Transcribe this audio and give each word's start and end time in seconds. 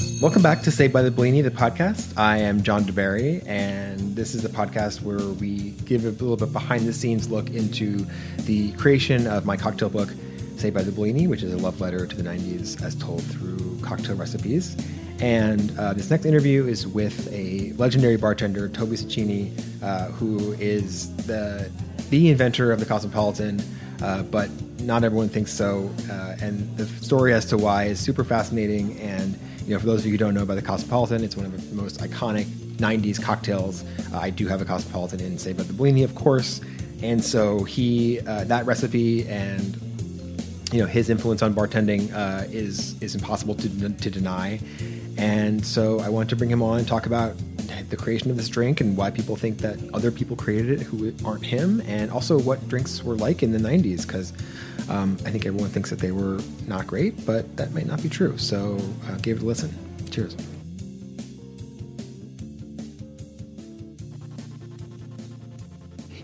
Welcome 0.00 0.42
back 0.42 0.62
to 0.62 0.70
Saved 0.70 0.92
by 0.92 1.02
the 1.02 1.10
Bellini, 1.10 1.42
the 1.42 1.50
podcast. 1.50 2.16
I 2.16 2.38
am 2.38 2.62
John 2.62 2.84
deBary, 2.84 3.46
and 3.46 4.16
this 4.16 4.34
is 4.34 4.44
a 4.44 4.48
podcast 4.48 5.02
where 5.02 5.18
we 5.18 5.70
give 5.84 6.04
a 6.04 6.10
little 6.10 6.36
bit 6.36 6.52
behind 6.52 6.86
the 6.86 6.92
scenes 6.92 7.30
look 7.30 7.50
into 7.50 8.06
the 8.38 8.72
creation 8.72 9.26
of 9.26 9.44
my 9.44 9.56
cocktail 9.56 9.90
book, 9.90 10.10
Saved 10.56 10.74
by 10.74 10.82
the 10.82 10.92
Bellini, 10.92 11.26
which 11.26 11.42
is 11.42 11.52
a 11.52 11.58
love 11.58 11.80
letter 11.80 12.06
to 12.06 12.16
the 12.16 12.22
90s 12.22 12.82
as 12.82 12.94
told 12.94 13.22
through 13.22 13.78
cocktail 13.82 14.16
recipes. 14.16 14.76
And 15.20 15.78
uh, 15.78 15.92
this 15.92 16.10
next 16.10 16.24
interview 16.24 16.66
is 16.66 16.86
with 16.86 17.30
a 17.32 17.72
legendary 17.74 18.16
bartender, 18.16 18.68
Toby 18.68 18.96
Cecchini, 18.96 19.52
uh, 19.82 20.06
who 20.12 20.52
is 20.54 21.14
the 21.26 21.70
the 22.08 22.30
inventor 22.30 22.72
of 22.72 22.80
the 22.80 22.86
Cosmopolitan, 22.86 23.62
uh, 24.02 24.22
but 24.24 24.50
not 24.80 25.04
everyone 25.04 25.28
thinks 25.28 25.52
so. 25.52 25.90
Uh, 26.10 26.36
and 26.40 26.76
the 26.76 26.86
story 26.86 27.32
as 27.32 27.44
to 27.46 27.56
why 27.56 27.84
is 27.84 28.00
super 28.00 28.24
fascinating. 28.24 28.98
And 29.00 29.38
you 29.70 29.76
know, 29.76 29.80
for 29.80 29.86
those 29.86 30.00
of 30.00 30.06
you 30.06 30.10
who 30.10 30.18
don't 30.18 30.34
know 30.34 30.42
about 30.42 30.56
the 30.56 30.62
Cosmopolitan, 30.62 31.22
it's 31.22 31.36
one 31.36 31.46
of 31.46 31.70
the 31.70 31.76
most 31.76 32.00
iconic 32.00 32.46
'90s 32.78 33.22
cocktails. 33.22 33.84
Uh, 34.12 34.18
I 34.18 34.30
do 34.30 34.48
have 34.48 34.60
a 34.60 34.64
Cosmopolitan 34.64 35.20
in 35.20 35.38
Saved 35.38 35.58
by 35.58 35.62
the 35.62 35.72
Bellini, 35.72 36.02
of 36.02 36.16
course. 36.16 36.60
And 37.04 37.22
so 37.22 37.62
he 37.62 38.18
uh, 38.26 38.42
that 38.44 38.66
recipe 38.66 39.28
and 39.28 39.80
you 40.72 40.80
know 40.80 40.86
his 40.86 41.08
influence 41.08 41.40
on 41.40 41.54
bartending 41.54 42.12
uh, 42.12 42.48
is 42.50 43.00
is 43.00 43.14
impossible 43.14 43.54
to, 43.54 43.90
to 43.90 44.10
deny. 44.10 44.58
And 45.16 45.64
so 45.64 46.00
I 46.00 46.08
wanted 46.08 46.30
to 46.30 46.36
bring 46.36 46.50
him 46.50 46.62
on 46.62 46.80
and 46.80 46.88
talk 46.88 47.06
about 47.06 47.36
the 47.90 47.96
creation 47.96 48.28
of 48.32 48.36
this 48.36 48.48
drink 48.48 48.80
and 48.80 48.96
why 48.96 49.12
people 49.12 49.36
think 49.36 49.58
that 49.58 49.78
other 49.94 50.10
people 50.10 50.34
created 50.34 50.80
it 50.80 50.84
who 50.84 51.12
aren't 51.24 51.46
him, 51.46 51.80
and 51.86 52.10
also 52.10 52.40
what 52.40 52.66
drinks 52.68 53.04
were 53.04 53.14
like 53.14 53.44
in 53.44 53.52
the 53.52 53.58
90s, 53.58 54.04
because 54.04 54.32
um, 54.90 55.16
I 55.24 55.30
think 55.30 55.46
everyone 55.46 55.70
thinks 55.70 55.88
that 55.90 56.00
they 56.00 56.10
were 56.10 56.40
not 56.66 56.86
great, 56.86 57.24
but 57.24 57.56
that 57.56 57.72
might 57.72 57.86
not 57.86 58.02
be 58.02 58.08
true. 58.08 58.36
So 58.36 58.78
uh, 59.08 59.16
give 59.22 59.38
it 59.38 59.42
a 59.42 59.46
listen. 59.46 59.72
Cheers. 60.10 60.36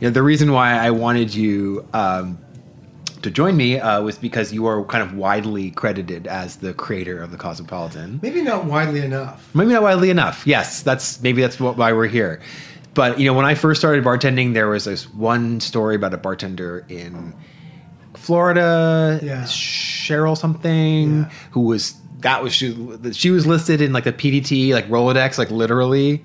You 0.01 0.09
know, 0.09 0.11
the 0.11 0.23
reason 0.23 0.53
why 0.53 0.73
I 0.75 0.91
wanted 0.91 1.35
you 1.35 1.87
um, 1.95 2.39
to 3.23 3.31
join 3.31 3.57
me 3.57 3.79
uh, 3.79 4.03
was 4.03 4.19
because 4.19 4.53
you 4.53 4.67
are 4.67 4.85
kind 4.85 5.03
of 5.03 5.15
widely 5.15 5.71
credited 5.71 6.27
as 6.27 6.57
the 6.57 6.75
creator 6.75 7.23
of 7.23 7.31
the 7.31 7.37
Cosmopolitan. 7.39 8.19
Maybe 8.21 8.43
not 8.43 8.67
widely 8.67 9.01
enough. 9.01 9.49
Maybe 9.55 9.73
not 9.73 9.83
widely 9.83 10.11
enough. 10.11 10.47
Yes, 10.47 10.83
that's 10.83 11.23
maybe 11.23 11.41
that's 11.41 11.59
what, 11.59 11.77
why 11.77 11.93
we're 11.93 12.09
here. 12.09 12.41
But 12.95 13.21
you 13.21 13.27
know, 13.27 13.33
when 13.33 13.47
I 13.47 13.55
first 13.55 13.81
started 13.81 14.05
bartending, 14.05 14.55
there 14.55 14.69
was 14.69 14.85
this 14.85 15.09
one 15.15 15.61
story 15.61 15.95
about 15.95 16.13
a 16.13 16.19
bartender 16.19 16.85
in 16.89 17.33
Florida, 18.27 19.21
Yeah. 19.23 19.45
Cheryl 19.45 20.37
something, 20.37 21.19
Yeah. 21.21 21.31
who 21.53 21.61
was 21.63 21.95
that 22.21 22.43
was 22.43 22.53
she, 22.53 22.75
she 23.13 23.31
was 23.31 23.47
listed 23.47 23.81
in 23.81 23.93
like 23.93 24.05
the 24.05 24.13
PDT 24.13 24.73
like 24.73 24.89
Rolodex, 24.89 25.39
like 25.39 25.51
literally, 25.51 26.25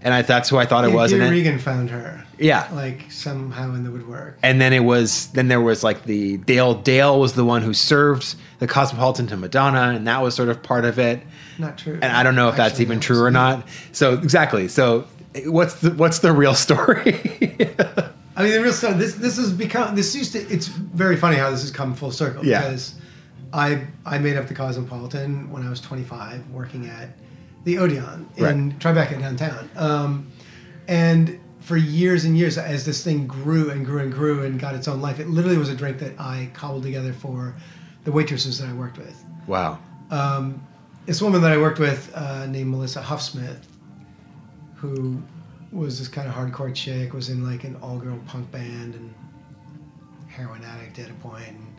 and 0.00 0.14
I, 0.14 0.22
that's 0.22 0.48
who 0.48 0.56
I 0.56 0.64
thought 0.66 0.84
it 0.84 0.92
was. 0.92 1.10
Peter 1.10 1.22
and 1.22 1.32
then- 1.32 1.38
Regan 1.38 1.58
found 1.58 1.90
her. 1.90 2.24
Yeah. 2.38 2.68
Like 2.72 3.10
somehow 3.12 3.74
in 3.74 3.84
the 3.84 3.90
woodwork. 3.92 4.38
and 4.42 4.60
then 4.60 4.72
it 4.72 4.80
was 4.80 5.28
then 5.28 5.46
there 5.48 5.60
was 5.60 5.84
like 5.84 6.04
the 6.04 6.38
Dale 6.38 6.74
Dale 6.74 7.20
was 7.20 7.34
the 7.34 7.44
one 7.44 7.62
who 7.62 7.72
served 7.72 8.34
the 8.58 8.66
Cosmopolitan 8.66 9.26
to 9.28 9.36
Madonna, 9.36 9.92
and 9.94 10.06
that 10.08 10.20
was 10.22 10.34
sort 10.34 10.48
of 10.48 10.62
part 10.62 10.84
of 10.84 10.98
it. 10.98 11.22
Not 11.58 11.78
true. 11.78 11.94
And 11.94 12.06
I 12.12 12.22
don't 12.24 12.34
know 12.34 12.48
if 12.48 12.56
that's 12.56 12.80
even 12.80 12.98
true 13.00 13.22
or 13.22 13.30
not. 13.30 13.66
So 13.92 14.14
exactly. 14.14 14.66
So 14.68 15.06
what's 15.46 15.74
the 15.76 15.90
what's 15.92 16.18
the 16.20 16.32
real 16.32 16.54
story? 16.54 17.20
I 18.36 18.42
mean, 18.42 18.52
the 18.52 18.62
real 18.62 18.72
stuff. 18.72 18.98
This 18.98 19.14
this 19.14 19.36
has 19.36 19.52
become. 19.52 19.94
This 19.94 20.14
used 20.14 20.32
to. 20.32 20.40
It's 20.52 20.66
very 20.66 21.16
funny 21.16 21.36
how 21.36 21.50
this 21.50 21.62
has 21.62 21.70
come 21.70 21.94
full 21.94 22.10
circle. 22.10 22.44
Yeah. 22.44 22.62
Because 22.62 22.94
I 23.52 23.86
I 24.04 24.18
made 24.18 24.36
up 24.36 24.48
the 24.48 24.54
Cosmopolitan 24.54 25.50
when 25.50 25.66
I 25.66 25.70
was 25.70 25.80
25, 25.80 26.50
working 26.50 26.86
at 26.86 27.10
the 27.64 27.78
Odeon 27.78 28.28
in 28.36 28.72
Tribeca 28.72 29.18
downtown. 29.20 29.70
Um, 29.76 30.32
and 30.88 31.40
for 31.60 31.76
years 31.76 32.24
and 32.24 32.36
years, 32.36 32.58
as 32.58 32.84
this 32.84 33.02
thing 33.02 33.26
grew 33.26 33.70
and 33.70 33.86
grew 33.86 34.00
and 34.00 34.12
grew 34.12 34.42
and 34.44 34.60
got 34.60 34.74
its 34.74 34.86
own 34.86 35.00
life, 35.00 35.18
it 35.18 35.28
literally 35.28 35.56
was 35.56 35.70
a 35.70 35.74
drink 35.74 35.98
that 35.98 36.12
I 36.20 36.50
cobbled 36.52 36.82
together 36.82 37.14
for 37.14 37.54
the 38.04 38.12
waitresses 38.12 38.58
that 38.58 38.68
I 38.68 38.74
worked 38.74 38.98
with. 38.98 39.24
wow. 39.46 39.78
um, 40.10 40.66
this 41.06 41.22
woman 41.22 41.40
that 41.40 41.52
I 41.52 41.56
worked 41.58 41.78
with 41.78 42.12
uh, 42.14 42.44
named 42.46 42.70
Melissa 42.70 43.00
Huffsmith, 43.00 43.60
who 44.74 45.22
was 45.74 45.98
this 45.98 46.08
kind 46.08 46.28
of 46.28 46.34
hardcore 46.34 46.74
chick, 46.74 47.12
was 47.12 47.28
in 47.28 47.44
like 47.44 47.64
an 47.64 47.76
all-girl 47.82 48.18
punk 48.26 48.50
band 48.50 48.94
and 48.94 49.14
heroin 50.28 50.62
addict 50.64 50.98
at 50.98 51.10
a 51.10 51.14
point. 51.14 51.48
And 51.48 51.76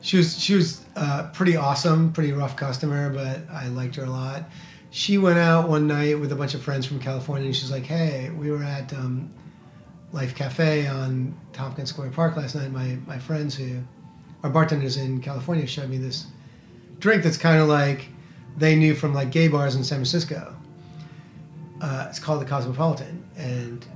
she 0.00 0.16
was 0.16 0.38
she 0.40 0.54
was 0.54 0.84
uh, 0.96 1.30
pretty 1.32 1.56
awesome, 1.56 2.12
pretty 2.12 2.32
rough 2.32 2.56
customer, 2.56 3.10
but 3.10 3.40
I 3.50 3.68
liked 3.68 3.96
her 3.96 4.04
a 4.04 4.10
lot. 4.10 4.44
She 4.90 5.18
went 5.18 5.38
out 5.38 5.68
one 5.68 5.86
night 5.86 6.18
with 6.18 6.32
a 6.32 6.36
bunch 6.36 6.54
of 6.54 6.62
friends 6.62 6.86
from 6.86 6.98
California, 6.98 7.46
and 7.46 7.54
she's 7.54 7.70
like, 7.70 7.84
"Hey, 7.84 8.30
we 8.30 8.50
were 8.50 8.62
at 8.62 8.92
um, 8.94 9.30
Life 10.12 10.34
Cafe 10.34 10.86
on 10.86 11.38
Tompkins 11.52 11.90
Square 11.90 12.10
Park 12.10 12.36
last 12.36 12.54
night. 12.54 12.70
My 12.70 12.98
my 13.06 13.18
friends 13.18 13.54
who 13.54 13.82
are 14.42 14.50
bartenders 14.50 14.96
in 14.96 15.20
California 15.20 15.66
showed 15.66 15.90
me 15.90 15.98
this 15.98 16.26
drink 17.00 17.22
that's 17.22 17.36
kind 17.36 17.60
of 17.60 17.68
like 17.68 18.06
they 18.56 18.76
knew 18.76 18.94
from 18.94 19.14
like 19.14 19.30
gay 19.30 19.48
bars 19.48 19.74
in 19.74 19.84
San 19.84 19.98
Francisco. 19.98 20.57
Uh, 21.80 22.06
it's 22.08 22.18
called 22.18 22.40
the 22.40 22.44
Cosmopolitan, 22.46 23.22
and 23.36 23.86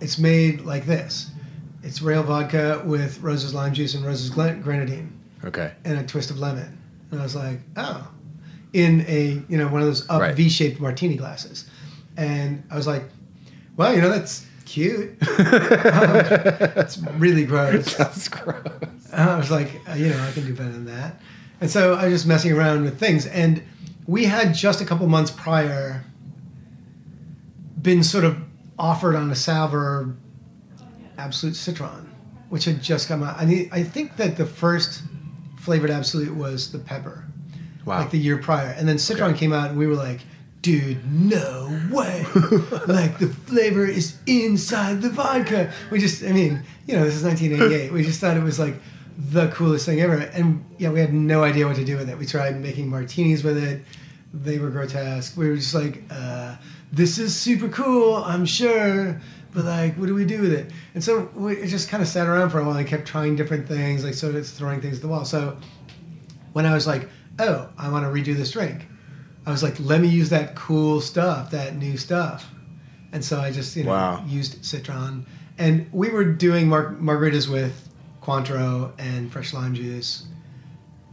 it's 0.00 0.18
made 0.18 0.60
like 0.62 0.86
this. 0.86 1.30
It's 1.82 2.02
rail 2.02 2.22
vodka 2.22 2.82
with 2.84 3.20
Rose's 3.20 3.54
lime 3.54 3.72
juice 3.74 3.94
and 3.94 4.04
Rose's 4.04 4.30
glen- 4.30 4.60
grenadine 4.62 5.12
Okay. 5.44 5.72
and 5.84 5.98
a 5.98 6.04
twist 6.04 6.30
of 6.30 6.38
lemon. 6.38 6.76
And 7.10 7.20
I 7.20 7.22
was 7.22 7.34
like, 7.36 7.60
oh, 7.76 8.08
in 8.72 9.04
a 9.08 9.42
you 9.48 9.56
know 9.56 9.68
one 9.68 9.80
of 9.80 9.86
those 9.86 10.08
up 10.10 10.20
Right. 10.20 10.34
V-shaped 10.34 10.80
martini 10.80 11.16
glasses. 11.16 11.68
And 12.16 12.62
I 12.70 12.76
was 12.76 12.86
like, 12.86 13.04
well, 13.76 13.94
you 13.94 14.00
know 14.00 14.10
that's 14.10 14.44
cute. 14.64 15.16
Um, 15.38 16.16
it's 16.76 16.98
really 17.16 17.44
gross. 17.44 17.94
That's 17.96 18.28
gross. 18.28 18.62
And 19.12 19.30
I 19.30 19.38
was 19.38 19.50
like, 19.50 19.68
uh, 19.88 19.94
you 19.94 20.10
know, 20.10 20.20
I 20.22 20.32
can 20.32 20.44
do 20.46 20.54
better 20.54 20.70
than 20.70 20.84
that. 20.86 21.20
And 21.60 21.70
so 21.70 21.94
I 21.94 22.04
was 22.04 22.14
just 22.14 22.26
messing 22.26 22.52
around 22.52 22.84
with 22.84 22.98
things. 23.00 23.26
And 23.26 23.62
we 24.06 24.24
had 24.24 24.54
just 24.54 24.80
a 24.80 24.84
couple 24.84 25.06
months 25.08 25.30
prior 25.30 26.04
been 27.80 28.02
sort 28.02 28.24
of 28.24 28.36
offered 28.78 29.14
on 29.16 29.30
a 29.30 29.34
salver 29.34 30.14
Absolut 31.16 31.56
Citron, 31.56 32.08
which 32.48 32.64
had 32.64 32.82
just 32.82 33.08
come 33.08 33.22
out. 33.22 33.36
I 33.38 33.44
mean, 33.44 33.68
I 33.72 33.82
think 33.82 34.16
that 34.16 34.36
the 34.36 34.46
first 34.46 35.02
flavored 35.58 35.90
Absolut 35.90 36.34
was 36.34 36.70
the 36.70 36.78
pepper, 36.78 37.24
Wow. 37.84 37.98
like 38.00 38.10
the 38.10 38.18
year 38.18 38.38
prior. 38.38 38.68
And 38.76 38.88
then 38.88 38.98
Citron 38.98 39.30
Okay. 39.30 39.40
came 39.40 39.52
out, 39.52 39.70
and 39.70 39.78
we 39.78 39.86
were 39.86 39.96
like, 39.96 40.20
dude, 40.62 40.98
no 41.10 41.68
way. 41.90 42.24
like 42.86 43.18
the 43.18 43.28
flavor 43.46 43.84
is 43.86 44.16
inside 44.26 45.02
the 45.02 45.10
vodka. 45.10 45.72
We 45.90 45.98
just, 45.98 46.22
I 46.24 46.32
mean, 46.32 46.62
you 46.86 46.94
know, 46.96 47.04
this 47.04 47.14
is 47.16 47.22
1988. 47.24 47.92
We 47.92 48.02
just 48.04 48.20
thought 48.20 48.36
it 48.36 48.42
was 48.42 48.58
like 48.58 48.74
the 49.30 49.48
coolest 49.48 49.86
thing 49.86 50.00
ever. 50.00 50.14
And 50.14 50.64
yeah, 50.78 50.90
we 50.90 51.00
had 51.00 51.12
no 51.12 51.42
idea 51.42 51.66
what 51.66 51.76
to 51.76 51.84
do 51.84 51.96
with 51.96 52.08
it. 52.08 52.16
We 52.18 52.26
tried 52.26 52.60
making 52.60 52.88
martinis 52.88 53.42
with 53.42 53.58
it. 53.58 53.82
They 54.32 54.58
were 54.58 54.70
grotesque. 54.70 55.36
We 55.36 55.48
were 55.48 55.56
just 55.56 55.74
like, 55.74 56.02
uh, 56.10 56.56
this 56.92 57.18
is 57.18 57.34
super 57.36 57.68
cool, 57.68 58.16
I'm 58.16 58.46
sure. 58.46 59.20
But 59.52 59.64
like, 59.64 59.94
what 59.96 60.06
do 60.06 60.14
we 60.14 60.24
do 60.24 60.42
with 60.42 60.52
it? 60.52 60.70
And 60.94 61.02
so 61.02 61.30
we 61.34 61.66
just 61.66 61.88
kind 61.88 62.02
of 62.02 62.08
sat 62.08 62.26
around 62.26 62.50
for 62.50 62.60
a 62.60 62.64
while 62.64 62.76
and 62.76 62.86
kept 62.86 63.06
trying 63.06 63.34
different 63.34 63.66
things, 63.66 64.04
like 64.04 64.14
sort 64.14 64.34
of 64.34 64.46
throwing 64.46 64.80
things 64.80 64.96
at 64.96 65.02
the 65.02 65.08
wall. 65.08 65.24
So 65.24 65.56
when 66.52 66.66
I 66.66 66.74
was 66.74 66.86
like, 66.86 67.08
oh, 67.38 67.68
I 67.78 67.90
want 67.90 68.04
to 68.04 68.10
redo 68.10 68.36
this 68.36 68.50
drink, 68.52 68.86
I 69.46 69.50
was 69.50 69.62
like, 69.62 69.78
let 69.80 70.00
me 70.00 70.08
use 70.08 70.28
that 70.30 70.54
cool 70.54 71.00
stuff, 71.00 71.50
that 71.52 71.76
new 71.76 71.96
stuff. 71.96 72.46
And 73.12 73.24
so 73.24 73.40
I 73.40 73.50
just, 73.50 73.74
you 73.74 73.84
know, 73.84 73.90
Wow. 73.92 74.24
used 74.26 74.62
Citron. 74.64 75.24
And 75.56 75.88
we 75.92 76.10
were 76.10 76.24
doing 76.24 76.68
mar- 76.68 76.94
margaritas 77.00 77.48
with 77.48 77.88
Cointreau 78.22 78.92
and 78.98 79.32
fresh 79.32 79.54
lime 79.54 79.74
juice 79.74 80.26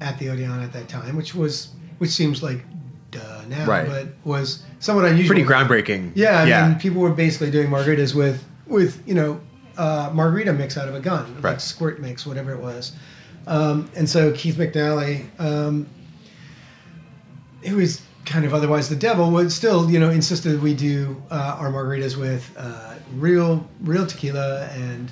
at 0.02 0.20
the 0.20 0.30
Odeon 0.30 0.62
at 0.62 0.74
that 0.74 0.90
time, 0.90 1.16
which 1.16 1.34
was, 1.34 1.70
which 2.00 2.10
seems 2.10 2.44
like 2.44 2.66
duh 3.16 3.42
now, 3.50 3.66
Right. 3.66 3.88
but 3.88 4.08
was 4.24 4.64
somewhat 4.80 5.06
unusual. 5.06 5.36
Pretty 5.36 5.48
groundbreaking. 5.50 6.12
Yeah, 6.16 6.42
I 6.42 6.46
yeah. 6.46 6.68
mean, 6.70 6.78
people 6.80 7.02
were 7.02 7.10
basically 7.12 7.52
doing 7.52 7.70
margaritas 7.70 8.14
with 8.16 8.44
with 8.68 9.02
you 9.08 9.14
know 9.16 9.40
uh, 9.78 10.10
margarita 10.14 10.54
mix 10.54 10.78
out 10.78 10.88
of 10.88 10.96
a 10.96 11.00
gun, 11.00 11.34
like 11.36 11.44
Right. 11.44 11.62
squirt 11.62 12.00
mix, 12.00 12.26
whatever 12.26 12.52
it 12.54 12.60
was. 12.62 12.94
Um, 13.48 13.90
and 13.96 14.10
so 14.10 14.32
Keith 14.32 14.56
McNally, 14.56 15.26
um, 15.40 15.86
who 17.68 17.80
is 17.80 18.02
kind 18.26 18.46
of 18.46 18.54
otherwise 18.54 18.90
the 18.90 18.96
devil, 18.96 19.32
would 19.32 19.52
still 19.52 19.90
you 19.90 20.00
know 20.00 20.10
insisted 20.10 20.62
we 20.62 20.74
do 20.74 21.22
uh, 21.32 21.58
our 21.60 21.72
margaritas 21.72 22.18
with 22.18 22.52
uh, 22.58 22.96
real 23.16 23.68
real 23.82 24.06
tequila 24.06 24.66
and 24.74 25.12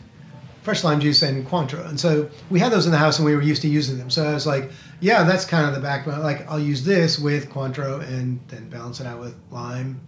fresh 0.63 0.83
lime 0.83 0.99
juice 1.01 1.21
and 1.21 1.45
Cointreau. 1.45 1.85
And 1.89 1.99
so 1.99 2.29
we 2.49 2.57
had 2.59 2.71
those 2.71 2.85
in 2.85 2.91
the 2.93 2.97
house 2.97 3.19
and 3.19 3.25
we 3.25 3.35
were 3.35 3.41
used 3.41 3.61
to 3.63 3.67
using 3.67 3.97
them. 3.97 4.09
So 4.09 4.25
I 4.25 4.33
was 4.33 4.47
like, 4.47 4.71
yeah, 4.99 5.23
that's 5.23 5.45
kind 5.45 5.67
of 5.67 5.73
the 5.73 5.79
backbone. 5.81 6.21
Like 6.21 6.49
I'll 6.49 6.59
use 6.59 6.83
this 6.85 7.19
with 7.19 7.49
Cointreau 7.49 8.01
and 8.07 8.39
then 8.47 8.69
balance 8.69 8.99
it 8.99 9.07
out 9.07 9.19
with 9.19 9.35
lime. 9.51 10.01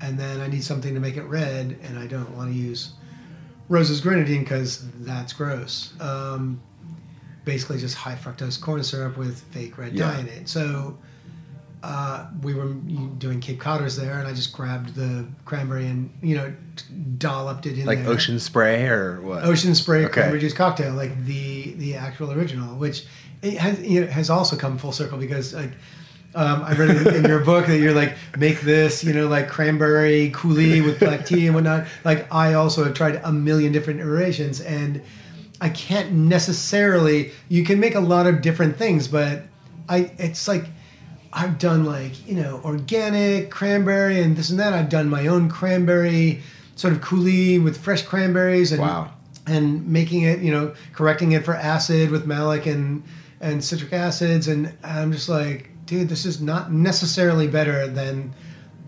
And 0.00 0.18
then 0.18 0.40
I 0.40 0.48
need 0.48 0.64
something 0.64 0.94
to 0.94 1.00
make 1.00 1.16
it 1.16 1.22
red 1.24 1.78
and 1.82 1.98
I 1.98 2.06
don't 2.06 2.30
want 2.36 2.52
to 2.52 2.58
use 2.58 2.92
Rose's 3.68 4.00
grenadine 4.00 4.42
because 4.42 4.84
that's 5.00 5.32
gross. 5.32 5.94
Um, 6.00 6.60
basically 7.44 7.78
just 7.78 7.94
high 7.96 8.14
fructose 8.16 8.60
corn 8.60 8.82
syrup 8.82 9.16
with 9.16 9.40
fake 9.52 9.78
red 9.78 9.92
Yeah. 9.92 10.10
dye 10.12 10.20
in 10.20 10.28
it. 10.28 10.48
So 10.48 10.98
we 12.42 12.54
were 12.54 12.68
doing 13.18 13.40
Cape 13.40 13.60
Codders 13.60 13.96
there, 13.96 14.18
and 14.18 14.26
I 14.26 14.32
just 14.32 14.52
grabbed 14.52 14.94
the 14.94 15.26
cranberry 15.44 15.86
and 15.86 16.10
you 16.22 16.36
know 16.36 16.52
dolloped 17.18 17.66
it 17.66 17.78
in 17.78 17.86
like 17.86 17.98
there. 18.00 18.08
ocean 18.08 18.38
spray 18.38 18.86
or 18.86 19.20
what? 19.20 19.44
Ocean 19.44 19.74
Spray 19.74 20.04
Okay. 20.04 20.12
cranberry 20.14 20.40
juice 20.40 20.52
cocktail, 20.54 20.94
like 20.94 21.24
the 21.26 21.72
the 21.74 21.94
actual 21.96 22.32
original, 22.32 22.76
which 22.76 23.04
it 23.42 23.54
has 23.58 23.80
you 23.80 24.00
know, 24.02 24.06
has 24.06 24.30
also 24.30 24.56
come 24.56 24.78
full 24.78 24.92
circle 24.92 25.18
because 25.18 25.52
like. 25.54 25.72
Um, 26.34 26.62
I 26.62 26.72
read 26.72 26.88
in, 26.88 27.14
in 27.16 27.24
your 27.26 27.40
book 27.44 27.66
that 27.66 27.76
you're 27.78 27.92
like 27.92 28.16
make 28.38 28.62
this, 28.62 29.04
you 29.04 29.12
know, 29.12 29.28
like 29.28 29.50
cranberry 29.50 30.30
coulis 30.30 30.82
with 30.82 30.98
black 30.98 31.26
tea 31.26 31.44
and 31.44 31.54
whatnot. 31.54 31.86
Like 32.06 32.26
I 32.32 32.54
also 32.54 32.84
have 32.84 32.94
tried 32.94 33.20
a 33.22 33.30
million 33.30 33.70
different 33.70 34.00
iterations, 34.00 34.62
and 34.62 35.02
I 35.60 35.68
can't 35.68 36.10
necessarily. 36.12 37.32
You 37.50 37.64
can 37.64 37.78
make 37.80 37.94
a 37.94 38.00
lot 38.00 38.26
of 38.26 38.40
different 38.40 38.78
things, 38.78 39.08
but 39.08 39.42
I 39.90 40.10
it's 40.16 40.48
like 40.48 40.64
I've 41.32 41.58
done 41.58 41.84
like 41.84 42.26
you 42.28 42.34
know 42.36 42.60
organic 42.64 43.50
cranberry 43.50 44.20
and 44.20 44.36
this 44.36 44.50
and 44.50 44.58
that. 44.60 44.72
I've 44.72 44.88
done 44.88 45.08
my 45.08 45.26
own 45.26 45.48
cranberry 45.48 46.42
sort 46.76 46.92
of 46.92 47.00
coulis 47.00 47.62
with 47.62 47.78
fresh 47.78 48.02
cranberries 48.02 48.72
and 48.72 48.80
Wow. 48.82 49.10
and 49.46 49.86
making 49.88 50.22
it 50.22 50.40
you 50.40 50.50
know 50.52 50.74
correcting 50.92 51.32
it 51.32 51.44
for 51.44 51.54
acid 51.54 52.10
with 52.10 52.26
malic 52.26 52.66
and 52.66 53.02
and 53.40 53.62
citric 53.64 53.92
acids 53.92 54.46
and 54.48 54.72
I'm 54.84 55.12
just 55.12 55.28
like 55.28 55.70
dude 55.86 56.08
this 56.08 56.24
is 56.24 56.40
not 56.40 56.72
necessarily 56.72 57.46
better 57.48 57.86
than 57.88 58.32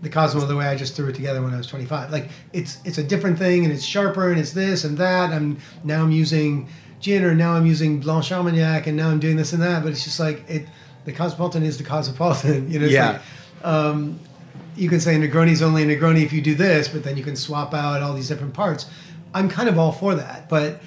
the 0.01 0.09
Cosmo 0.09 0.45
the 0.45 0.55
way 0.55 0.67
I 0.67 0.75
just 0.75 0.95
threw 0.95 1.07
it 1.07 1.15
together 1.15 1.41
when 1.41 1.53
I 1.53 1.57
was 1.57 1.67
25 1.67 2.11
like 2.11 2.29
it's 2.53 2.77
it's 2.85 2.97
a 2.99 3.03
different 3.03 3.37
thing 3.39 3.63
and 3.65 3.73
it's 3.73 3.83
sharper 3.83 4.29
and 4.29 4.39
it's 4.39 4.51
this 4.51 4.83
and 4.83 4.97
that 4.97 5.31
I'm 5.31 5.57
now 5.83 6.03
I'm 6.03 6.11
using 6.11 6.69
gin 6.99 7.23
or 7.23 7.33
now 7.35 7.53
I'm 7.53 7.65
using 7.65 7.99
Blanc 7.99 8.31
Armagnac 8.31 8.87
and 8.87 8.95
now 8.95 9.09
I'm 9.09 9.19
doing 9.19 9.35
this 9.35 9.51
and 9.53 9.61
that 9.61 9.83
but 9.83 9.91
it's 9.91 10.03
just 10.03 10.19
like 10.19 10.43
it 10.49 10.67
the 11.05 11.13
Cosmopolitan 11.13 11.63
is 11.63 11.77
the 11.77 11.83
Cosmopolitan 11.83 12.69
you 12.71 12.79
know 12.79 12.87
Yeah. 12.87 13.19
like, 13.63 13.65
um, 13.65 14.19
you 14.75 14.89
can 14.89 14.99
say 14.99 15.15
Negroni's 15.15 15.61
only 15.61 15.83
a 15.83 15.85
Negroni 15.85 16.23
if 16.23 16.33
you 16.33 16.41
do 16.41 16.53
this, 16.53 16.87
but 16.89 17.03
then 17.03 17.15
you 17.15 17.23
can 17.23 17.35
swap 17.35 17.73
out 17.73 18.01
all 18.01 18.13
these 18.13 18.27
different 18.27 18.53
parts. 18.53 18.85
I'm 19.33 19.47
kind 19.49 19.69
of 19.69 19.79
all 19.79 19.91
for 19.93 20.15
that, 20.15 20.49
but 20.49 20.81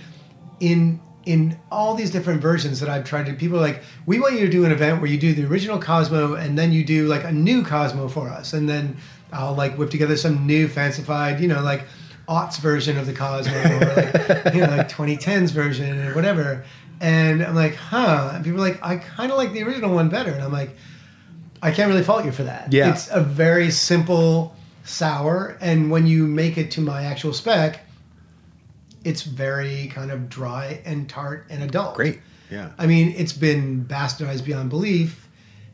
in 0.61 1.01
in 1.25 1.59
all 1.71 1.95
these 1.95 2.11
different 2.11 2.41
versions 2.41 2.81
that 2.81 2.89
I've 2.89 3.05
tried 3.05 3.27
to, 3.27 3.35
people 3.35 3.59
are 3.59 3.61
like, 3.61 3.83
we 4.07 4.19
want 4.19 4.35
you 4.35 4.41
to 4.47 4.51
do 4.51 4.65
an 4.65 4.73
event 4.73 5.03
where 5.03 5.11
you 5.11 5.19
do 5.19 5.35
the 5.35 5.45
original 5.45 5.79
Cosmo 5.79 6.35
and 6.35 6.57
then 6.57 6.73
you 6.73 6.83
do 6.85 7.07
like 7.07 7.25
a 7.25 7.33
new 7.33 7.63
Cosmo 7.63 8.09
for 8.09 8.29
us, 8.31 8.53
and 8.55 8.67
then 8.69 8.97
I'll 9.33 9.55
like 9.55 9.77
whip 9.77 9.91
together 9.91 10.17
some 10.17 10.47
new 10.47 10.69
fancified, 10.69 11.41
you 11.41 11.49
know, 11.49 11.61
like 11.63 11.83
aughts 12.29 12.59
version 12.61 12.97
of 12.99 13.07
the 13.07 13.13
Cosmo 13.15 13.55
or 13.55 13.95
like 13.97 14.55
you 14.55 14.61
know 14.61 14.69
like 14.77 14.89
2010s 14.99 15.51
version 15.51 15.99
or 16.07 16.15
whatever. 16.15 16.65
And 17.01 17.43
I'm 17.43 17.55
like, 17.55 17.75
huh? 17.77 18.33
And 18.35 18.45
people 18.45 18.61
are 18.65 18.69
like, 18.69 18.83
I 18.83 18.97
kind 18.97 19.31
of 19.31 19.39
like 19.39 19.53
the 19.53 19.63
original 19.63 19.95
one 19.95 20.09
better, 20.09 20.31
and 20.33 20.43
I'm 20.43 20.53
like. 20.53 20.77
I 21.61 21.73
can't 21.73 21.89
really 21.91 22.05
fault 22.05 22.25
you 22.25 22.31
for 22.31 22.45
that. 22.45 22.73
Yeah. 22.73 22.93
It's 22.93 23.11
a 23.11 23.21
very 23.21 23.73
simple 23.73 24.55
sour, 24.85 25.59
and 25.61 25.91
when 25.91 26.07
you 26.07 26.25
make 26.25 26.57
it 26.57 26.71
to 26.73 26.81
my 26.81 27.03
actual 27.03 27.33
spec, 27.33 27.81
it's 29.03 29.23
very 29.23 29.89
kind 29.89 30.13
of 30.13 30.29
dry 30.29 30.81
and 30.85 31.09
tart 31.09 31.47
and 31.51 31.65
adult. 31.65 31.97
Great. 31.97 32.21
Yeah. 32.49 32.71
I 32.79 32.87
mean, 32.87 33.13
it's 33.17 33.33
been 33.33 33.85
bastardized 33.85 34.45
beyond 34.45 34.71
belief 34.71 35.27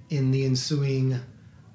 in 0.08 0.30
the 0.30 0.46
ensuing 0.46 1.20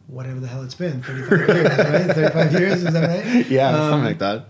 whatever 0.07 0.39
the 0.39 0.47
hell 0.47 0.63
it's 0.63 0.73
been 0.73 1.03
35 1.03 1.29
years, 1.47 1.67
right? 1.77 2.15
35 2.15 2.51
years, 2.53 2.83
is 2.83 2.93
that 2.93 3.25
right? 3.25 3.45
Yeah, 3.47 3.69
Um, 3.69 3.89
something 3.91 4.05
like 4.05 4.17
that. 4.19 4.47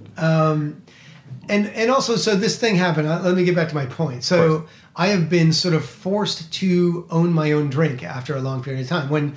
and 1.50 1.68
and 1.68 1.92
also 1.92 2.16
so 2.16 2.36
this 2.36 2.58
thing 2.58 2.76
happened 2.76 3.08
uh, 3.08 3.20
let 3.24 3.36
me 3.36 3.44
get 3.44 3.56
back 3.56 3.70
to 3.70 3.76
my 3.76 3.86
point 3.86 4.24
so 4.24 4.68
i 5.00 5.08
have 5.08 5.30
been 5.30 5.52
sort 5.52 5.74
of 5.74 5.84
forced 5.84 6.52
to 6.54 7.08
own 7.10 7.34
my 7.34 7.52
own 7.52 7.70
drink 7.70 8.04
after 8.04 8.36
a 8.36 8.42
long 8.42 8.62
period 8.62 8.82
of 8.82 8.88
time 8.88 9.10
when 9.10 9.36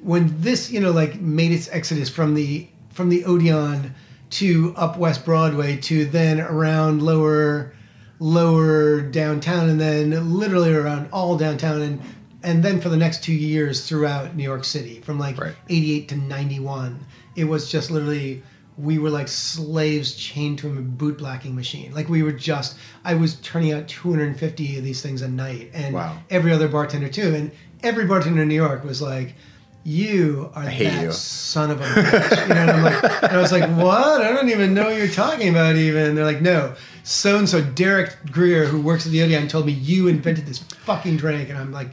when 0.00 0.40
this 0.40 0.70
you 0.70 0.80
know 0.80 0.90
like 0.90 1.20
made 1.20 1.52
its 1.52 1.68
exodus 1.70 2.08
from 2.08 2.34
the 2.34 2.66
from 2.90 3.08
the 3.08 3.24
odeon 3.24 3.94
to 4.30 4.74
up 4.76 4.98
west 4.98 5.24
broadway 5.24 5.76
to 5.76 6.04
then 6.06 6.40
around 6.40 7.02
lower 7.02 7.72
lower 8.18 9.00
downtown 9.00 9.68
and 9.68 9.80
then 9.80 10.34
literally 10.34 10.72
around 10.72 11.08
all 11.12 11.36
downtown 11.36 11.82
and 11.82 12.00
and 12.42 12.62
then 12.62 12.80
for 12.80 12.88
the 12.88 12.96
next 12.96 13.22
two 13.22 13.34
years 13.34 13.86
throughout 13.88 14.34
new 14.34 14.42
york 14.42 14.64
city 14.64 15.00
from 15.00 15.18
like 15.18 15.38
Right. 15.38 15.54
88 15.68 16.08
to 16.08 16.16
91 16.16 17.04
it 17.36 17.44
was 17.44 17.70
just 17.70 17.90
literally 17.90 18.42
we 18.76 18.98
were 18.98 19.10
like 19.10 19.28
slaves 19.28 20.14
chained 20.16 20.58
to 20.58 20.68
a 20.68 20.80
boot 20.80 21.18
blacking 21.18 21.54
machine 21.54 21.92
like 21.94 22.08
we 22.08 22.22
were 22.22 22.32
just 22.32 22.76
i 23.04 23.14
was 23.14 23.36
turning 23.36 23.72
out 23.72 23.86
250 23.86 24.78
of 24.78 24.84
these 24.84 25.00
things 25.00 25.22
a 25.22 25.28
night 25.28 25.70
and 25.72 25.94
Wow. 25.94 26.18
every 26.30 26.52
other 26.52 26.66
bartender 26.68 27.08
too 27.08 27.34
and 27.34 27.52
every 27.82 28.04
bartender 28.06 28.42
in 28.42 28.48
new 28.48 28.54
york 28.54 28.82
was 28.84 29.00
like 29.00 29.34
you 29.84 30.50
are 30.54 30.64
that 30.64 31.02
you." 31.02 31.12
son 31.12 31.70
of 31.70 31.80
a 31.80 31.84
bitch. 31.84 32.48
you 32.48 32.54
know, 32.54 32.60
and, 32.62 32.70
I'm 32.70 32.82
like, 32.84 33.22
and 33.22 33.32
I 33.32 33.36
was 33.36 33.52
like, 33.52 33.68
what? 33.76 34.22
I 34.22 34.32
don't 34.32 34.48
even 34.48 34.72
know 34.72 34.84
what 34.84 34.96
you're 34.96 35.08
talking 35.08 35.50
about 35.50 35.76
even. 35.76 36.14
They're 36.14 36.24
like, 36.24 36.40
no, 36.40 36.74
so 37.02 37.36
and 37.36 37.46
so 37.46 37.60
Derek 37.60 38.16
Greer, 38.32 38.64
who 38.64 38.80
works 38.80 39.04
at 39.04 39.12
the 39.12 39.22
Odeon, 39.22 39.46
told 39.46 39.66
me 39.66 39.72
you 39.72 40.08
invented 40.08 40.46
this 40.46 40.58
fucking 40.58 41.18
drink. 41.18 41.50
And 41.50 41.58
I'm 41.58 41.70
like, 41.70 41.88
"Uh, 41.88 41.92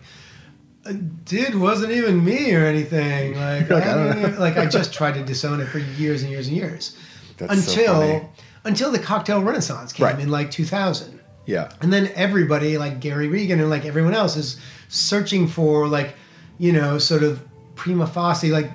dude, 1.25 1.55
wasn't 1.55 1.91
even 1.91 2.23
me 2.23 2.53
or 2.55 2.65
anything. 2.65 3.35
Like, 3.41 3.69
like, 3.69 3.83
I 3.85 3.91
I 3.91 3.93
don't 3.95 4.07
don't 4.07 4.19
even- 4.29 4.39
like 4.39 4.57
I 4.57 4.65
just 4.65 4.93
tried 4.99 5.13
to 5.13 5.23
disown 5.23 5.61
it 5.61 5.65
for 5.67 5.79
years 5.79 6.21
and 6.23 6.31
years 6.31 6.47
and 6.47 6.55
years. 6.57 6.97
That's 7.37 7.65
so 7.65 7.71
until 7.71 7.93
funny. 7.95 8.27
until 8.65 8.91
the 8.91 8.99
cocktail 8.99 9.41
renaissance 9.41 9.93
came 9.93 10.05
Right. 10.05 10.19
in 10.19 10.29
like 10.29 10.51
2000. 10.51 11.19
Yeah. 11.45 11.71
And 11.81 11.91
then 11.91 12.11
everybody, 12.15 12.77
like 12.77 12.99
Gary 12.99 13.27
Regan 13.27 13.59
and 13.59 13.69
like 13.69 13.85
everyone 13.85 14.13
else, 14.13 14.35
is 14.37 14.57
searching 14.89 15.47
for 15.47 15.87
like, 15.87 16.13
you 16.59 16.71
know, 16.71 16.97
sort 16.99 17.23
of 17.23 17.41
prima 17.75 18.05
facie, 18.07 18.51
like 18.51 18.71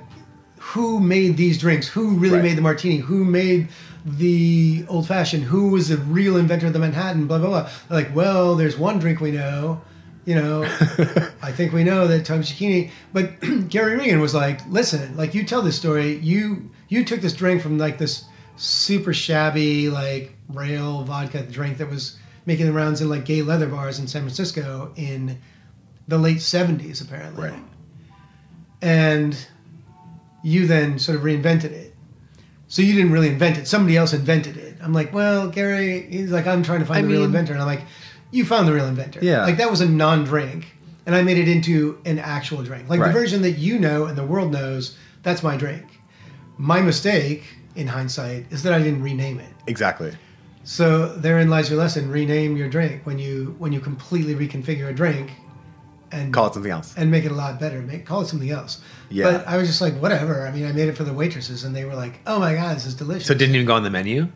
who 0.59 0.99
made 0.99 1.37
these 1.37 1.59
drinks? 1.59 1.87
Who 1.87 2.11
really 2.17 2.37
Right. 2.37 2.43
made 2.43 2.57
the 2.59 2.63
martini? 2.63 2.97
Who 2.97 3.25
made 3.25 3.69
the 4.05 4.85
old 4.89 5.07
fashioned? 5.07 5.45
Who 5.45 5.69
was 5.69 5.89
the 5.91 5.97
real 5.97 6.37
inventor 6.37 6.67
of 6.67 6.73
the 6.73 6.79
Manhattan? 6.81 7.27
Blah 7.29 7.39
blah 7.39 7.49
blah. 7.49 7.63
They're 7.89 7.99
like, 8.03 8.15
well, 8.17 8.57
there's 8.57 8.77
one 8.77 8.99
drink 8.99 9.21
we 9.21 9.31
know. 9.31 9.81
You 10.27 10.35
know, 10.35 10.63
I 11.43 11.53
think 11.53 11.73
we 11.73 11.83
know 11.85 12.07
that 12.09 12.27
Tom 12.27 12.41
Cecchini. 12.43 12.91
But 13.13 13.41
Gary 13.69 13.97
Regan 13.97 14.21
was 14.21 14.35
like, 14.35 14.61
listen, 14.69 15.17
like 15.17 15.33
you 15.35 15.45
tell 15.45 15.63
this 15.63 15.77
story. 15.77 16.17
You 16.17 16.69
you 16.89 17.05
took 17.05 17.21
this 17.21 17.33
drink 17.33 17.63
from 17.63 17.79
like 17.79 17.97
this 17.99 18.25
super 18.57 19.13
shabby 19.15 19.89
like 19.89 20.35
rail 20.49 21.03
vodka 21.05 21.43
drink 21.43 21.79
that 21.79 21.89
was 21.89 22.19
making 22.47 22.67
the 22.67 22.73
rounds 22.73 23.01
in 23.01 23.09
like 23.09 23.25
gay 23.25 23.43
leather 23.43 23.67
bars 23.67 23.99
in 23.99 24.07
San 24.07 24.23
Francisco 24.23 24.93
in 24.97 25.39
the 26.09 26.17
late 26.17 26.39
70s 26.39 27.03
apparently 27.03 27.51
Right. 27.51 27.63
and 28.83 29.37
you 30.43 30.67
then 30.67 30.99
sort 30.99 31.17
of 31.19 31.25
reinvented 31.25 31.65
it. 31.73 31.95
So 32.69 32.83
you 32.83 32.95
didn't 32.95 33.13
really 33.13 33.29
invent 33.29 33.59
it. 33.59 33.67
Somebody 33.69 33.97
else 33.97 34.13
invented 34.13 34.57
it. 34.57 34.77
I'm 34.81 34.93
like, 34.93 35.13
well, 35.13 35.49
Gary, 35.49 36.07
he's 36.11 36.31
like, 36.31 36.47
I'm 36.47 36.63
trying 36.63 36.81
to 36.81 36.87
find 36.87 37.01
I 37.01 37.03
the 37.03 37.09
real 37.09 37.25
inventor. 37.25 37.53
And 37.53 37.63
I'm 37.63 37.67
like, 37.69 37.83
you 38.31 38.45
found 38.45 38.67
the 38.69 38.73
real 38.73 38.87
inventor. 38.87 39.21
Yeah. 39.23 39.45
Like 39.45 39.57
that 39.59 39.71
was 39.71 39.81
a 39.81 39.89
non-drink, 39.89 40.67
and 41.07 41.15
I 41.15 41.23
made 41.23 41.39
it 41.39 41.49
into 41.49 41.99
an 42.05 42.19
actual 42.19 42.63
drink. 42.63 42.89
Like 42.89 43.01
Right. 43.01 43.09
the 43.09 43.13
version 43.13 43.43
that 43.43 43.53
you 43.53 43.79
know 43.79 44.07
and 44.07 44.17
the 44.17 44.25
world 44.27 44.53
knows, 44.53 44.97
that's 45.23 45.43
my 45.43 45.57
drink. 45.57 45.85
My 46.59 46.81
mistake, 46.81 47.45
in 47.75 47.87
hindsight, 47.87 48.47
is 48.51 48.63
that 48.63 48.73
I 48.73 48.79
didn't 48.79 49.03
rename 49.03 49.39
it. 49.41 49.53
Exactly. 49.67 50.13
So 50.65 51.09
therein 51.15 51.49
lies 51.51 51.71
your 51.71 51.79
lesson: 51.79 52.11
rename 52.11 52.57
your 52.57 52.69
drink 52.69 53.03
when 53.05 53.19
you 53.19 53.55
when 53.59 53.73
you 53.73 53.81
completely 53.81 54.35
reconfigure 54.35 54.89
a 54.89 54.93
drink, 54.93 55.31
and 56.11 56.33
Call 56.33 56.47
it 56.49 56.55
something 56.55 56.73
else. 56.73 56.95
and 56.97 57.11
make 57.11 57.25
it 57.25 57.31
a 57.31 57.35
lot 57.35 57.61
better. 57.61 57.81
Make 57.83 58.05
call 58.07 58.23
it 58.23 58.27
something 58.27 58.51
else. 58.51 58.81
Yeah. 59.11 59.31
But 59.31 59.47
I 59.47 59.57
was 59.59 59.69
just 59.69 59.81
like, 59.81 59.95
whatever. 60.01 60.47
I 60.47 60.51
mean, 60.51 60.65
I 60.67 60.73
made 60.73 60.89
it 60.89 60.97
for 60.97 61.05
the 61.05 61.13
waitresses, 61.13 61.63
and 61.65 61.75
they 61.77 61.85
were 61.85 61.95
like, 61.95 62.19
"Oh 62.27 62.41
my 62.41 62.55
god, 62.55 62.75
this 62.77 62.87
is 62.87 62.95
delicious." 62.95 63.29
So 63.29 63.35
it 63.35 63.39
didn't 63.39 63.55
even 63.55 63.67
go 63.67 63.75
on 63.75 63.85
the 63.85 63.91
menu? 63.91 64.29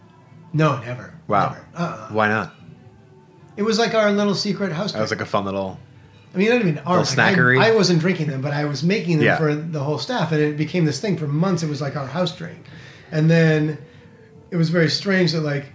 no, 0.53 0.79
never. 0.81 1.15
Wow. 1.29 1.51
Never. 1.51 1.67
Uh-uh. 1.77 2.09
Why 2.11 2.29
not? 2.29 2.55
It 3.61 3.65
was 3.65 3.79
like 3.79 3.93
our 3.93 4.11
little 4.11 4.35
secret 4.35 4.73
house. 4.73 4.95
That 4.95 5.03
was 5.03 5.11
like 5.11 5.21
a 5.21 5.27
fun 5.27 5.45
little. 5.45 5.79
I 6.35 6.39
mean, 6.39 6.49
not 6.49 6.61
even 6.63 6.79
our 6.79 7.01
Little 7.01 7.15
like, 7.23 7.35
I- 7.35 7.37
snackery. 7.37 7.63
I, 7.63 7.75
wasn't 7.75 8.01
drinking 8.01 8.29
them, 8.29 8.41
but 8.41 8.55
I 8.55 8.65
was 8.65 8.83
making 8.83 9.19
them 9.19 9.27
Yeah. 9.27 9.37
for 9.37 9.55
the 9.55 9.81
whole 9.81 9.99
staff, 9.99 10.33
and 10.33 10.41
it 10.41 10.57
became 10.57 10.87
this 10.87 10.99
thing 10.99 11.19
for 11.19 11.27
months. 11.27 11.63
It 11.63 11.69
was 11.69 11.83
like 11.83 11.95
our 11.95 12.07
house 12.07 12.35
drink, 12.35 12.65
and 13.13 13.31
then 13.31 13.77
it 14.51 14.57
was 14.57 14.71
very 14.71 14.89
strange 14.89 15.33
that 15.33 15.43
like 15.43 15.67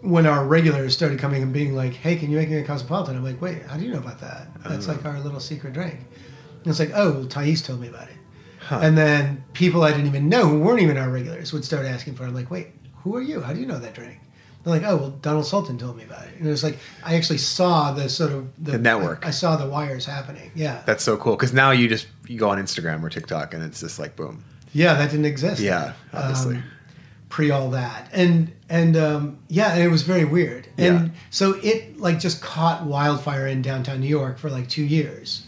when 0.00 0.26
our 0.26 0.44
regulars 0.44 0.94
started 0.94 1.20
coming 1.20 1.44
and 1.44 1.52
being 1.52 1.76
like, 1.76 1.94
"Hey, 1.94 2.16
can 2.16 2.28
you 2.28 2.38
make 2.38 2.50
me 2.50 2.56
a 2.56 2.64
cosmopolitan?" 2.64 3.16
I'm 3.16 3.22
like, 3.22 3.40
"Wait, 3.40 3.62
how 3.62 3.76
do 3.76 3.84
you 3.84 3.92
know 3.92 3.98
about 3.98 4.18
that? 4.20 4.48
That's 4.64 4.88
uh. 4.88 4.94
like 4.94 5.04
our 5.04 5.20
little 5.20 5.38
secret 5.38 5.74
drink." 5.74 5.94
And 5.94 6.66
it's 6.66 6.80
like, 6.80 6.90
"Oh, 6.92 7.12
well, 7.12 7.26
Thais 7.26 7.62
told 7.62 7.80
me 7.80 7.86
about 7.86 8.08
it." 8.08 8.16
And 8.68 8.98
then 8.98 9.44
people 9.52 9.84
I 9.84 9.92
didn't 9.92 10.06
even 10.08 10.28
know 10.28 10.48
who 10.48 10.58
weren't 10.58 10.80
even 10.82 10.96
our 10.96 11.08
regulars 11.08 11.52
would 11.52 11.64
start 11.64 11.86
asking 11.86 12.16
for 12.16 12.24
it. 12.24 12.30
I'm 12.30 12.34
like, 12.34 12.50
"Wait, 12.50 12.70
who 13.04 13.14
are 13.14 13.22
you? 13.22 13.42
How 13.42 13.52
do 13.52 13.60
you 13.60 13.66
know 13.66 13.78
that 13.78 13.94
drink?" 13.94 14.18
They're 14.66 14.74
like, 14.80 14.82
"Oh, 14.84 14.96
well, 14.96 15.10
Donald 15.10 15.46
Sultan 15.46 15.78
told 15.78 15.96
me 15.96 16.02
about 16.02 16.24
it." 16.26 16.34
And 16.38 16.46
it 16.46 16.50
was 16.50 16.64
like 16.64 16.76
I 17.04 17.14
actually 17.14 17.38
saw 17.38 17.92
the 17.92 18.08
sort 18.08 18.32
of 18.32 18.48
The 18.62 18.76
network. 18.78 19.24
I, 19.24 19.28
I 19.28 19.30
saw 19.30 19.54
the 19.56 19.68
wires 19.68 20.04
happening. 20.04 20.50
Yeah, 20.56 20.82
That's 20.86 21.04
so 21.04 21.16
cool 21.16 21.36
because 21.36 21.52
now 21.52 21.70
you 21.70 21.88
just 21.88 22.08
you 22.26 22.36
go 22.36 22.50
on 22.50 22.58
Instagram 22.58 23.00
or 23.04 23.08
TikTok 23.08 23.54
and 23.54 23.62
it's 23.62 23.78
just 23.80 24.00
like 24.00 24.16
boom. 24.16 24.42
yeah, 24.72 24.94
that 24.94 25.10
didn't 25.12 25.26
exist. 25.26 25.62
Yeah, 25.62 25.92
obviously. 26.12 26.56
Um, 26.56 26.64
pre 27.28 27.52
all 27.52 27.70
that, 27.70 28.08
and 28.12 28.50
and 28.68 28.96
um, 28.96 29.38
yeah, 29.48 29.72
and 29.74 29.82
it 29.82 29.88
was 29.88 30.02
very 30.02 30.24
weird. 30.24 30.66
And 30.76 31.06
Yeah. 31.06 31.08
so 31.30 31.52
it 31.62 32.00
like 32.00 32.18
just 32.18 32.42
caught 32.42 32.84
wildfire 32.84 33.46
in 33.46 33.62
downtown 33.62 34.00
New 34.00 34.08
York 34.08 34.36
for 34.36 34.50
like 34.50 34.68
two 34.68 34.84
years. 34.84 35.44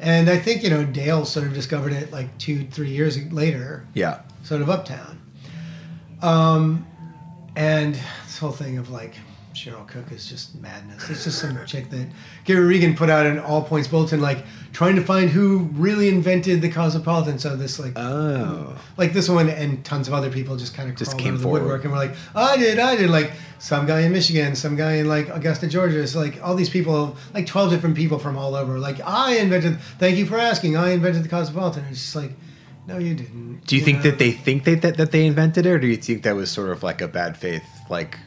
And 0.00 0.28
I 0.28 0.36
think 0.38 0.64
you 0.64 0.70
know 0.70 0.84
Dale 0.84 1.24
sort 1.24 1.46
of 1.46 1.54
discovered 1.54 1.92
it 1.92 2.10
like 2.12 2.36
two, 2.38 2.66
three 2.66 2.90
years 2.90 3.16
later, 3.32 3.86
Yeah. 3.94 4.18
sort 4.42 4.62
of 4.62 4.68
uptown. 4.70 5.20
Um, 6.22 6.86
and 7.56 7.98
this 8.38 8.42
whole 8.42 8.52
thing 8.52 8.78
of 8.78 8.88
like 8.88 9.16
Cheryl 9.52 9.84
Cook 9.88 10.12
is 10.12 10.28
just 10.28 10.54
madness. 10.60 11.10
It's 11.10 11.24
just 11.24 11.40
some 11.40 11.58
chick 11.66 11.90
that 11.90 12.06
Gary 12.44 12.64
Regan 12.64 12.94
put 12.94 13.10
out 13.10 13.26
an 13.26 13.40
all 13.40 13.62
points 13.64 13.88
bulletin, 13.88 14.20
like 14.20 14.44
trying 14.72 14.94
to 14.94 15.02
find 15.02 15.28
who 15.28 15.68
really 15.72 16.08
invented 16.08 16.62
the 16.62 16.68
cosmopolitan. 16.70 17.40
So 17.40 17.56
this 17.56 17.80
like 17.80 17.94
Oh. 17.98 18.76
like 18.96 19.12
this 19.12 19.28
one 19.28 19.48
and 19.48 19.84
tons 19.84 20.06
of 20.06 20.14
other 20.14 20.30
people 20.30 20.56
just 20.56 20.72
kind 20.74 20.88
of 20.88 20.94
Just 20.94 21.18
came 21.18 21.34
out 21.34 21.38
the 21.38 21.42
forward. 21.42 21.62
woodwork 21.62 21.82
and 21.82 21.92
were 21.92 21.98
like, 21.98 22.14
I 22.36 22.56
did, 22.56 22.78
I 22.78 22.94
did. 22.94 23.10
Like 23.10 23.32
some 23.58 23.86
guy 23.86 24.02
in 24.02 24.12
Michigan, 24.12 24.54
some 24.54 24.76
guy 24.76 24.92
in 24.98 25.08
like 25.08 25.28
Augusta, 25.30 25.66
Georgia. 25.66 26.00
It's 26.00 26.14
like 26.14 26.40
all 26.40 26.54
these 26.54 26.70
people, 26.70 27.16
like 27.34 27.46
twelve 27.46 27.70
different 27.70 27.96
people 27.96 28.20
from 28.20 28.36
all 28.38 28.54
over. 28.54 28.78
Like 28.78 29.00
I 29.04 29.38
invented. 29.38 29.80
Thank 29.98 30.16
you 30.16 30.26
for 30.26 30.38
asking. 30.38 30.76
I 30.76 30.90
invented 30.90 31.24
the 31.24 31.28
cosmopolitan. 31.28 31.84
It's 31.90 32.00
just 32.02 32.14
like, 32.14 32.30
no, 32.88 32.96
you 32.96 33.14
didn't. 33.14 33.66
Do 33.66 33.76
you 33.76 33.82
think 33.82 33.98
know? 33.98 34.10
that 34.10 34.18
they 34.18 34.32
think 34.32 34.64
they, 34.64 34.74
that, 34.76 34.96
that 34.96 35.12
they 35.12 35.26
invented 35.26 35.66
it 35.66 35.70
or 35.70 35.78
do 35.78 35.86
you 35.86 35.98
think 35.98 36.22
that 36.22 36.34
was 36.34 36.50
sort 36.50 36.70
of 36.70 36.82
like 36.82 37.02
a 37.02 37.08
bad 37.08 37.36
faith? 37.36 37.62
Like, 37.90 38.18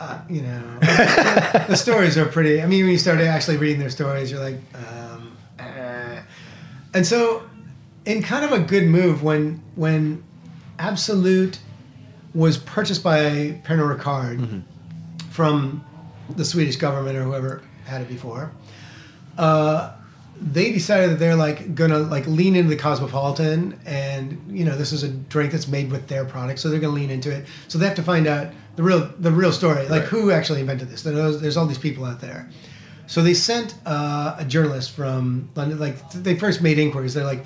uh, 0.00 0.20
you 0.28 0.40
know, 0.40 0.78
the 0.80 1.76
stories 1.76 2.16
are 2.16 2.24
pretty. 2.24 2.62
I 2.62 2.66
mean, 2.66 2.84
when 2.84 2.92
you 2.92 2.98
start 2.98 3.20
actually 3.20 3.58
reading 3.58 3.78
their 3.78 3.90
stories, 3.90 4.30
you're 4.30 4.40
like, 4.40 4.58
um, 4.74 5.36
eh. 5.58 6.22
and 6.94 7.06
so, 7.06 7.42
in 8.06 8.22
kind 8.22 8.44
of 8.44 8.52
a 8.52 8.58
good 8.58 8.84
move, 8.84 9.22
when 9.22 9.62
when 9.74 10.24
Absolut 10.78 11.58
was 12.34 12.56
purchased 12.58 13.02
by 13.02 13.60
Pernod 13.64 13.98
Ricard 13.98 14.62
from 15.30 15.84
the 16.30 16.44
Swedish 16.44 16.76
government 16.76 17.16
or 17.16 17.24
whoever 17.24 17.62
had 17.84 18.02
it 18.02 18.08
before, 18.08 18.52
uh, 19.38 19.95
they 20.40 20.70
decided 20.72 21.10
that 21.10 21.18
they're 21.18 21.36
like 21.36 21.74
gonna 21.74 21.98
like 21.98 22.26
lean 22.26 22.56
into 22.56 22.68
the 22.68 22.76
cosmopolitan 22.76 23.78
and 23.86 24.38
you 24.48 24.64
know 24.64 24.76
this 24.76 24.92
is 24.92 25.02
a 25.02 25.08
drink 25.08 25.52
that's 25.52 25.66
made 25.68 25.90
with 25.90 26.08
their 26.08 26.24
product 26.24 26.58
so 26.58 26.68
they're 26.68 26.80
gonna 26.80 26.92
lean 26.94 27.10
into 27.10 27.30
it. 27.30 27.46
So 27.68 27.78
they 27.78 27.86
have 27.86 27.96
to 27.96 28.02
find 28.02 28.26
out 28.26 28.48
the 28.76 28.82
real 28.82 29.10
the 29.18 29.32
real 29.32 29.52
story 29.52 29.82
like 29.88 30.02
Right. 30.02 30.08
who 30.08 30.30
actually 30.30 30.60
invented 30.60 30.88
this. 30.90 31.02
There's, 31.02 31.40
there's 31.40 31.56
all 31.56 31.66
these 31.66 31.78
people 31.78 32.04
out 32.04 32.20
there. 32.20 32.50
So 33.06 33.22
they 33.22 33.34
sent 33.34 33.74
uh, 33.86 34.36
a 34.38 34.44
journalist 34.44 34.90
from 34.92 35.48
london 35.54 35.78
like 35.78 35.96
they 36.10 36.34
first 36.36 36.60
made 36.60 36.78
inquiries. 36.78 37.14
They're 37.14 37.24
like 37.24 37.44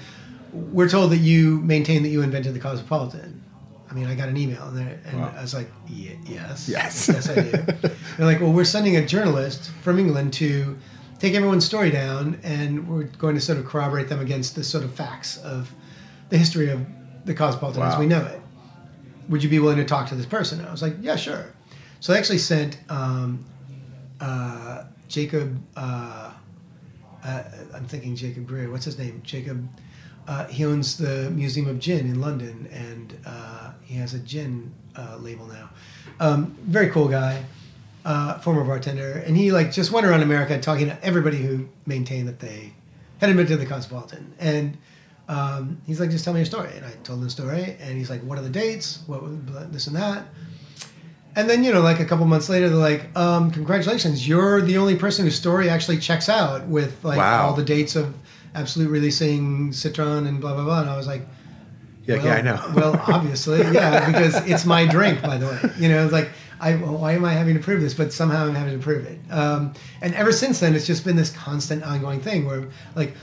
we're 0.53 0.89
told 0.89 1.13
that 1.13 1.19
you 1.19 1.61
maintain 1.61 2.03
that 2.03 2.09
you 2.09 2.23
invented 2.23 2.55
the 2.55 2.61
cosmopolitan. 2.61 3.41
I 3.89 3.95
mean 3.95 4.07
i 4.07 4.15
got 4.15 4.29
an 4.29 4.37
email 4.37 4.65
and, 4.69 4.99
and 5.07 5.21
Wow. 5.21 5.35
i 5.37 5.43
was 5.43 5.53
like 5.55 5.69
"Ye- 5.89 6.19
yes. 6.27 6.69
Yes. 6.69 7.09
yes 7.09 7.29
i 7.29 7.35
do. 7.35 7.51
They're 8.17 8.27
like 8.27 8.41
well 8.41 8.53
we're 8.53 8.65
sending 8.65 8.97
a 8.97 9.05
journalist 9.07 9.71
from 9.83 9.99
england 9.99 10.33
to 10.35 10.77
take 11.21 11.35
everyone's 11.35 11.67
story 11.67 11.91
down 11.91 12.41
and 12.43 12.89
we're 12.89 13.05
going 13.05 13.35
to 13.35 13.41
sort 13.41 13.59
of 13.59 13.67
corroborate 13.67 14.09
them 14.09 14.21
against 14.21 14.55
the 14.55 14.65
sort 14.65 14.83
of 14.83 14.93
facts 14.95 15.37
of 15.39 15.73
the 16.31 16.39
history 16.39 16.71
of 16.71 16.85
the 17.27 17.35
cosmopolitan 17.35 17.83
as 17.83 17.99
we 17.99 18.07
know 18.07 18.25
it. 18.25 18.41
Would 19.29 19.45
you 19.45 19.50
be 19.50 19.59
willing 19.59 19.77
to 19.77 19.85
talk 19.85 20.09
to 20.09 20.15
this 20.15 20.27
person? 20.27 20.65
I 20.65 20.73
was 20.73 20.83
like 20.83 20.95
yeah 21.00 21.17
sure. 21.17 21.53
So 22.00 22.12
they 22.12 22.19
actually 22.19 22.39
sent 22.39 22.79
um, 22.89 23.45
uh, 24.21 24.85
jacob 25.09 25.62
uh, 25.77 26.33
uh, 27.23 27.43
i'm 27.75 27.85
thinking 27.85 28.17
jacob 28.17 28.47
greer. 28.47 28.71
What's 28.71 28.87
his 28.87 28.99
name? 28.99 29.21
Jacob 29.23 29.69
uh, 30.27 30.47
he 30.47 30.65
owns 30.65 30.97
the 30.97 31.31
museum 31.31 31.69
of 31.69 31.79
gin 31.79 32.07
in 32.07 32.21
london 32.21 32.67
and 32.73 33.19
uh, 33.27 33.73
he 33.83 33.95
has 33.97 34.15
a 34.15 34.19
gin 34.21 34.73
uh, 34.97 35.19
label 35.21 35.47
now. 35.47 35.69
Um, 36.19 36.57
very 36.62 36.89
cool 36.89 37.09
guy 37.09 37.45
uh, 38.04 38.38
former 38.38 38.64
bartender, 38.64 39.23
and 39.26 39.37
he 39.37 39.50
like 39.52 39.73
just 39.73 39.90
went 39.92 40.07
around 40.07 40.23
America 40.23 40.59
talking 40.61 40.87
to 40.87 41.04
everybody 41.04 41.37
who 41.38 41.69
maintained 41.87 42.28
that 42.28 42.40
they 42.40 42.73
had 43.21 43.30
invented 43.30 43.61
the 43.61 43.66
Cosmopolitan. 43.66 44.33
And 44.38 44.78
um, 45.28 45.80
he's 45.87 46.00
like, 46.00 46.11
"Just 46.11 46.25
tell 46.25 46.33
me 46.33 46.40
your 46.40 46.47
story." 46.47 46.71
And 46.76 46.85
I 46.85 46.90
told 47.02 47.19
him 47.19 47.25
the 47.25 47.30
story, 47.30 47.76
and 47.80 47.97
he's 47.99 48.09
like, 48.11 48.23
"What 48.23 48.38
are 48.38 48.42
the 48.42 48.49
dates? 48.50 49.00
What 49.07 49.21
this 49.73 49.87
and 49.87 49.97
that?" 49.97 50.25
And 51.37 51.49
then 51.49 51.62
you 51.62 51.73
know, 51.73 51.80
like 51.80 52.00
a 52.00 52.04
couple 52.04 52.26
months 52.26 52.49
later, 52.49 52.69
they're 52.69 52.76
like, 52.78 53.16
um, 53.16 53.50
"Congratulations, 53.50 54.26
you're 54.26 54.61
the 54.61 54.78
only 54.78 54.97
person 54.97 55.25
whose 55.25 55.37
story 55.37 55.69
actually 55.69 55.99
checks 55.99 56.28
out 56.28 56.66
with 56.66 57.04
like 57.04 57.19
Wow. 57.19 57.47
all 57.49 57.54
the 57.54 57.64
dates 57.64 57.97
of 57.97 58.14
Absolut 58.52 58.90
releasing 58.90 59.73
Citron 59.73 60.26
and 60.26 60.40
blah 60.40 60.54
blah 60.54 60.64
blah." 60.64 60.80
And 60.80 60.90
I 60.90 60.97
was 60.97 61.07
like. 61.07 61.23
yeah, 62.07 62.16
Well, 62.16 62.26
yeah, 62.26 62.35
I 62.35 62.40
know. 62.42 62.73
well, 62.75 63.04
obviously, 63.07 63.61
yeah, 63.73 64.07
because 64.11 64.35
it's 64.49 64.64
my 64.66 64.87
drink, 64.87 65.23
by 65.23 65.37
the 65.37 65.47
way. 65.47 65.61
You 65.78 65.88
know, 65.90 66.02
it's 66.02 66.12
like, 66.12 66.30
I, 66.61 66.75
why 66.76 67.12
am 67.12 67.25
I 67.25 67.33
having 67.33 67.55
to 67.55 67.61
prove 67.62 67.81
this? 67.81 67.95
But 67.95 68.12
somehow 68.12 68.47
I'm 68.47 68.55
having 68.55 68.79
to 68.79 68.83
prove 68.83 69.07
it. 69.07 69.19
Um, 69.31 69.73
and 70.02 70.14
ever 70.14 70.33
since 70.33 70.61
then, 70.61 70.75
it's 70.75 70.87
just 70.87 71.05
been 71.05 71.17
this 71.17 71.31
constant, 71.31 71.83
ongoing 71.83 72.21
thing 72.21 72.45
where, 72.47 72.69
like, 72.95 73.14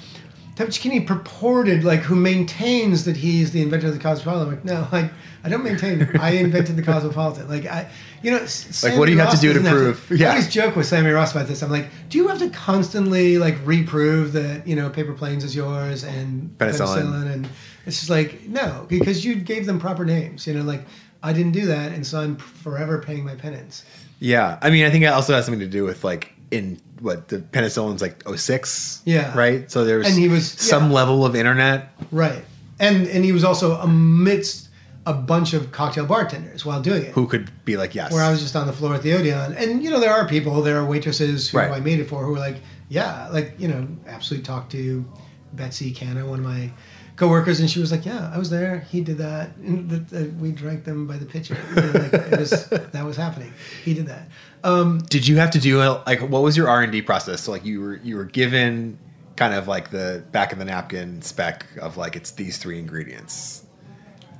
Cecchini 0.55 1.05
purported, 1.05 1.83
like, 1.83 1.99
who 1.99 2.15
maintains 2.15 3.05
that 3.05 3.15
he's 3.15 3.51
the 3.51 3.61
inventor 3.61 3.87
of 3.87 3.93
the 3.93 3.99
Cosmopolitan. 3.99 4.47
I'm 4.47 4.55
like, 4.55 4.65
no, 4.65 4.87
I, 4.91 5.11
I 5.43 5.49
don't 5.49 5.63
maintain. 5.63 6.09
I 6.19 6.31
invented 6.31 6.75
the 6.75 6.81
Cosmopolitan. 6.81 7.47
Like, 7.47 7.67
I, 7.67 7.87
you 8.23 8.31
know, 8.31 8.37
S- 8.37 8.83
Like, 8.83 8.97
what 8.97 9.05
do 9.05 9.11
you 9.11 9.17
Sammy 9.19 9.29
have 9.29 9.39
to 9.39 9.41
do 9.41 9.53
Ross 9.53 9.63
to 9.63 9.71
prove- 9.71 10.11
I 10.11 10.15
yeah. 10.15 10.29
always 10.31 10.47
joke 10.49 10.75
with 10.75 10.87
Sammy 10.87 11.11
Ross 11.11 11.31
about 11.33 11.47
this. 11.47 11.61
I'm 11.61 11.69
like, 11.69 11.85
do 12.09 12.17
you 12.17 12.27
have 12.29 12.39
to 12.39 12.49
constantly 12.49 13.37
like 13.37 13.55
reprove 13.65 14.33
that 14.33 14.67
you 14.67 14.75
know 14.75 14.89
Paper 14.89 15.13
Planes 15.13 15.43
is 15.43 15.55
yours 15.55 16.03
and 16.03 16.49
Penicillin. 16.57 17.03
penicillin 17.03 17.31
and 17.31 17.49
it's 17.85 17.97
just 17.99 18.09
like 18.09 18.47
no, 18.47 18.85
because 18.89 19.23
you 19.23 19.35
gave 19.35 19.67
them 19.67 19.79
proper 19.79 20.03
names. 20.05 20.47
You 20.47 20.55
know, 20.55 20.63
like 20.63 20.81
I 21.23 21.33
didn't 21.33 21.51
do 21.53 21.65
that, 21.67 21.91
and 21.91 22.05
so 22.05 22.19
I'm 22.21 22.35
forever 22.37 22.99
paying 22.99 23.25
my 23.25 23.35
penance. 23.35 23.83
Yeah, 24.19 24.57
I 24.61 24.69
mean, 24.69 24.85
I 24.85 24.89
think 24.89 25.03
it 25.03 25.07
also 25.07 25.33
has 25.33 25.45
something 25.45 25.59
to 25.59 25.67
do 25.67 25.83
with 25.83 26.03
like 26.03 26.33
in 26.51 26.79
what 27.01 27.27
the 27.27 27.39
penicillin's 27.39 28.01
like 28.01 28.23
06. 28.35 29.01
Yeah. 29.05 29.37
right. 29.37 29.69
So 29.69 29.85
there's 29.85 30.07
And 30.07 30.15
he 30.17 30.27
was- 30.29 30.49
some 30.51 30.87
yeah. 30.89 30.95
level 30.95 31.25
of 31.25 31.35
internet. 31.35 31.93
Right, 32.11 32.43
and 32.79 33.07
and 33.07 33.23
he 33.25 33.31
was 33.31 33.43
also 33.43 33.75
amidst 33.77 34.69
a 35.05 35.13
bunch 35.13 35.53
of 35.53 35.71
cocktail 35.71 36.05
bartenders 36.05 36.65
while 36.65 36.81
doing 36.81 37.01
it. 37.03 37.11
Who 37.11 37.27
could 37.27 37.49
be 37.63 37.77
like 37.77 37.95
yes? 37.95 38.11
where 38.11 38.23
I 38.23 38.29
was 38.29 38.41
just 38.41 38.55
on 38.57 38.67
the 38.67 38.73
floor 38.73 38.93
at 38.95 39.03
the 39.03 39.13
Odeon, 39.13 39.53
and 39.53 39.83
you 39.83 39.89
know 39.89 39.99
there 39.99 40.11
are 40.11 40.27
people, 40.27 40.61
there 40.61 40.77
are 40.77 40.85
waitresses 40.85 41.49
who 41.49 41.57
Right. 41.59 41.71
I 41.71 41.79
made 41.79 41.99
it 41.99 42.09
for 42.09 42.23
who 42.25 42.31
were 42.31 42.39
like, 42.39 42.57
yeah, 42.89 43.27
like 43.29 43.53
you 43.57 43.67
know, 43.67 43.87
absolutely 44.07 44.45
talked 44.45 44.71
to 44.73 45.05
Betsy 45.53 45.91
Canna, 45.91 46.25
one 46.25 46.39
of 46.39 46.45
my 46.45 46.69
coworkers, 47.17 47.59
and 47.59 47.69
she 47.69 47.79
was 47.81 47.91
like, 47.91 48.05
yeah, 48.05 48.31
I 48.33 48.37
was 48.37 48.49
there, 48.49 48.79
he 48.89 49.01
did 49.01 49.17
that, 49.17 49.55
and 49.57 49.89
th- 49.89 50.09
th- 50.09 50.31
we 50.39 50.51
drank 50.51 50.85
them 50.85 51.05
by 51.07 51.17
the 51.17 51.25
pitcher, 51.25 51.57
like, 51.75 52.31
was 52.39 52.67
that 52.69 53.03
was 53.05 53.17
happening, 53.17 53.51
he 53.83 53.93
did 53.93 54.05
that. 54.07 54.27
Um, 54.63 54.99
Did 55.09 55.27
you 55.27 55.37
have 55.37 55.51
to 55.51 55.59
do 55.59 55.79
like 56.07 56.19
what 56.21 56.41
was 56.41 56.55
your 56.57 56.67
R 56.69 56.81
and 56.81 56.91
D 56.91 57.01
process? 57.01 57.41
So 57.41 57.51
like 57.51 57.63
you 57.65 57.79
were 57.81 57.95
you 57.97 58.17
were 58.17 58.25
given 58.25 58.97
kind 59.35 59.53
of 59.53 59.67
like 59.67 59.91
the 59.91 60.23
back 60.31 60.51
of 60.51 60.57
the 60.59 60.65
napkin 60.65 61.21
spec 61.21 61.65
of 61.79 61.95
like 61.97 62.15
it's 62.15 62.31
these 62.31 62.57
three 62.57 62.79
ingredients, 62.79 63.65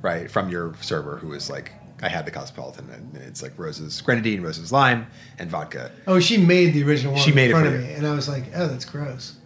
right? 0.02 0.28
From 0.30 0.48
your 0.50 0.74
server 0.80 1.16
who 1.18 1.28
was 1.28 1.48
like, 1.48 1.72
I 2.02 2.08
had 2.08 2.26
the 2.26 2.30
Cosmopolitan, 2.32 2.90
and 2.90 3.16
it's 3.22 3.42
like 3.42 3.52
roses, 3.58 4.00
grenadine, 4.00 4.42
roses, 4.42 4.72
lime, 4.72 5.06
and 5.38 5.48
vodka. 5.48 5.90
Oh, 6.08 6.18
she 6.20 6.36
made 6.36 6.74
the 6.74 6.82
original 6.82 7.12
one 7.14 7.22
She 7.22 7.32
made 7.32 7.44
in 7.44 7.50
it 7.50 7.52
front 7.60 7.66
for 7.68 7.74
of 7.76 7.80
you. 7.80 7.86
me, 7.88 7.94
and 7.94 8.06
I 8.06 8.12
was 8.14 8.28
like, 8.28 8.44
"Oh, 8.56 8.66
that's 8.66 8.84
gross." 8.84 9.36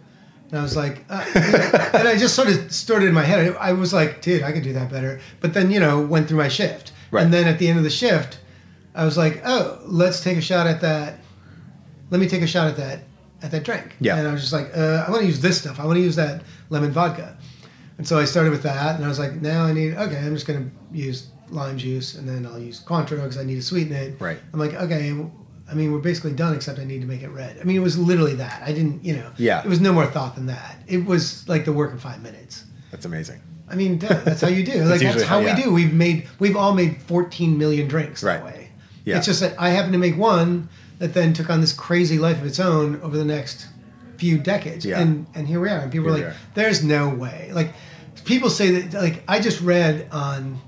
And 0.53 0.59
I 0.59 0.61
was 0.61 0.75
like, 0.77 1.03
uh, 1.09 1.25
and 1.95 2.07
I 2.07 2.15
just 2.15 2.35
sort 2.35 2.47
of 2.47 2.71
started 2.71 3.07
in 3.07 3.13
my 3.15 3.23
head. 3.23 3.55
I 3.59 3.73
was 3.73 3.91
like, 3.91 4.21
"Dude, 4.21 4.43
I 4.43 4.51
could 4.51 4.61
do 4.61 4.71
that 4.73 4.87
better." 4.91 5.19
But 5.39 5.55
then, 5.55 5.71
you 5.71 5.79
know, 5.79 5.99
went 5.99 6.27
through 6.27 6.37
my 6.37 6.47
shift, 6.47 6.91
Right. 7.09 7.23
and 7.23 7.33
then 7.33 7.47
at 7.47 7.57
the 7.57 7.67
end 7.67 7.79
of 7.79 7.83
the 7.83 7.89
shift, 7.89 8.37
I 8.93 9.03
was 9.03 9.17
like, 9.17 9.41
"Oh, 9.43 9.79
let's 9.87 10.21
take 10.21 10.37
a 10.37 10.41
shot 10.41 10.67
at 10.67 10.79
that. 10.81 11.21
Let 12.11 12.21
me 12.21 12.27
take 12.27 12.43
a 12.43 12.47
shot 12.47 12.67
at 12.67 12.77
that 12.77 12.99
at 13.41 13.49
that 13.49 13.63
drink." 13.63 13.95
Yeah. 13.99 14.15
And 14.15 14.27
I 14.27 14.31
was 14.31 14.41
just 14.41 14.53
like, 14.53 14.69
uh, 14.77 15.05
"I 15.07 15.09
want 15.09 15.21
to 15.21 15.27
use 15.27 15.39
this 15.41 15.57
stuff. 15.57 15.79
I 15.79 15.85
want 15.87 15.97
to 15.97 16.03
use 16.03 16.17
that 16.17 16.43
lemon 16.69 16.91
vodka." 16.91 17.35
And 17.97 18.07
so 18.07 18.19
I 18.19 18.25
started 18.25 18.51
with 18.51 18.61
that, 18.61 18.95
and 18.97 19.03
I 19.03 19.07
was 19.07 19.17
like, 19.17 19.41
"Now 19.41 19.63
I 19.65 19.73
need 19.73 19.95
okay. 19.95 20.17
I'm 20.19 20.35
just 20.35 20.45
gonna 20.45 20.69
use 20.91 21.29
lime 21.49 21.79
juice, 21.79 22.13
and 22.13 22.29
then 22.29 22.45
I'll 22.45 22.59
use 22.59 22.79
Cointreau 22.79 23.23
because 23.23 23.39
I 23.39 23.43
need 23.43 23.55
to 23.55 23.63
sweeten 23.63 23.93
it." 23.95 24.21
Right. 24.21 24.37
I'm 24.53 24.59
like, 24.59 24.75
okay, 24.75 25.15
I 25.69 25.73
mean, 25.75 25.91
we're 25.93 25.99
basically 25.99 26.33
done, 26.33 26.53
except 26.55 26.77
I 26.79 26.83
need 26.83 27.01
to 27.01 27.07
make 27.07 27.21
it 27.23 27.29
red. 27.29 27.57
I 27.59 27.63
mean, 27.63 27.75
it 27.77 27.79
was 27.83 27.97
literally 27.97 28.35
that. 28.35 28.61
I 28.65 28.73
didn't, 28.73 29.03
you 29.05 29.15
know, 29.15 29.31
Yeah. 29.37 29.61
it 29.63 29.69
was 29.69 29.79
no 29.79 29.93
more 29.93 30.05
thought 30.05 30.35
than 30.35 30.47
that. 30.47 30.77
It 30.87 31.05
was 31.05 31.47
like 31.47 31.65
the 31.65 31.71
work 31.73 31.91
in 31.91 31.99
five 31.99 32.21
minutes. 32.21 32.65
That's 32.91 33.05
amazing. 33.05 33.39
I 33.69 33.75
mean, 33.75 33.97
that's 33.97 34.41
how 34.41 34.49
you 34.49 34.63
do. 34.65 34.83
like 34.85 34.99
that's 35.01 35.23
how 35.23 35.41
how- 35.41 35.55
we 35.55 35.61
do. 35.61 35.71
We've 35.71 35.93
made, 35.93 36.27
we've 36.39 36.55
all 36.57 36.73
made 36.73 37.01
14 37.03 37.57
million 37.57 37.87
drinks 37.87 38.21
that 38.21 38.27
Right. 38.27 38.45
way. 38.45 38.69
Yeah. 39.05 39.17
It's 39.17 39.25
just 39.25 39.39
that 39.39 39.55
I 39.57 39.69
happened 39.69 39.93
to 39.93 39.99
make 39.99 40.17
one 40.17 40.69
that 40.99 41.13
then 41.13 41.33
took 41.33 41.49
on 41.49 41.61
this 41.61 41.73
crazy 41.73 42.17
life 42.19 42.39
of 42.39 42.45
its 42.45 42.59
own 42.59 42.99
over 43.01 43.17
the 43.17 43.25
next 43.25 43.67
few 44.17 44.37
decades. 44.37 44.85
Yeah. 44.85 44.99
And 44.99 45.25
and 45.33 45.47
here 45.47 45.59
we 45.59 45.69
are. 45.69 45.79
And 45.79 45.91
people 45.91 46.13
Here 46.13 46.25
are 46.25 46.27
like, 46.27 46.35
are. 46.35 46.39
there's 46.53 46.83
no 46.83 47.09
way. 47.09 47.51
Like 47.53 47.73
people 48.25 48.49
say 48.49 48.71
that 48.81 49.01
like 49.01 49.23
I 49.27 49.39
just 49.39 49.59
read 49.61 50.07
on 50.11 50.59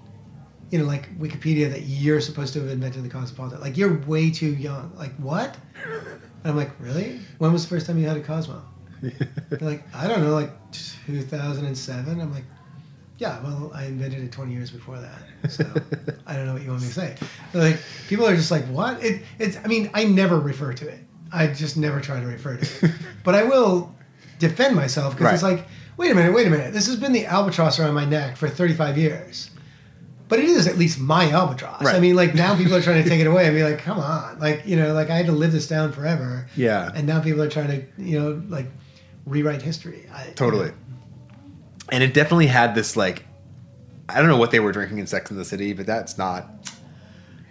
you 0.72 0.80
know, 0.80 0.86
like 0.86 1.18
Wikipedia 1.20 1.70
that 1.72 1.84
you're 1.84 2.22
supposed 2.22 2.54
to 2.54 2.60
have 2.62 2.70
invented 2.70 3.04
the 3.04 3.10
Cosmopolitan. 3.10 3.62
Like 3.62 3.78
you're 3.78 4.00
way 4.02 4.32
too 4.32 4.54
young. 4.54 4.92
Like 4.96 5.16
what? 5.16 5.58
And 5.86 6.22
I'm 6.52 6.56
like, 6.56 6.72
really? 6.80 7.20
When 7.38 7.54
was 7.54 7.64
the 7.64 7.70
first 7.70 7.86
time 7.88 7.98
you 7.98 8.08
had 8.08 8.18
a 8.18 8.22
Cosmo? 8.22 8.62
They're 9.02 9.60
like, 9.62 9.84
I 9.96 10.08
don't 10.08 10.22
know, 10.24 10.34
like 10.34 10.52
2007. 10.72 12.20
I'm 12.20 12.34
like, 12.34 12.44
yeah, 13.18 13.42
well, 13.42 13.72
I 13.74 13.86
invented 13.86 14.24
it 14.24 14.32
20 14.32 14.54
years 14.54 14.72
before 14.72 15.00
that. 15.00 15.52
So 15.52 15.64
I 16.28 16.36
don't 16.36 16.48
know 16.48 16.54
what 16.54 16.64
you 16.64 16.70
want 16.70 16.82
me 16.82 16.88
to 16.88 16.94
say. 16.94 17.16
They're 17.52 17.62
like 17.72 17.80
people 18.08 18.28
are 18.28 18.36
just 18.36 18.52
like, 18.52 18.66
what? 18.66 19.04
It, 19.04 19.24
it's. 19.40 19.58
I 19.58 19.68
mean, 19.68 19.90
I 19.94 20.06
never 20.06 20.40
refer 20.40 20.74
to 20.74 20.88
it. 20.88 21.00
I 21.32 21.48
just 21.48 21.78
never 21.78 22.02
try 22.02 22.20
to 22.20 22.26
refer 22.26 22.58
to 22.58 22.86
it. 22.86 22.92
But 23.24 23.34
I 23.34 23.44
will 23.44 23.96
defend 24.38 24.76
myself 24.76 25.18
because 25.18 25.34
it's 25.34 25.44
like, 25.44 25.66
wait 25.98 26.12
a 26.12 26.16
minute, 26.16 26.34
wait 26.34 26.46
a 26.46 26.50
minute. 26.50 26.74
This 26.74 26.86
has 26.86 26.96
been 26.96 27.12
the 27.12 27.26
albatross 27.26 27.80
around 27.80 27.96
my 27.96 28.06
neck 28.06 28.38
for 28.38 28.48
35 28.48 28.98
years. 29.00 29.50
But 30.27 30.39
it 30.39 30.46
is 30.46 30.65
at 30.65 30.77
least 30.77 31.00
my 31.00 31.29
albatross. 31.29 31.86
I 31.86 32.00
mean, 32.00 32.15
like 32.15 32.34
now 32.34 32.58
people 32.58 32.74
are 32.74 32.82
trying 32.82 33.03
to 33.03 33.10
take 33.10 33.20
it 33.20 33.27
away 33.32 33.46
and 33.46 33.55
be 33.55 33.63
like, 33.63 33.77
come 33.79 34.00
on, 34.00 34.39
like 34.39 34.65
you 34.65 34.75
know, 34.75 34.94
like 34.94 35.10
I 35.10 35.17
had 35.17 35.27
to 35.27 35.32
live 35.32 35.51
this 35.51 35.67
down 35.67 35.91
forever. 35.91 36.48
Yeah. 36.55 36.91
And 36.96 37.05
now 37.05 37.22
people 37.22 37.41
are 37.44 37.50
trying 37.50 37.67
to, 37.67 38.01
you 38.01 38.20
know, 38.20 38.41
like 38.48 38.67
rewrite 39.25 39.62
history. 39.62 40.08
I, 40.13 40.27
Totally. 40.36 40.72
And 41.91 42.03
it 42.03 42.13
definitely 42.13 42.48
had 42.48 42.74
this 42.74 42.98
like, 42.98 43.25
I 44.10 44.20
don't 44.20 44.27
know 44.27 44.38
what 44.38 44.51
they 44.51 44.60
were 44.60 44.72
drinking 44.72 44.98
in 44.98 45.08
Sex 45.08 45.29
in 45.29 45.38
the 45.38 45.46
City, 45.46 45.74
but 45.74 45.86
that's 45.86 46.17
not 46.17 46.50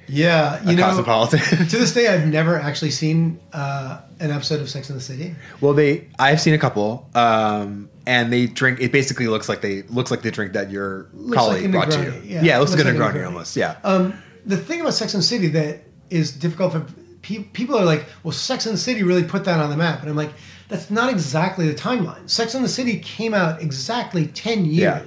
Yeah, 0.08 0.62
you 0.68 0.76
know, 0.76 0.82
cosmopolitan. 0.84 1.40
to 1.68 1.76
this 1.78 1.92
day, 1.94 2.08
I've 2.08 2.26
never 2.26 2.58
actually 2.58 2.90
seen 2.90 3.40
uh, 3.52 4.00
an 4.20 4.30
episode 4.30 4.61
of 4.61 4.68
Sex 4.68 4.88
in 4.90 4.96
the 4.96 5.02
City. 5.02 5.34
well, 5.61 5.73
they 5.73 6.08
I've 6.18 6.40
seen 6.40 6.54
a 6.54 6.58
couple, 6.58 7.08
um, 7.14 7.88
and 8.06 8.32
they 8.32 8.46
drink. 8.46 8.80
It 8.80 8.92
basically 8.92 9.26
looks 9.28 9.49
like 9.49 9.61
they 9.61 9.82
looks 9.82 10.11
like 10.11 10.23
they 10.23 10.30
drink 10.30 10.52
that 10.52 10.70
your 10.70 11.08
Looks 11.14 11.37
colleague 11.37 11.75
like 11.75 11.88
brought 11.88 12.04
you. 12.04 12.23
yeah. 12.25 12.56
it 12.56 12.58
looks, 12.61 12.73
Looks 12.73 12.84
like 12.84 12.94
like 12.94 12.94
a 12.94 12.99
Negroni 12.99 13.23
Negroni. 13.23 13.26
almost. 13.26 13.56
Yeah. 13.56 13.76
Um, 13.84 14.14
the 14.46 14.56
thing 14.56 14.80
about 14.80 14.94
Sex 14.94 15.14
and 15.14 15.23
the 15.23 15.26
City 15.26 15.49
that 15.49 15.80
is 16.11 16.32
difficult 16.32 16.73
for 16.73 16.87
pe- 17.23 17.44
people 17.44 17.76
are 17.76 17.85
like, 17.85 18.05
well, 18.22 18.33
Sex 18.33 18.66
and 18.66 18.74
the 18.74 18.78
City 18.81 19.02
really 19.02 19.24
put 19.24 19.44
that 19.46 19.59
on 19.61 19.70
the 19.70 19.76
map, 19.76 20.00
and 20.02 20.11
I'm 20.11 20.16
like, 20.16 20.33
that's 20.68 20.90
not 20.90 21.09
exactly 21.11 21.66
the 21.66 21.74
timeline. 21.74 22.28
Sex 22.28 22.55
and 22.55 22.62
the 22.64 22.68
City 22.68 22.98
came 22.98 23.33
out 23.33 23.62
exactly 23.62 24.26
ten 24.26 24.66
Yeah. 24.66 25.02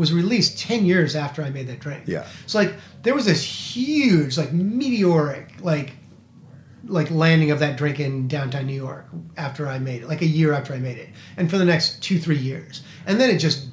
Was 0.00 0.12
released 0.14 0.58
ten 0.58 0.86
years 0.86 1.14
after 1.14 1.42
I 1.42 1.50
made 1.50 1.66
that 1.66 1.78
drink. 1.78 2.04
Yeah. 2.06 2.26
So 2.46 2.58
like 2.58 2.74
there 3.02 3.14
was 3.14 3.26
this 3.26 3.42
huge, 3.42 4.38
like 4.38 4.50
meteoric, 4.52 5.52
like 5.60 5.92
like 6.84 7.10
landing 7.10 7.50
of 7.50 7.58
that 7.58 7.76
drink 7.76 8.00
in 8.00 8.26
downtown 8.26 8.66
New 8.66 8.72
York 8.74 9.06
after 9.36 9.68
I 9.68 9.78
made 9.78 10.02
it, 10.02 10.08
like 10.08 10.22
a 10.22 10.26
year 10.26 10.54
after 10.54 10.72
I 10.72 10.78
made 10.78 10.96
it, 10.96 11.10
and 11.36 11.50
for 11.50 11.58
the 11.58 11.64
next 11.66 12.02
two 12.02 12.18
three 12.18 12.38
years, 12.38 12.82
and 13.06 13.20
then 13.20 13.28
it 13.28 13.38
just 13.38 13.68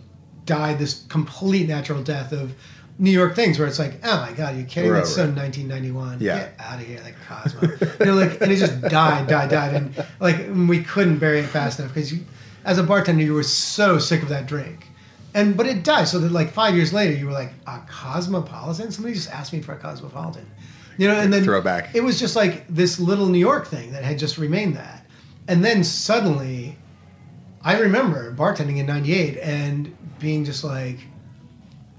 died 0.46 0.80
this 0.80 1.06
complete 1.08 1.68
natural 1.68 2.04
death 2.04 2.34
of 2.34 2.54
New 3.00 3.12
York 3.12 3.36
things 3.36 3.58
where 3.58 3.68
it's 3.68 3.80
like, 3.80 3.94
oh 4.04 4.18
my 4.18 4.34
god, 4.34 4.58
you 4.58 4.64
kidding? 4.66 4.92
Right, 4.92 5.00
That's 5.00 5.16
so 5.16 5.26
right. 5.26 5.36
1991. 5.36 6.20
Yeah. 6.20 6.40
Get 6.40 6.56
out 6.60 6.82
of 6.82 6.88
here, 6.88 7.00
like 7.04 7.16
Cosmo. 7.28 7.62
you 8.00 8.06
know, 8.06 8.16
like 8.16 8.42
and 8.42 8.52
it 8.52 8.58
just 8.58 8.82
died, 8.82 9.28
died, 9.28 9.50
died, 9.50 9.76
and 9.76 10.06
like 10.20 10.48
we 10.54 10.84
couldn't 10.84 11.20
bury 11.20 11.40
it 11.40 11.48
fast 11.48 11.80
enough 11.80 11.94
because 11.94 12.14
as 12.66 12.78
a 12.78 12.84
bartender, 12.84 13.24
you 13.24 13.34
were 13.34 13.44
so 13.44 13.98
sick 13.98 14.22
of 14.22 14.30
that 14.30 14.46
drink. 14.46 14.88
And 15.38 15.56
but 15.56 15.68
it 15.68 15.84
died, 15.84 16.08
so 16.08 16.18
that 16.18 16.32
like 16.32 16.50
five 16.50 16.76
years 16.76 16.92
later, 16.92 17.14
you 17.14 17.28
were 17.28 17.32
like 17.32 17.54
a 17.68 17.80
cosmopolitan. 17.88 18.92
Somebody 18.92 19.14
just 19.14 19.30
asked 19.30 19.54
me 19.54 19.62
for 19.62 19.74
a 19.74 19.78
cosmopolitan, 19.78 20.50
you 20.98 21.08
know. 21.08 21.14
And 21.14 21.32
then 21.32 21.44
Throwback. 21.44 21.94
It 21.94 22.04
was 22.04 22.20
just 22.20 22.36
like 22.36 22.68
this 22.68 23.00
little 23.00 23.28
New 23.28 23.38
York 23.38 23.68
thing 23.68 23.92
that 23.92 24.04
had 24.04 24.18
just 24.18 24.40
remained 24.40 24.76
that, 24.78 25.06
and 25.48 25.64
then 25.64 25.84
suddenly, 25.84 26.76
I 27.62 27.78
remember 27.78 28.34
bartending 28.34 28.78
in 28.78 28.88
'98 28.88 29.38
and 29.38 29.96
being 30.18 30.44
just 30.44 30.64
like, 30.64 30.98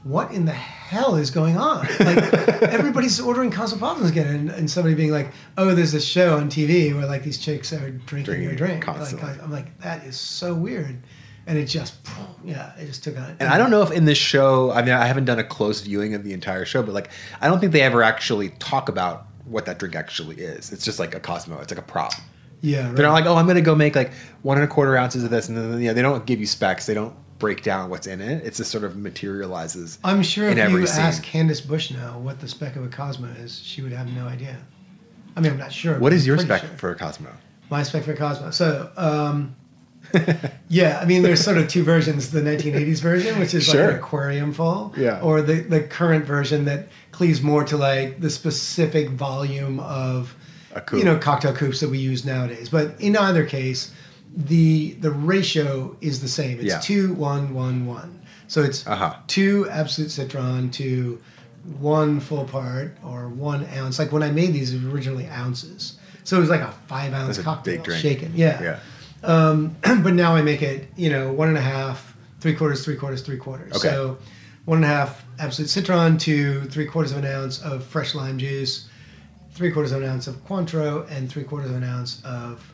"What 0.02 0.32
in 0.32 0.44
the 0.44 0.50
hell 0.50 1.14
is 1.14 1.30
going 1.30 1.56
on?" 1.56 1.86
Like 2.00 2.32
everybody's 2.62 3.20
ordering 3.20 3.52
cosmopolitans 3.52 4.10
again, 4.10 4.34
and, 4.34 4.50
and 4.50 4.68
somebody 4.68 4.96
being 4.96 5.12
like, 5.12 5.30
"Oh, 5.56 5.76
there's 5.76 5.92
this 5.92 6.04
show 6.04 6.36
on 6.36 6.50
TV 6.50 6.92
where 6.92 7.06
like 7.06 7.22
these 7.22 7.38
chicks 7.38 7.72
are 7.72 7.90
drinking 7.90 8.24
Drinking 8.24 8.42
your 8.48 8.56
drink." 8.56 8.84
Like. 8.88 9.40
I'm 9.40 9.52
like, 9.52 9.78
that 9.78 10.02
is 10.02 10.18
so 10.18 10.54
weird, 10.54 10.98
and 11.48 11.58
it 11.58 11.64
just, 11.64 11.94
yeah, 12.44 12.72
it 12.78 12.86
just 12.86 13.02
took 13.02 13.18
on. 13.18 13.36
And 13.40 13.48
I 13.48 13.58
don't 13.58 13.70
know 13.70 13.82
if 13.82 13.90
in 13.90 14.04
this 14.04 14.18
show, 14.18 14.70
I 14.70 14.82
mean, 14.82 14.94
I 14.94 15.06
haven't 15.06 15.24
done 15.24 15.40
a 15.40 15.44
close 15.44 15.80
viewing 15.80 16.14
of 16.14 16.22
the 16.22 16.32
entire 16.32 16.64
show, 16.64 16.82
but 16.82 16.94
like, 16.94 17.10
I 17.40 17.48
don't 17.48 17.58
think 17.58 17.72
they 17.72 17.82
ever 17.82 18.02
actually 18.04 18.50
talk 18.60 18.88
about 18.88 19.26
what 19.46 19.66
that 19.66 19.78
drink 19.78 19.96
actually 19.96 20.36
is. 20.36 20.72
It's 20.72 20.84
just 20.84 20.98
like 21.00 21.14
a 21.14 21.20
Cosmo. 21.20 21.58
It's 21.60 21.72
like 21.72 21.80
a 21.80 21.82
prop. 21.90 22.12
Yeah, 22.60 22.86
right. 22.86 22.96
They're 22.96 23.06
not 23.06 23.12
like, 23.12 23.26
oh, 23.26 23.36
I'm 23.36 23.46
going 23.46 23.56
to 23.56 23.62
go 23.62 23.74
make 23.74 23.96
like 23.96 24.12
one 24.42 24.58
and 24.58 24.64
a 24.64 24.68
quarter 24.68 24.96
ounces 24.96 25.24
of 25.24 25.30
this, 25.30 25.48
and 25.48 25.56
then 25.56 25.80
yeah, 25.80 25.92
they 25.92 26.02
don't 26.02 26.26
give 26.26 26.40
you 26.40 26.46
specs. 26.46 26.86
They 26.86 26.94
don't 26.94 27.14
break 27.38 27.62
down 27.62 27.88
what's 27.88 28.06
in 28.06 28.20
it. 28.20 28.44
It 28.44 28.54
just 28.54 28.70
sort 28.70 28.84
of 28.84 28.96
materializes. 28.96 29.98
I'm 30.02 30.22
sure 30.22 30.48
if 30.48 30.58
you 30.58 30.86
scene. 30.86 31.00
ask 31.00 31.22
Candace 31.22 31.60
Bushnell 31.60 32.20
what 32.20 32.40
the 32.40 32.48
spec 32.48 32.76
of 32.76 32.84
a 32.84 32.88
Cosmo 32.88 33.28
is, 33.28 33.60
she 33.60 33.80
would 33.80 33.92
have 33.92 34.08
no 34.12 34.26
idea. 34.26 34.56
I 35.36 35.40
mean, 35.40 35.52
I'm 35.52 35.58
not 35.58 35.72
sure. 35.72 35.98
what 36.00 36.12
is 36.12 36.24
I'm 36.24 36.28
your 36.28 36.38
spec 36.38 36.62
sure. 36.62 36.70
for 36.70 36.90
a 36.90 36.96
Cosmo? 36.96 37.30
My 37.70 37.84
spec 37.84 38.02
for 38.02 38.12
a 38.12 38.16
Cosmo. 38.16 38.50
So, 38.50 38.90
um, 38.96 39.54
yeah, 40.68 40.98
I 41.00 41.04
mean, 41.04 41.22
there's 41.22 41.42
sort 41.42 41.58
of 41.58 41.68
two 41.68 41.82
versions: 41.84 42.30
the 42.30 42.40
1980s 42.40 43.00
version, 43.00 43.38
which 43.38 43.54
is 43.54 43.64
Sure. 43.64 43.84
like 43.86 43.92
an 43.94 43.98
aquarium 43.98 44.52
full, 44.52 44.92
Yeah. 44.96 45.20
or 45.20 45.42
the 45.42 45.60
the 45.60 45.80
current 45.80 46.24
version 46.24 46.64
that 46.66 46.88
cleaves 47.12 47.42
more 47.42 47.64
to 47.64 47.76
like 47.76 48.20
the 48.20 48.30
specific 48.30 49.10
volume 49.10 49.80
of 49.80 50.34
you 50.92 51.04
know 51.04 51.16
cocktail 51.18 51.52
coupes 51.52 51.80
that 51.80 51.90
we 51.90 51.98
use 51.98 52.24
nowadays. 52.24 52.68
But 52.68 52.94
in 53.00 53.16
either 53.16 53.44
case, 53.44 53.92
the 54.36 54.92
the 55.00 55.10
ratio 55.10 55.96
is 56.00 56.20
the 56.20 56.28
same. 56.28 56.58
It's 56.58 56.66
Yeah. 56.68 56.78
two 56.80 57.12
one 57.14 57.54
one 57.54 57.86
one. 57.86 58.20
So 58.46 58.62
it's 58.62 58.86
Uh-huh. 58.86 59.14
two 59.26 59.68
absolut 59.70 60.10
citron 60.10 60.70
to 60.70 61.18
one 61.80 62.18
full 62.20 62.44
part 62.44 62.96
or 63.04 63.28
one 63.28 63.66
ounce. 63.76 63.98
Like 63.98 64.10
when 64.12 64.22
I 64.22 64.30
made 64.30 64.54
these, 64.54 64.72
it 64.72 64.82
was 64.82 64.92
originally 64.94 65.26
ounces. 65.28 65.94
So 66.24 66.36
it 66.36 66.40
was 66.40 66.48
like 66.48 66.60
a 66.62 66.72
five 66.86 67.12
ounce 67.12 67.36
That's 67.36 67.44
cocktail 67.44 67.82
shaken. 67.96 68.32
Yeah. 68.34 68.62
Yeah. 68.62 68.76
Um, 69.22 69.76
but 69.82 70.14
now 70.14 70.34
I 70.34 70.42
make 70.42 70.62
it, 70.62 70.88
you 70.96 71.10
know, 71.10 71.32
one 71.32 71.48
and 71.48 71.58
a 71.58 71.62
half, 71.62 72.16
three 72.40 72.54
quarters, 72.54 72.84
three 72.84 72.96
quarters, 72.96 73.22
three 73.22 73.36
quarters. 73.36 73.72
Okay. 73.76 73.88
So 73.88 74.18
one 74.64 74.78
and 74.78 74.84
a 74.84 74.88
half 74.88 75.24
absolut 75.38 75.70
citron 75.70 76.18
to 76.18 76.62
three 76.64 76.86
quarters 76.86 77.12
of 77.12 77.18
an 77.18 77.26
ounce 77.26 77.62
of 77.62 77.84
fresh 77.84 78.14
lime 78.14 78.38
juice, 78.38 78.88
three 79.52 79.70
quarters 79.70 79.92
of 79.92 80.02
an 80.02 80.08
ounce 80.08 80.26
of 80.26 80.36
Cointreau, 80.46 81.10
and 81.10 81.30
three 81.30 81.44
quarters 81.44 81.70
of 81.70 81.76
an 81.76 81.84
ounce 81.84 82.22
of 82.24 82.72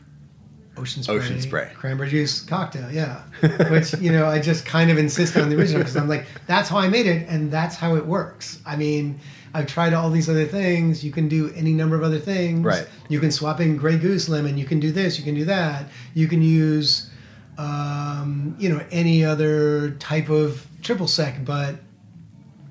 ocean 0.77 1.03
spray, 1.03 1.17
Ocean 1.17 1.41
Spray. 1.41 1.71
cranberry 1.75 2.11
juice 2.11 2.41
cocktail. 2.41 2.91
Yeah, 2.91 3.23
which 3.71 3.95
you 3.95 4.13
know 4.13 4.27
I 4.27 4.41
just 4.41 4.67
kind 4.67 4.91
of 4.91 4.99
insist 4.99 5.37
on 5.37 5.49
the 5.49 5.57
original 5.57 5.81
because 5.81 5.97
I'm 5.97 6.09
like 6.09 6.27
that's 6.47 6.69
how 6.69 6.79
I 6.79 6.89
made 6.89 7.07
it 7.07 7.29
and 7.29 7.51
that's 7.51 7.77
how 7.77 7.97
it 7.97 8.07
works. 8.07 8.61
I 8.67 8.77
mean. 8.77 9.21
I've 9.57 9.69
tried 9.69 9.93
all 9.93 10.11
these 10.11 10.29
other 10.29 10.47
things. 10.47 11.05
You 11.05 11.13
can 11.13 11.29
do 11.29 11.53
any 11.55 11.73
number 11.73 11.95
of 11.95 12.03
other 12.03 12.19
things. 12.19 12.65
Right. 12.65 12.89
You 13.09 13.21
can 13.21 13.31
swap 13.31 13.61
in 13.61 13.77
Grey 13.77 13.97
Goose 13.97 14.29
lemon. 14.29 14.59
You 14.59 14.65
can 14.65 14.81
do 14.81 14.91
this. 14.91 15.17
You 15.17 15.23
can 15.23 15.37
do 15.37 15.45
that. 15.45 15.87
You 16.13 16.27
can 16.27 16.43
use, 16.43 17.09
um, 17.57 18.57
you 18.59 18.69
know, 18.69 18.85
any 18.91 19.25
other 19.25 19.93
type 20.01 20.29
of 20.29 20.67
triple 20.83 21.07
sec. 21.07 21.45
But, 21.45 21.77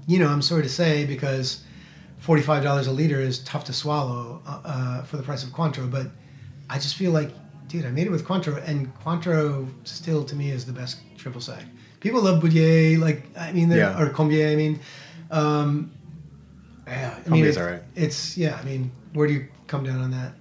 you 0.08 0.20
know, 0.20 0.28
I'm 0.28 0.42
sorry 0.42 0.64
to 0.64 0.68
say 0.68 1.06
because 1.06 1.64
forty-five 2.18 2.64
dollars 2.64 2.88
a 2.88 2.92
liter 2.92 3.22
is 3.22 3.40
tough 3.46 3.64
to 3.64 3.72
swallow 3.74 4.42
uh, 4.46 4.62
uh, 4.66 5.04
for 5.04 5.16
the 5.16 5.24
price 5.24 5.44
of 5.46 5.52
Cointreau. 5.52 5.90
But 5.90 6.08
I 6.70 6.80
just 6.80 6.96
feel 6.96 7.12
like, 7.12 7.32
dude, 7.74 7.86
I 7.88 7.90
made 7.90 8.06
it 8.06 8.12
with 8.12 8.24
Cointreau, 8.24 8.64
and 8.68 8.94
Cointreau 9.04 9.68
still 9.84 10.24
to 10.26 10.36
me 10.36 10.52
is 10.52 10.64
the 10.64 10.72
best 10.72 11.00
triple 11.18 11.42
sec. 11.42 11.58
People 12.02 12.22
love 12.22 12.40
Boudier, 12.42 13.00
like 13.00 13.26
I 13.36 13.52
mean, 13.52 13.72
Yeah. 13.72 14.00
or 14.00 14.10
Combier. 14.10 14.52
I 14.52 14.56
mean, 14.56 14.80
um, 15.32 15.92
yeah, 16.86 17.16
I 17.26 17.30
mean, 17.30 17.44
Combier's 17.44 17.58
it- 17.58 17.62
all 17.62 17.66
right. 17.68 17.82
It's 17.96 18.38
yeah. 18.38 18.60
I 18.62 18.64
mean, 18.64 18.92
where 19.14 19.26
do 19.28 19.34
you 19.34 19.48
come 19.66 19.84
down 19.84 20.02
on 20.02 20.12
that? 20.12 20.34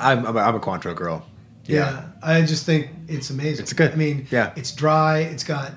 I'm 0.00 0.26
I'm 0.26 0.36
a, 0.36 0.40
I'm 0.40 0.54
a 0.56 0.60
Cointreau 0.60 0.96
girl. 0.96 1.24
Yeah. 1.66 2.06
I 2.22 2.42
just 2.42 2.66
think 2.66 2.88
it's 3.06 3.30
amazing. 3.30 3.62
It's 3.62 3.72
good. 3.72 3.92
I 3.92 3.94
mean, 3.94 4.26
Yeah. 4.30 4.52
it's 4.56 4.72
dry. 4.72 5.18
It's 5.20 5.44
got 5.44 5.70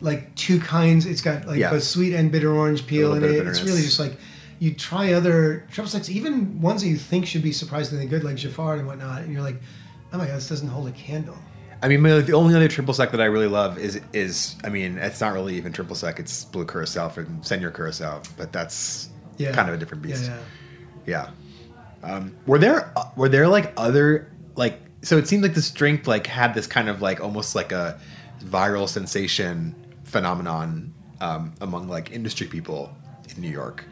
like 0.00 0.32
two 0.36 0.60
kinds. 0.60 1.04
It's 1.06 1.20
got 1.22 1.46
like 1.48 1.58
Yeah. 1.58 1.70
both 1.70 1.82
sweet 1.82 2.14
and 2.14 2.30
bitter 2.30 2.52
orange 2.54 2.86
peel 2.86 3.14
in 3.14 3.24
it. 3.24 3.30
It's 3.46 3.62
really 3.62 3.82
just 3.82 3.98
like 3.98 4.18
you 4.64 4.74
try 4.74 5.12
other 5.12 5.66
triple 5.70 5.90
secs, 5.90 6.08
even 6.08 6.60
ones 6.60 6.82
that 6.82 6.88
you 6.88 6.96
think 6.96 7.26
should 7.26 7.42
be 7.42 7.52
surprisingly 7.52 8.06
good, 8.06 8.24
like 8.24 8.36
Giffard 8.36 8.78
and 8.78 8.86
whatnot, 8.86 9.22
and 9.22 9.32
you're 9.32 9.42
like, 9.42 9.60
oh 10.12 10.18
my 10.18 10.26
god, 10.26 10.36
this 10.36 10.48
doesn't 10.48 10.68
hold 10.68 10.88
a 10.88 10.92
candle. 10.92 11.36
I 11.82 11.88
mean, 11.88 12.02
the 12.02 12.32
only 12.32 12.54
other 12.54 12.68
triple 12.68 12.94
sec 12.94 13.10
that 13.10 13.20
I 13.20 13.26
really 13.26 13.46
love 13.48 13.78
is 13.78 14.00
is 14.12 14.56
I 14.64 14.70
mean, 14.70 14.96
it's 14.98 15.20
not 15.20 15.32
really 15.34 15.54
even 15.56 15.72
triple 15.72 15.94
sec. 15.96 16.18
It's 16.18 16.44
blue 16.46 16.64
curacao 16.64 17.08
from 17.10 17.42
Senor 17.42 17.70
Curacao, 17.72 18.22
but 18.38 18.52
that's 18.52 19.10
Yeah. 19.36 19.52
kind 19.52 19.68
of 19.68 19.74
a 19.74 19.78
different 19.78 20.02
beast. 20.02 20.24
Yeah, 20.24 20.38
yeah. 21.06 21.30
Yeah. 22.02 22.10
Um, 22.10 22.36
were 22.46 22.58
there 22.58 22.90
uh, 22.96 23.04
were 23.16 23.28
there 23.28 23.48
like 23.48 23.72
other 23.76 24.30
like 24.56 24.80
so 25.02 25.18
it 25.18 25.28
seemed 25.28 25.42
like 25.42 25.54
this 25.54 25.70
drink 25.70 26.06
like 26.06 26.26
had 26.26 26.54
this 26.54 26.66
kind 26.66 26.88
of 26.88 27.02
like 27.02 27.20
almost 27.20 27.54
like 27.54 27.72
a 27.72 28.00
viral 28.44 28.88
sensation 28.88 29.74
phenomenon 30.04 30.94
um, 31.20 31.52
among 31.60 31.88
like 31.88 32.10
industry 32.12 32.46
people 32.46 32.94
in 33.34 33.40
New 33.42 33.50
York. 33.50 33.84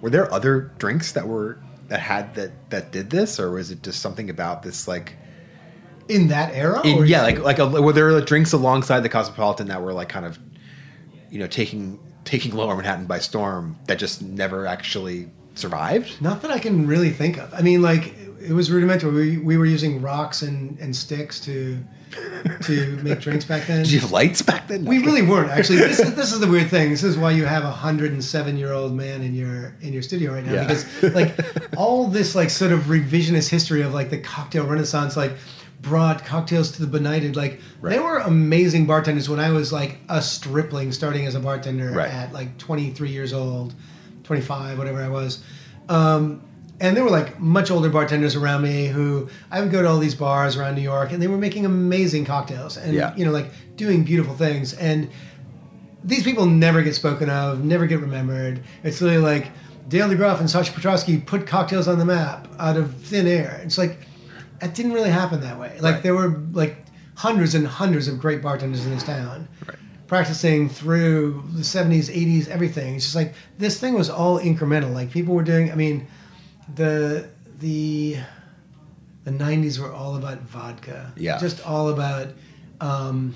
Were 0.00 0.10
there 0.10 0.32
other 0.32 0.72
drinks 0.78 1.12
that 1.12 1.28
were 1.28 1.58
that 1.88 2.00
had 2.00 2.34
that 2.34 2.70
that 2.70 2.92
did 2.92 3.10
this, 3.10 3.38
or 3.38 3.50
was 3.50 3.70
it 3.70 3.82
just 3.82 4.00
something 4.00 4.30
about 4.30 4.62
this 4.62 4.88
like? 4.88 5.14
In 6.08 6.28
that 6.28 6.52
era? 6.54 6.80
In, 6.84 6.98
or 6.98 7.04
yeah, 7.04 7.22
like 7.22 7.38
like 7.38 7.58
a, 7.58 7.66
were 7.66 7.92
there 7.92 8.20
drinks 8.20 8.52
alongside 8.52 9.00
the 9.00 9.08
Cosmopolitan 9.08 9.68
that 9.68 9.80
were 9.80 9.92
like 9.92 10.08
kind 10.08 10.26
of, 10.26 10.38
you 11.30 11.38
know, 11.38 11.46
taking 11.46 12.00
taking 12.24 12.54
Lower 12.54 12.74
Manhattan 12.74 13.06
by 13.06 13.18
storm 13.18 13.76
that 13.86 13.98
just 13.98 14.22
never 14.22 14.66
actually 14.66 15.30
survived? 15.54 16.20
Not 16.20 16.42
that 16.42 16.50
I 16.50 16.58
can 16.58 16.86
really 16.86 17.10
think 17.10 17.38
of. 17.38 17.52
I 17.54 17.60
mean, 17.60 17.82
like 17.82 18.14
it 18.40 18.52
was 18.52 18.70
rudimentary. 18.70 19.12
We, 19.12 19.38
we 19.38 19.56
were 19.56 19.66
using 19.66 20.00
rocks 20.00 20.42
and, 20.42 20.78
and 20.78 20.94
sticks 20.94 21.40
to 21.40 21.78
to 22.62 22.98
make 23.02 23.20
drinks 23.20 23.44
back 23.44 23.66
then. 23.66 23.78
Did 23.84 23.92
you 23.92 24.00
have 24.00 24.10
lights 24.12 24.42
back 24.42 24.68
then? 24.68 24.84
We 24.84 24.98
really 24.98 25.22
weren't 25.22 25.50
actually. 25.50 25.78
This 25.78 25.98
is 26.00 26.14
this 26.16 26.32
is 26.32 26.40
the 26.40 26.46
weird 26.48 26.68
thing. 26.70 26.90
This 26.90 27.02
is 27.04 27.16
why 27.16 27.30
you 27.32 27.44
have 27.44 27.64
a 27.64 27.70
hundred 27.70 28.12
and 28.12 28.22
seven 28.24 28.56
year 28.56 28.72
old 28.72 28.92
man 28.94 29.22
in 29.22 29.34
your 29.34 29.74
in 29.80 29.92
your 29.92 30.02
studio 30.02 30.32
right 30.34 30.44
now 30.44 30.54
Yeah. 30.54 30.66
because 30.66 31.14
like 31.14 31.34
all 31.76 32.06
this 32.08 32.34
like 32.34 32.50
sort 32.50 32.72
of 32.72 32.80
revisionist 32.84 33.48
history 33.48 33.82
of 33.82 33.94
like 33.94 34.10
the 34.10 34.18
cocktail 34.18 34.66
renaissance 34.66 35.16
like 35.16 35.32
brought 35.80 36.24
cocktails 36.26 36.72
to 36.72 36.82
the 36.84 36.86
benighted. 36.86 37.36
Like 37.36 37.60
they 37.82 37.98
were 37.98 38.18
amazing 38.18 38.86
bartenders 38.86 39.28
when 39.28 39.40
I 39.40 39.50
was 39.50 39.72
like 39.72 39.98
a 40.08 40.20
stripling 40.20 40.92
starting 40.92 41.26
as 41.26 41.34
a 41.34 41.40
bartender 41.40 41.90
Right. 41.92 42.10
at 42.10 42.32
like 42.32 42.58
twenty 42.58 42.90
three 42.90 43.10
years 43.10 43.32
old, 43.32 43.74
twenty 44.24 44.42
five, 44.42 44.76
whatever 44.78 45.02
I 45.02 45.08
was. 45.08 45.42
Um, 45.88 46.42
and 46.80 46.96
there 46.96 47.04
were 47.04 47.10
like 47.10 47.38
much 47.40 47.70
older 47.70 47.88
bartenders 47.90 48.34
around 48.36 48.62
me 48.62 48.86
who 48.86 49.28
I 49.50 49.60
would 49.60 49.70
go 49.70 49.82
to 49.82 49.88
all 49.88 49.98
these 49.98 50.14
bars 50.14 50.56
around 50.56 50.74
New 50.76 50.80
York, 50.82 51.12
and 51.12 51.20
they 51.22 51.28
were 51.28 51.38
making 51.38 51.66
amazing 51.66 52.24
cocktails 52.24 52.76
and 52.76 52.94
Yeah. 52.94 53.14
you 53.16 53.24
know 53.24 53.32
like 53.32 53.50
doing 53.76 54.02
beautiful 54.04 54.34
things. 54.34 54.72
And 54.74 55.08
these 56.02 56.22
people 56.22 56.46
never 56.46 56.82
get 56.82 56.94
spoken 56.94 57.28
of, 57.28 57.62
never 57.64 57.86
get 57.86 58.00
remembered. 58.00 58.60
It's 58.82 59.02
really 59.02 59.18
like 59.18 59.48
Dale 59.88 60.08
DeGroff 60.08 60.40
and 60.40 60.48
Sasha 60.48 60.72
Petraske 60.72 61.26
put 61.26 61.46
cocktails 61.46 61.88
on 61.88 61.98
the 61.98 62.04
map 62.04 62.48
out 62.58 62.76
of 62.76 62.94
thin 62.96 63.26
air. 63.26 63.60
It's 63.64 63.76
like 63.76 63.98
that 64.60 64.74
didn't 64.74 64.92
really 64.92 65.10
happen 65.10 65.40
that 65.42 65.58
way. 65.58 65.76
Like 65.80 65.94
Right. 65.94 66.02
there 66.02 66.14
were 66.14 66.40
like 66.52 66.76
hundreds 67.16 67.54
and 67.54 67.66
hundreds 67.66 68.08
of 68.08 68.18
great 68.18 68.40
bartenders 68.40 68.84
in 68.86 68.92
this 68.94 69.02
town. 69.02 69.48
Right. 69.66 69.76
Practicing 70.06 70.68
through 70.68 71.44
the 71.54 71.62
70s, 71.62 72.08
80s, 72.08 72.48
everything. 72.48 72.94
It's 72.96 73.04
just 73.04 73.16
like 73.16 73.34
this 73.58 73.78
thing 73.78 73.94
was 73.94 74.08
all 74.08 74.40
incremental. 74.40 74.92
Like 74.94 75.10
people 75.10 75.34
were 75.34 75.42
doing, 75.44 75.70
I 75.70 75.74
mean, 75.74 76.06
the 76.74 77.28
the 77.60 78.16
the 79.24 79.30
90s 79.30 79.78
were 79.78 79.92
all 79.92 80.16
about 80.16 80.40
vodka. 80.42 81.12
Yeah. 81.16 81.38
Just 81.38 81.64
all 81.66 81.90
about 81.90 82.28
um, 82.80 83.34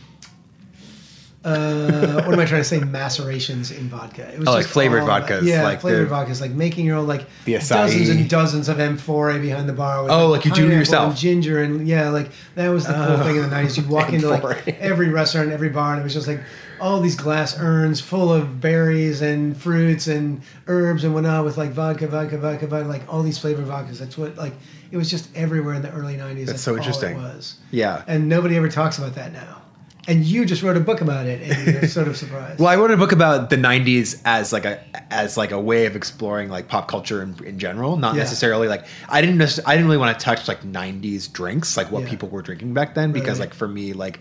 uh, 1.44 2.23
what 2.23 2.33
am 2.33 2.40
I 2.40 2.47
trying 2.47 2.62
to 2.62 2.64
say? 2.64 2.81
Macerations 2.81 3.70
in 3.70 3.88
vodka. 3.90 4.33
It 4.33 4.38
was 4.38 4.49
Oh, 4.49 4.53
like 4.53 4.62
just 4.62 4.73
flavored 4.73 5.03
all 5.03 5.09
vodkas, 5.09 5.42
Yeah, 5.42 5.62
like 5.62 5.83
flavored 5.83 6.09
the- 6.09 6.14
vodkas, 6.14 6.40
like 6.40 6.53
making 6.53 6.87
your 6.87 6.97
own, 6.97 7.07
like 7.07 7.27
dozens 7.44 8.09
and 8.09 8.31
dozens 8.31 8.70
of 8.70 8.79
M4A 8.79 9.42
behind 9.42 9.68
the 9.68 9.75
bar. 9.75 10.03
With 10.05 10.11
Oh, 10.11 10.29
like 10.29 10.47
you 10.47 10.53
do 10.53 10.66
yourself. 10.70 11.11
and 11.11 11.18
ginger, 11.18 11.62
and 11.62 11.87
yeah, 11.87 12.09
like 12.09 12.31
that 12.55 12.68
was 12.68 12.87
the 12.87 12.94
cool 12.94 13.03
Oh. 13.20 13.23
thing 13.25 13.37
in 13.37 13.42
the 13.42 13.49
'90s. 13.55 13.77
You'd 13.77 13.90
walk 13.90 14.11
into 14.14 14.29
like 14.31 14.42
M4A. 14.42 14.79
every 14.81 15.11
restaurant, 15.11 15.53
every 15.53 15.68
bar, 15.68 15.92
and 15.92 16.01
it 16.01 16.05
was 16.05 16.14
just 16.14 16.27
like 16.29 16.40
all 16.80 17.00
these 17.00 17.16
glass 17.16 17.56
urns 17.58 18.00
full 18.00 18.32
of 18.32 18.60
berries 18.60 19.20
and 19.22 19.56
fruits 19.56 20.06
and 20.06 20.42
herbs 20.66 21.04
and 21.04 21.14
whatnot 21.14 21.44
with 21.44 21.56
like 21.56 21.70
vodka, 21.70 22.06
vodka, 22.08 22.38
vodka, 22.38 22.66
vodka, 22.66 22.88
like 22.88 23.02
all 23.12 23.22
these 23.22 23.38
flavored 23.38 23.66
vodkas. 23.66 23.98
That's 23.98 24.16
what 24.18 24.37
like 24.37 24.54
it 24.90 24.96
was 24.96 25.10
just 25.10 25.28
everywhere 25.37 25.74
in 25.74 25.82
the 25.82 25.90
early 25.92 26.14
'90s. 26.16 26.46
That's, 26.46 26.62
so 26.62 26.72
all 26.72 26.78
interesting. 26.78 27.12
It 27.16 27.18
was. 27.18 27.56
Yeah. 27.70 28.02
and 28.06 28.28
nobody 28.28 28.56
ever 28.56 28.68
talks 28.68 28.98
about 28.98 29.14
that 29.14 29.32
now. 29.32 29.60
And 30.06 30.22
you 30.22 30.44
just 30.44 30.62
wrote 30.62 30.76
a 30.76 30.80
book 30.80 31.00
about 31.00 31.24
it, 31.26 31.40
and 31.40 31.66
you're 31.66 31.88
sort 31.88 32.08
of 32.08 32.16
surprised. 32.18 32.60
Well, 32.60 32.68
I 32.68 32.76
wrote 32.76 32.90
a 32.90 32.96
book 32.98 33.12
about 33.12 33.48
the 33.48 33.56
'90s 33.56 34.20
as 34.26 34.52
like 34.52 34.66
a 34.66 34.78
as 35.10 35.38
like 35.38 35.50
a 35.50 35.58
way 35.58 35.87
of 35.87 35.96
exploring 35.96 36.50
like 36.50 36.68
pop 36.68 36.88
culture 36.88 37.22
in, 37.22 37.34
in 37.42 37.58
general, 37.58 37.96
not 37.96 38.14
Yeah. 38.14 38.20
necessarily 38.20 38.68
like 38.68 38.84
I 39.08 39.22
didn't 39.22 39.38
necess- 39.38 39.60
I 39.64 39.72
didn't 39.74 39.87
really 39.87 39.96
want 39.98 40.18
to 40.18 40.22
touch 40.22 40.46
like 40.46 40.62
'90s 40.62 41.32
drinks, 41.32 41.78
like 41.78 41.90
what 41.90 42.02
Yeah. 42.02 42.10
people 42.10 42.28
were 42.28 42.42
drinking 42.42 42.74
back 42.74 42.94
then, 42.94 43.12
because 43.12 43.38
Right. 43.40 43.48
like 43.48 43.54
for 43.54 43.66
me, 43.66 43.94
like 43.94 44.20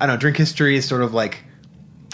I 0.00 0.06
don't 0.06 0.14
know, 0.14 0.20
drink 0.20 0.36
history 0.36 0.76
is 0.76 0.84
sort 0.86 1.02
of 1.02 1.12
like 1.12 1.38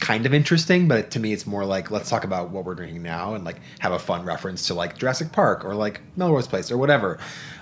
kind 0.02 0.26
of 0.26 0.34
interesting, 0.34 0.88
but 0.88 1.12
to 1.12 1.20
me, 1.20 1.32
it's 1.32 1.46
more 1.46 1.64
like 1.64 1.90
let's 1.90 2.10
talk 2.10 2.24
about 2.24 2.50
what 2.50 2.64
we're 2.64 2.74
drinking 2.74 3.02
now 3.02 3.34
and 3.34 3.44
like 3.44 3.60
have 3.78 3.92
a 3.92 3.98
fun 3.98 4.24
reference 4.24 4.66
to 4.66 4.74
like 4.74 4.98
Jurassic 4.98 5.30
Park 5.32 5.64
or 5.64 5.74
like 5.76 6.00
Melrose 6.16 6.48
Place 6.48 6.70
or 6.72 6.76
whatever. 6.76 7.18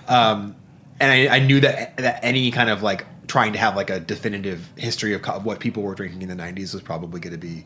Um, 0.07 0.55
and 0.99 1.11
I, 1.11 1.35
I 1.35 1.39
knew 1.39 1.59
that 1.61 1.97
that 1.97 2.19
any 2.23 2.49
kind 2.51 2.69
of 2.69 2.81
like 2.83 3.05
trying 3.27 3.53
to 3.53 3.59
have 3.59 3.75
like 3.75 3.89
a 3.91 3.99
definitive 3.99 4.67
history 4.75 5.13
of, 5.13 5.21
co- 5.21 5.33
of 5.33 5.45
what 5.45 5.59
people 5.59 5.83
were 5.83 5.93
drinking 5.95 6.21
in 6.23 6.29
the 6.29 6.35
90s 6.35 6.73
was 6.73 6.81
probably 6.81 7.19
going 7.21 7.31
to 7.31 7.39
be 7.39 7.63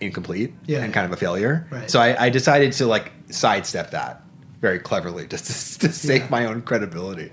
incomplete 0.00 0.52
Yeah. 0.66 0.84
and 0.84 0.92
kind 0.92 1.06
of 1.06 1.12
a 1.12 1.16
failure. 1.16 1.66
Right. 1.70 1.90
So 1.90 1.98
I, 1.98 2.26
I 2.26 2.28
decided 2.30 2.72
to 2.74 2.86
like 2.86 3.10
sidestep 3.30 3.90
that 3.92 4.22
very 4.60 4.78
cleverly 4.78 5.26
just 5.26 5.80
to, 5.80 5.86
to 5.88 5.92
save 5.92 6.22
Yeah. 6.22 6.28
my 6.30 6.46
own 6.46 6.62
credibility. 6.62 7.30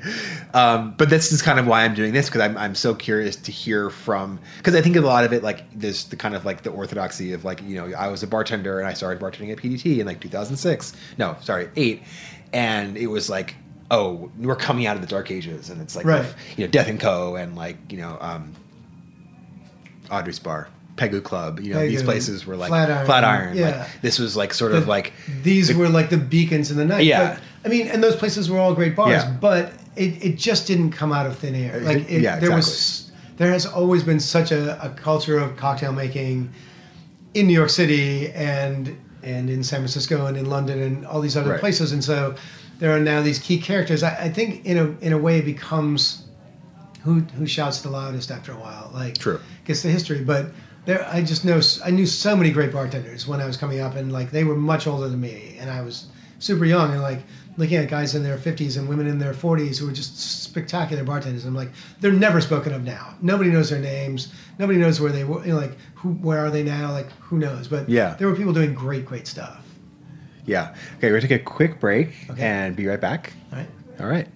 Um, 0.53 0.93
but 0.97 1.09
this 1.09 1.31
is 1.31 1.41
kind 1.41 1.57
of 1.57 1.65
why 1.65 1.83
I'm 1.85 1.93
doing 1.93 2.11
this 2.13 2.27
because 2.27 2.41
I'm, 2.41 2.57
I'm 2.57 2.75
so 2.75 2.93
curious 2.93 3.35
to 3.37 3.51
hear 3.51 3.89
from 3.89 4.39
because 4.57 4.75
I 4.75 4.81
think 4.81 4.95
a 4.97 5.01
lot 5.01 5.23
of 5.23 5.31
it 5.33 5.41
like 5.41 5.63
there's 5.73 6.03
the 6.05 6.15
kind 6.17 6.35
of 6.35 6.43
like 6.45 6.63
the 6.63 6.69
orthodoxy 6.71 7.31
of 7.33 7.45
like 7.45 7.61
you 7.63 7.75
know 7.75 7.95
I 7.97 8.09
was 8.09 8.23
a 8.23 8.27
bartender 8.27 8.79
and 8.79 8.87
I 8.87 8.93
started 8.93 9.21
bartending 9.21 9.51
at 9.51 9.57
PDT 9.57 9.99
in 9.99 10.05
like 10.05 10.19
2006 10.19 10.93
no 11.17 11.37
sorry 11.41 11.69
eight 11.77 12.03
and 12.51 12.97
it 12.97 13.07
was 13.07 13.29
like 13.29 13.55
oh 13.89 14.29
we're 14.37 14.55
coming 14.55 14.85
out 14.85 14.95
of 14.97 15.01
the 15.01 15.07
dark 15.07 15.31
ages 15.31 15.69
and 15.69 15.81
it's 15.81 15.95
like 15.95 16.05
Right. 16.05 16.25
you 16.57 16.65
know 16.65 16.71
Death 16.71 16.87
and 16.89 16.99
Co 16.99 17.35
and 17.37 17.55
like 17.55 17.77
you 17.89 17.97
know 17.99 18.17
um, 18.19 18.53
Audrey's 20.11 20.39
Bar. 20.39 20.67
Pegu 20.95 21.23
Club, 21.23 21.59
you 21.59 21.73
know, 21.73 21.79
these 21.87 22.03
places 22.03 22.45
were 22.45 22.55
like 22.55 22.69
Flatiron, 22.69 23.05
Flatiron. 23.05 23.57
yeah. 23.57 23.79
Like, 23.79 24.01
this 24.01 24.19
was 24.19 24.35
like 24.37 24.53
sort 24.53 24.73
of 24.73 24.87
like 24.87 25.13
these 25.41 25.73
were 25.75 25.89
like 25.89 26.09
the 26.09 26.17
beacons 26.17 26.69
in 26.71 26.77
the 26.77 26.85
night. 26.85 27.05
Yeah. 27.05 27.33
But, 27.33 27.41
I 27.65 27.69
mean, 27.69 27.87
and 27.87 28.03
those 28.03 28.15
places 28.15 28.49
were 28.49 28.59
all 28.59 28.73
great 28.75 28.95
bars, 28.95 29.23
Yeah. 29.23 29.37
but 29.41 29.73
it, 29.95 30.23
it 30.23 30.37
just 30.37 30.67
didn't 30.67 30.91
come 30.91 31.11
out 31.11 31.25
of 31.25 31.37
thin 31.37 31.55
air. 31.55 31.79
Like 31.79 32.09
it, 32.09 32.21
Yeah, 32.21 32.39
there 32.39 32.51
was 32.51 33.11
there 33.37 33.51
has 33.51 33.65
always 33.65 34.03
been 34.03 34.19
such 34.19 34.51
a, 34.51 34.79
a 34.85 34.89
culture 34.89 35.39
of 35.39 35.55
cocktail 35.57 35.91
making 35.93 36.51
in 37.33 37.47
New 37.47 37.53
York 37.53 37.69
City 37.71 38.31
and 38.33 38.95
and 39.23 39.49
in 39.49 39.63
San 39.63 39.79
Francisco 39.79 40.25
and 40.27 40.37
in 40.37 40.45
London 40.49 40.79
and 40.81 41.05
all 41.07 41.21
these 41.21 41.35
other 41.37 41.51
Right. 41.51 41.59
places. 41.59 41.91
And 41.93 42.03
so 42.03 42.35
there 42.79 42.91
are 42.95 42.99
now 42.99 43.21
these 43.23 43.39
key 43.39 43.57
characters. 43.59 44.03
I, 44.03 44.25
I 44.25 44.29
think 44.29 44.65
in 44.65 44.77
a 44.77 44.85
in 45.03 45.13
a 45.13 45.17
way 45.17 45.39
it 45.39 45.45
becomes 45.45 46.27
who 47.01 47.21
who 47.37 47.47
shouts 47.47 47.81
the 47.81 47.89
loudest 47.89 48.29
after 48.29 48.51
a 48.51 48.57
while. 48.57 48.91
Like 48.93 49.17
True. 49.17 49.39
gets 49.65 49.81
the 49.81 49.89
history, 49.89 50.23
but 50.23 50.51
there 50.85 51.07
I 51.09 51.21
just 51.21 51.45
know 51.45 51.59
I 51.85 51.91
knew 51.91 52.05
so 52.05 52.35
many 52.35 52.51
great 52.51 52.71
bartenders 52.71 53.27
when 53.27 53.41
I 53.41 53.45
was 53.45 53.57
coming 53.57 53.79
up, 53.79 53.95
and 53.95 54.11
like 54.11 54.31
they 54.31 54.43
were 54.43 54.55
much 54.55 54.87
older 54.87 55.07
than 55.09 55.19
me, 55.21 55.55
and 55.59 55.69
I 55.69 55.81
was 55.81 56.07
super 56.39 56.65
young, 56.65 56.91
and 56.91 57.01
like 57.01 57.19
looking 57.55 57.77
at 57.77 57.87
guys 57.87 58.15
in 58.15 58.23
their 58.23 58.37
fifties 58.37 58.77
and 58.77 58.89
women 58.89 59.05
in 59.07 59.19
their 59.19 59.33
forties 59.33 59.77
who 59.77 59.85
were 59.85 59.93
just 59.93 60.19
spectacular 60.43 61.03
bartenders. 61.03 61.45
I'm 61.45 61.53
like, 61.55 61.69
they're 62.01 62.11
never 62.11 62.41
spoken 62.41 62.73
of 62.73 62.83
now. 62.83 63.15
Nobody 63.21 63.51
knows 63.51 63.69
their 63.69 63.79
names. 63.79 64.33
Nobody 64.59 64.79
knows 64.79 64.99
where 64.99 65.11
they 65.11 65.23
were. 65.23 65.45
You 65.45 65.53
know, 65.53 65.59
like 65.59 65.77
who 65.95 66.09
where 66.13 66.39
are 66.39 66.49
they 66.49 66.63
now? 66.63 66.91
Like 66.91 67.11
who 67.19 67.37
knows? 67.37 67.67
But 67.67 67.87
Yeah. 67.89 68.15
there 68.17 68.27
were 68.27 68.35
people 68.35 68.53
doing 68.53 68.73
great, 68.73 69.05
great 69.05 69.27
stuff. 69.27 69.59
Yeah. 70.45 70.75
Okay, 70.97 71.09
we're 71.11 71.19
gonna 71.19 71.21
take 71.29 71.41
a 71.41 71.43
quick 71.43 71.79
break 71.79 72.09
Okay. 72.29 72.41
and 72.43 72.75
be 72.75 72.85
right 72.87 72.99
back. 72.99 73.33
All 73.51 73.59
right. 73.59 73.69
All 74.01 74.07
right. 74.07 74.27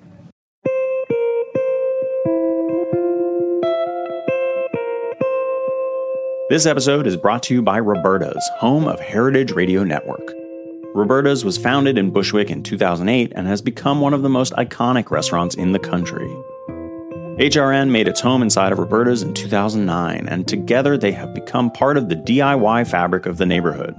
This 6.49 6.65
episode 6.65 7.07
is 7.07 7.17
brought 7.17 7.43
to 7.43 7.53
you 7.53 7.61
by 7.61 7.77
Roberta's, 7.77 8.49
home 8.55 8.87
of 8.87 9.01
Heritage 9.01 9.51
Radio 9.51 9.83
Network. 9.83 10.33
Roberta's 10.95 11.43
was 11.43 11.57
founded 11.57 11.97
in 11.97 12.09
Bushwick 12.09 12.49
in 12.49 12.63
2008 12.63 13.33
and 13.35 13.45
has 13.45 13.61
become 13.61 13.99
one 13.99 14.13
of 14.13 14.21
the 14.21 14.29
most 14.29 14.53
iconic 14.53 15.11
restaurants 15.11 15.55
in 15.55 15.73
the 15.73 15.79
country. 15.79 16.29
HRN 17.37 17.89
made 17.89 18.07
its 18.07 18.21
home 18.21 18.41
inside 18.41 18.71
of 18.71 18.79
Roberta's 18.79 19.23
in 19.23 19.33
2009, 19.33 20.25
and 20.29 20.47
together 20.47 20.97
they 20.97 21.11
have 21.11 21.33
become 21.33 21.69
part 21.69 21.97
of 21.97 22.07
the 22.07 22.15
DIY 22.15 22.87
fabric 22.89 23.25
of 23.25 23.35
the 23.35 23.45
neighborhood. 23.45 23.93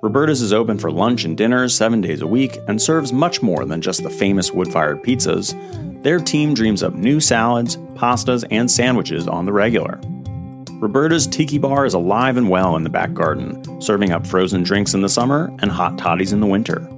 Roberta's 0.00 0.40
is 0.40 0.54
open 0.54 0.78
for 0.78 0.90
lunch 0.90 1.24
and 1.26 1.36
dinner 1.36 1.68
seven 1.68 2.00
days 2.00 2.22
a 2.22 2.26
week 2.26 2.56
and 2.66 2.80
serves 2.80 3.12
much 3.12 3.42
more 3.42 3.66
than 3.66 3.82
just 3.82 4.02
the 4.02 4.08
famous 4.08 4.50
wood 4.52 4.72
fired 4.72 5.02
pizzas. 5.02 5.52
Their 6.02 6.18
team 6.18 6.54
dreams 6.54 6.82
up 6.82 6.94
new 6.94 7.20
salads, 7.20 7.76
pastas, 7.94 8.42
and 8.50 8.70
sandwiches 8.70 9.28
on 9.28 9.44
the 9.44 9.52
regular. 9.52 10.00
Roberta's 10.80 11.26
Tiki 11.26 11.58
Bar 11.58 11.86
is 11.86 11.94
alive 11.94 12.36
and 12.36 12.48
well 12.48 12.76
in 12.76 12.84
the 12.84 12.88
back 12.88 13.12
garden, 13.12 13.80
serving 13.82 14.12
up 14.12 14.24
frozen 14.24 14.62
drinks 14.62 14.94
in 14.94 15.00
the 15.00 15.08
summer 15.08 15.52
and 15.58 15.72
hot 15.72 15.98
toddies 15.98 16.32
in 16.32 16.38
the 16.38 16.46
winter. 16.46 16.88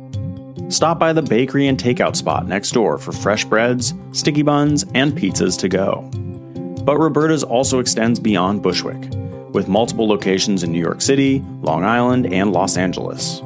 Stop 0.68 0.98
by 0.98 1.14
the 1.14 1.22
bakery 1.22 1.66
and 1.66 1.78
takeout 1.78 2.14
spot 2.14 2.46
next 2.46 2.72
door 2.72 2.98
for 2.98 3.12
fresh 3.12 3.46
breads, 3.46 3.94
sticky 4.12 4.42
buns, 4.42 4.84
and 4.94 5.14
pizzas 5.14 5.58
to 5.58 5.68
go. 5.70 6.02
But 6.84 6.98
Roberta's 6.98 7.42
also 7.42 7.78
extends 7.78 8.20
beyond 8.20 8.62
Bushwick, 8.62 9.00
with 9.54 9.66
multiple 9.66 10.06
locations 10.06 10.62
in 10.62 10.72
New 10.72 10.78
York 10.78 11.00
City, 11.00 11.42
Long 11.62 11.82
Island, 11.82 12.30
and 12.34 12.52
Los 12.52 12.76
Angeles. 12.76 13.40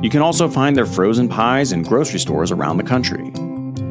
You 0.00 0.08
can 0.08 0.22
also 0.22 0.48
find 0.48 0.74
their 0.74 0.86
frozen 0.86 1.28
pies 1.28 1.70
in 1.70 1.82
grocery 1.82 2.18
stores 2.18 2.50
around 2.50 2.78
the 2.78 2.82
country. 2.82 3.30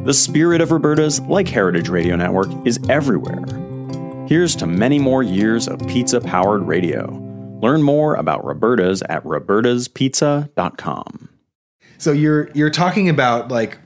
The 0.03 0.15
spirit 0.15 0.61
of 0.61 0.71
Roberta's, 0.71 1.21
like 1.21 1.47
Heritage 1.47 1.89
Radio 1.89 2.15
Network, 2.15 2.49
is 2.65 2.79
everywhere. 2.89 3.45
Here's 4.27 4.55
to 4.55 4.65
many 4.65 4.97
more 4.99 5.21
years 5.21 5.67
of 5.67 5.85
pizza 5.87 6.21
powered 6.21 6.63
radio. 6.63 7.11
Learn 7.61 7.83
more 7.83 8.15
about 8.15 8.45
Roberta's 8.45 9.03
at 9.09 9.21
robertaspizza.com. 9.23 11.29
So 11.97 12.13
you're 12.13 12.49
you're 12.53 12.69
talking 12.69 13.09
about 13.09 13.49
like 13.49 13.77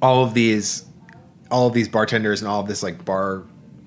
all 0.00 0.24
of 0.24 0.34
these 0.34 0.84
all 1.50 1.66
of 1.66 1.74
these 1.74 1.88
bartenders 1.88 2.40
and 2.40 2.48
all 2.48 2.60
of 2.60 2.68
this 2.68 2.80
like 2.82 3.04
bar 3.04 3.42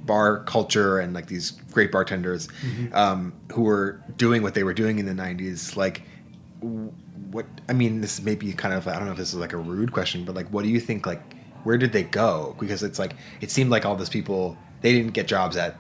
bar 0.06 0.44
culture 0.44 1.00
and 1.00 1.14
like 1.14 1.28
these 1.28 1.52
great 1.72 1.92
bartenders 1.92 2.48
um, 2.94 3.34
who 3.52 3.64
were 3.64 4.02
doing 4.18 4.44
what 4.44 4.54
they 4.54 4.64
were 4.64 4.74
doing 4.74 5.00
in 5.00 5.06
the 5.06 5.14
90s 5.14 5.76
like 5.76 6.04
what 7.32 7.46
i 7.68 7.74
mean 7.74 8.02
this 8.02 8.22
may 8.22 8.36
be 8.36 8.54
kind 8.54 8.74
of 8.74 8.88
i 8.88 8.94
don't 8.94 9.06
know 9.06 9.12
if 9.12 9.18
this 9.18 9.34
is 9.34 9.40
like 9.40 9.54
a 9.54 9.58
rude 9.58 9.92
question 9.92 10.24
but 10.24 10.36
like 10.36 10.48
what 10.50 10.64
do 10.64 10.70
you 10.70 10.80
think 10.80 11.08
like 11.08 11.22
where 11.64 11.78
did 11.78 11.92
they 11.92 12.04
go 12.04 12.56
because 12.60 12.84
it's 12.84 13.00
like 13.00 13.16
it 13.42 13.50
seemed 13.50 13.72
like 13.72 13.86
all 13.86 13.96
those 13.96 14.10
people 14.10 14.56
they 14.86 14.94
didn't 14.94 15.14
get 15.14 15.28
jobs 15.28 15.58
at 15.58 15.76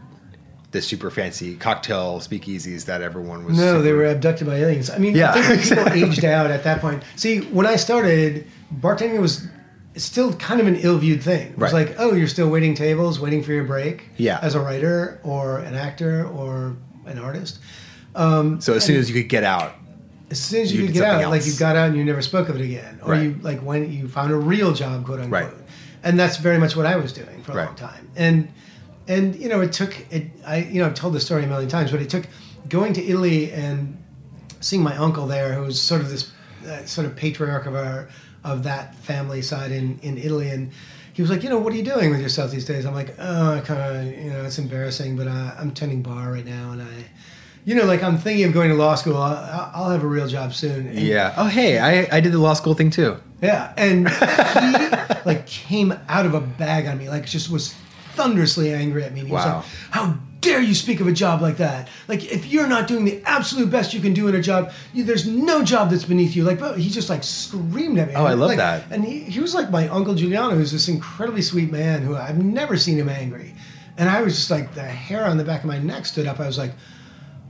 the 0.71 0.81
super 0.81 1.11
fancy 1.11 1.55
cocktail 1.55 2.19
speakeasies 2.19 2.85
that 2.85 3.01
everyone 3.03 3.45
was 3.45 3.55
No, 3.57 3.81
they 3.83 3.93
were 3.93 4.07
abducted 4.07 4.47
by 4.47 4.55
aliens. 4.55 4.89
I 4.89 4.97
mean, 4.97 5.15
Yeah, 5.15 5.31
I 5.33 5.57
people 5.57 5.87
aged 5.93 6.25
out 6.25 6.49
at 6.49 6.63
that 6.63 6.81
point. 6.81 7.03
See, 7.15 7.41
when 7.41 7.67
I 7.67 7.75
started, 7.75 8.47
bartending 8.81 9.21
was 9.21 9.47
still 9.95 10.33
kind 10.33 10.59
of 10.59 10.65
an 10.67 10.75
ill-viewed 10.77 11.21
thing. 11.21 11.51
It 11.51 11.57
was 11.59 11.71
Right. 11.71 11.87
like, 11.87 11.95
oh, 11.99 12.13
you're 12.13 12.27
still 12.27 12.49
waiting 12.49 12.73
tables, 12.73 13.19
waiting 13.19 13.43
for 13.43 13.53
your 13.53 13.63
break. 13.63 14.09
Yeah. 14.17 14.39
As 14.41 14.55
a 14.55 14.59
writer 14.59 15.19
or 15.23 15.59
an 15.59 15.75
actor 15.75 16.25
or 16.27 16.75
an 17.05 17.19
artist. 17.19 17.59
Um, 18.15 18.59
so 18.59 18.73
as 18.73 18.83
soon 18.83 18.97
as 18.97 19.07
you 19.09 19.15
could 19.21 19.29
get 19.29 19.43
out 19.43 19.75
As 20.31 20.39
soon 20.39 20.63
as 20.63 20.73
you, 20.73 20.79
You 20.81 20.85
could 20.87 20.95
get 20.95 21.03
out, 21.03 21.11
something 21.21 21.29
like 21.29 21.45
you 21.45 21.53
got 21.53 21.75
out 21.75 21.89
and 21.89 21.95
you 21.97 22.03
never 22.03 22.23
spoke 22.23 22.49
of 22.49 22.55
it 22.55 22.61
again, 22.63 22.99
or 23.03 23.11
Right. 23.11 23.23
you 23.23 23.39
like 23.43 23.59
when 23.61 23.91
you 23.91 24.07
found 24.07 24.31
a 24.31 24.35
real 24.35 24.73
job, 24.73 25.05
quote 25.05 25.19
unquote. 25.19 25.43
Right. 25.43 25.53
And 26.03 26.19
that's 26.19 26.37
very 26.37 26.57
much 26.57 26.75
what 26.75 26.85
I 26.87 26.95
was 26.97 27.13
doing 27.13 27.43
for 27.43 27.51
a 27.53 27.65
long 27.65 27.75
time. 27.75 28.09
And 28.15 28.47
and 29.07 29.35
you 29.35 29.49
know, 29.49 29.61
it 29.61 29.73
took 29.73 29.95
it. 30.11 30.27
I 30.45 30.57
you 30.57 30.79
know 30.79 30.87
I've 30.87 30.95
told 30.95 31.13
the 31.13 31.19
story 31.19 31.43
a 31.43 31.47
million 31.47 31.69
times, 31.69 31.91
but 31.91 32.01
it 32.01 32.09
took 32.09 32.27
going 32.69 32.93
to 32.93 33.03
Italy 33.03 33.51
and 33.51 34.01
seeing 34.61 34.81
my 34.81 34.95
uncle 34.97 35.27
there, 35.27 35.53
who 35.53 35.61
was 35.61 35.81
sort 35.81 36.01
of 36.01 36.09
this 36.09 36.31
uh, 36.67 36.85
sort 36.85 37.07
of 37.07 37.15
patriarch 37.15 37.65
of 37.65 37.75
our 37.75 38.09
of 38.43 38.63
that 38.63 38.95
family 38.95 39.41
side 39.41 39.71
in 39.71 39.99
in 39.99 40.17
Italy, 40.17 40.49
and 40.49 40.71
he 41.13 41.21
was 41.21 41.31
like, 41.31 41.43
you 41.43 41.49
know, 41.49 41.59
what 41.59 41.73
are 41.73 41.77
you 41.77 41.83
doing 41.83 42.09
with 42.09 42.21
yourself 42.21 42.51
these 42.51 42.65
days? 42.65 42.85
I'm 42.85 42.93
like, 42.93 43.15
oh, 43.19 43.61
kind 43.63 43.81
of, 43.81 44.05
you 44.05 44.31
know, 44.31 44.43
it's 44.43 44.57
embarrassing, 44.57 45.15
but 45.15 45.27
uh, 45.27 45.55
I'm 45.57 45.71
tending 45.71 46.01
bar 46.01 46.31
right 46.31 46.45
now, 46.45 46.71
and 46.71 46.81
I, 46.81 47.05
you 47.63 47.75
know, 47.75 47.85
like 47.85 48.03
I'm 48.03 48.17
thinking 48.17 48.45
of 48.45 48.53
going 48.53 48.69
to 48.69 48.75
law 48.75 48.95
school. 48.95 49.17
I'll, 49.17 49.71
I'll 49.73 49.89
have 49.89 50.03
a 50.03 50.07
real 50.07 50.27
job 50.27 50.53
soon. 50.53 50.87
And, 50.87 50.99
yeah 50.99 51.33
oh 51.37 51.47
hey 51.47 51.79
i, 51.79 52.17
I 52.17 52.19
did 52.19 52.31
the 52.31 52.39
law 52.39 52.53
school 52.53 52.73
thing 52.73 52.89
too 52.89 53.17
yeah, 53.41 53.73
and 53.77 54.09
he 54.09 55.25
like 55.25 55.45
came 55.45 55.93
out 56.07 56.25
of 56.25 56.33
a 56.33 56.41
bag 56.41 56.87
on 56.87 56.97
me, 56.97 57.09
like 57.09 57.25
just 57.25 57.49
was 57.49 57.75
thunderously 58.15 58.73
angry 58.73 59.03
at 59.03 59.13
me. 59.13 59.19
And 59.21 59.27
he 59.29 59.33
was 59.33 59.45
like, 59.45 59.65
"How 59.91 60.17
dare 60.41 60.61
you 60.61 60.75
speak 60.75 60.99
of 60.99 61.07
a 61.07 61.11
job 61.11 61.41
like 61.41 61.57
that? 61.57 61.87
Like 62.07 62.31
if 62.31 62.45
you're 62.45 62.67
not 62.67 62.87
doing 62.87 63.03
the 63.05 63.21
absolute 63.25 63.69
best 63.71 63.93
you 63.93 63.99
can 63.99 64.13
do 64.13 64.27
in 64.27 64.35
a 64.35 64.41
job, 64.41 64.71
you, 64.93 65.03
there's 65.03 65.25
no 65.27 65.63
job 65.63 65.89
that's 65.89 66.05
beneath 66.05 66.35
you." 66.35 66.43
Like, 66.43 66.59
but 66.59 66.77
he 66.77 66.89
just 66.89 67.09
like 67.09 67.23
screamed 67.23 67.97
at 67.99 68.07
me. 68.09 68.15
Oh, 68.15 68.25
I 68.25 68.33
love 68.33 68.49
Like, 68.49 68.57
that. 68.57 68.83
And 68.91 69.03
he, 69.03 69.19
he 69.21 69.39
was 69.39 69.53
like 69.55 69.69
my 69.71 69.87
uncle 69.89 70.15
Giuliano, 70.15 70.55
who's 70.55 70.71
this 70.71 70.87
incredibly 70.87 71.41
sweet 71.41 71.71
man 71.71 72.01
who 72.03 72.15
I've 72.15 72.37
never 72.43 72.77
seen 72.77 72.97
him 72.97 73.09
angry. 73.09 73.53
And 73.97 74.09
I 74.09 74.21
was 74.21 74.35
just 74.35 74.51
like 74.51 74.75
the 74.75 74.83
hair 74.83 75.25
on 75.25 75.37
the 75.37 75.43
back 75.45 75.61
of 75.61 75.67
my 75.67 75.79
neck 75.79 76.05
stood 76.05 76.27
up. 76.27 76.39
I 76.39 76.45
was 76.47 76.57
like, 76.57 76.73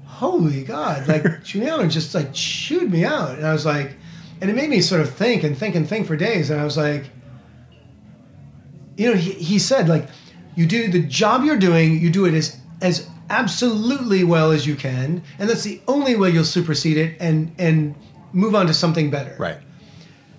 holy 0.06 0.64
God, 0.64 1.08
like 1.08 1.24
Giuliano 1.44 1.88
just 1.88 2.14
like 2.16 2.34
chewed 2.34 2.92
me 2.92 3.04
out. 3.04 3.38
And 3.38 3.46
I 3.46 3.52
was 3.52 3.66
like, 3.66 3.96
and 4.42 4.50
it 4.50 4.54
made 4.54 4.70
me 4.70 4.80
sort 4.82 5.02
of 5.02 5.10
think 5.14 5.44
and 5.44 5.58
think 5.58 5.76
and 5.76 5.88
think 5.90 6.06
for 6.08 6.16
days. 6.16 6.50
And 6.52 6.62
I 6.62 6.64
was 6.64 6.78
like, 6.78 7.10
you 8.98 9.10
know, 9.10 9.16
he, 9.18 9.32
he 9.32 9.60
said 9.60 9.90
like, 9.90 10.08
you 10.56 10.66
do 10.66 10.90
the 10.90 11.02
job 11.02 11.44
you're 11.44 11.58
doing, 11.58 12.00
you 12.00 12.10
do 12.10 12.26
it 12.26 12.34
as 12.34 12.60
as 12.82 13.10
absolutely 13.30 14.24
well 14.24 14.52
as 14.52 14.68
you 14.68 14.76
can, 14.76 15.24
and 15.40 15.50
that's 15.50 15.64
the 15.64 15.82
only 15.88 16.16
way 16.16 16.30
you'll 16.30 16.44
supersede 16.44 16.98
it 16.98 17.18
and 17.20 17.54
and 17.58 17.96
move 18.34 18.54
on 18.54 18.68
to 18.68 18.74
something 18.74 19.10
better. 19.10 19.36
right 19.40 19.60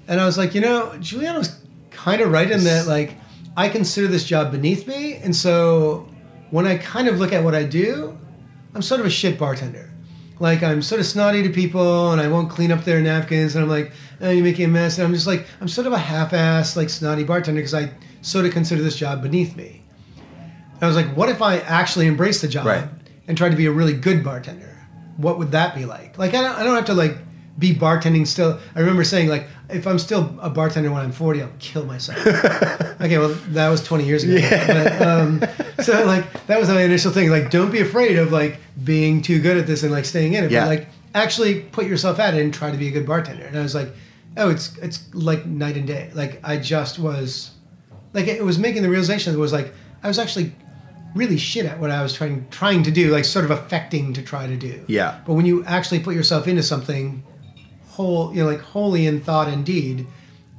And 0.09 0.21
I 0.21 0.27
was 0.27 0.39
like, 0.39 0.55
you 0.55 0.61
know, 0.61 0.97
Giuliano's 1.01 1.61
kind 1.91 2.21
of 2.21 2.31
right 2.31 2.51
in 2.51 2.63
that, 2.65 2.87
like, 2.87 3.17
I 3.57 3.69
consider 3.69 4.07
this 4.07 4.25
job 4.25 4.53
beneath 4.53 4.87
me. 4.87 5.15
And 5.15 5.35
so 5.35 6.09
when 6.51 6.67
I 6.67 6.77
kind 6.77 7.09
of 7.09 7.19
look 7.19 7.33
at 7.33 7.43
what 7.43 7.55
I 7.55 7.65
do, 7.65 8.17
I'm 8.75 8.83
sort 8.83 9.01
of 9.01 9.07
a 9.07 9.11
shit 9.11 9.39
bartender. 9.39 9.91
Like, 10.39 10.63
I'm 10.63 10.83
sort 10.83 11.01
of 11.01 11.07
snotty 11.07 11.43
to 11.43 11.49
people 11.49 12.13
and 12.13 12.21
I 12.21 12.29
won't 12.29 12.51
clean 12.51 12.71
up 12.71 12.85
their 12.85 13.01
napkins. 13.01 13.57
And 13.57 13.65
I'm 13.65 13.71
like, 13.71 13.93
oh, 14.21 14.31
you're 14.31 14.45
making 14.45 14.67
a 14.67 14.69
mess. 14.69 14.99
And 14.99 15.07
I'm 15.07 15.15
just 15.15 15.27
like, 15.27 15.47
I'm 15.61 15.69
sort 15.69 15.87
of 15.87 15.95
a 15.95 15.99
half 15.99 16.35
ass, 16.35 16.77
like, 16.77 16.91
snotty 16.91 17.25
bartender 17.25 17.61
because 17.61 17.75
I 17.75 17.91
sort 18.21 18.45
of 18.45 18.53
consider 18.53 18.83
this 18.83 18.97
job 18.97 19.23
beneath 19.23 19.57
me. 19.57 19.86
I 20.81 20.87
was 20.87 20.97
like, 20.97 21.17
what 21.17 21.29
if 21.29 21.41
I 21.43 21.59
actually 21.59 22.07
embrace 22.07 22.41
the 22.41 22.49
job 22.49 22.67
Right. 22.67 22.85
and 23.29 23.37
try 23.37 23.49
to 23.49 23.57
be 23.57 23.67
a 23.67 23.73
really 23.73 23.95
good 23.95 24.23
bartender? 24.23 24.73
What 25.17 25.39
would 25.39 25.53
that 25.53 25.75
be 25.75 25.85
like? 25.87 26.19
Like, 26.19 26.35
I 26.35 26.43
don't, 26.43 26.57
I 26.57 26.63
don't 26.65 26.75
have 26.77 26.85
to, 26.87 26.95
like, 26.95 27.17
be 27.59 27.75
bartending 27.75 28.27
still. 28.27 28.59
I 28.75 28.81
remember 28.81 29.03
saying, 29.03 29.29
like, 29.31 29.47
if 29.71 29.87
I'm 29.87 29.99
still 29.99 30.37
a 30.43 30.51
bartender 30.51 30.91
when 30.93 31.01
I'm 31.01 31.13
40, 31.13 31.43
I'll 31.43 31.49
kill 31.59 31.87
myself. 31.87 32.19
okay, 33.01 33.17
well, 33.17 33.31
that 33.51 33.69
was 33.71 33.83
20 33.83 34.05
years 34.05 34.25
ago. 34.25 34.39
But, 34.67 35.01
um, 35.03 35.43
so, 35.83 36.05
like, 36.05 36.47
that 36.49 36.61
was 36.61 36.69
my 36.69 36.83
initial 36.83 37.11
thing. 37.13 37.31
Like, 37.31 37.51
don't 37.51 37.71
be 37.73 37.81
afraid 37.81 38.19
of, 38.19 38.31
like, 38.33 38.59
being 38.85 39.23
too 39.23 39.41
good 39.41 39.57
at 39.57 39.67
this 39.67 39.83
and, 39.83 39.91
like, 39.93 40.05
staying 40.05 40.35
in 40.35 40.45
it. 40.45 40.51
Yeah. 40.51 40.65
But, 40.65 40.69
like, 40.69 40.89
actually 41.15 41.61
put 41.63 41.87
yourself 41.87 42.19
at 42.19 42.35
it 42.35 42.43
and 42.43 42.53
try 42.53 42.71
to 42.71 42.77
be 42.77 42.89
a 42.89 42.91
good 42.91 43.07
bartender. 43.07 43.45
And 43.47 43.57
I 43.59 43.63
was 43.63 43.75
like, 43.75 43.89
oh, 44.37 44.51
it's, 44.51 44.77
it's 44.79 45.03
like 45.15 45.47
night 45.47 45.79
and 45.79 45.87
day. 45.87 46.11
Like, 46.13 46.41
I 46.45 46.59
just 46.59 46.99
was, 46.99 47.53
like, 48.13 48.27
it 48.27 48.45
was 48.45 48.59
making 48.59 48.83
the 48.83 48.91
realization 48.91 49.33
that 49.33 49.39
it 49.39 49.41
was 49.41 49.53
like, 49.55 49.73
I 50.03 50.09
was 50.09 50.19
actually 50.19 50.53
really 51.17 51.39
shit 51.39 51.67
at 51.67 51.81
what 51.81 51.91
I 51.91 52.03
was 52.03 52.15
trying 52.15 52.47
trying 52.51 52.83
to 52.85 52.91
do, 52.91 53.11
like 53.11 53.25
sort 53.25 53.45
of 53.45 53.51
affecting 53.51 54.13
to 54.15 54.23
try 54.23 54.47
to 54.47 54.57
do. 54.57 54.85
Yeah. 54.87 55.21
But 55.27 55.35
when 55.35 55.47
you 55.47 55.65
actually 55.65 56.01
put 56.01 56.15
yourself 56.15 56.47
into 56.47 56.63
something 56.63 57.23
whole, 57.89 58.35
you 58.35 58.43
know, 58.43 58.49
like 58.49 58.61
wholly 58.61 59.07
in 59.07 59.21
thought 59.21 59.49
and 59.49 59.65
deed, 59.65 60.07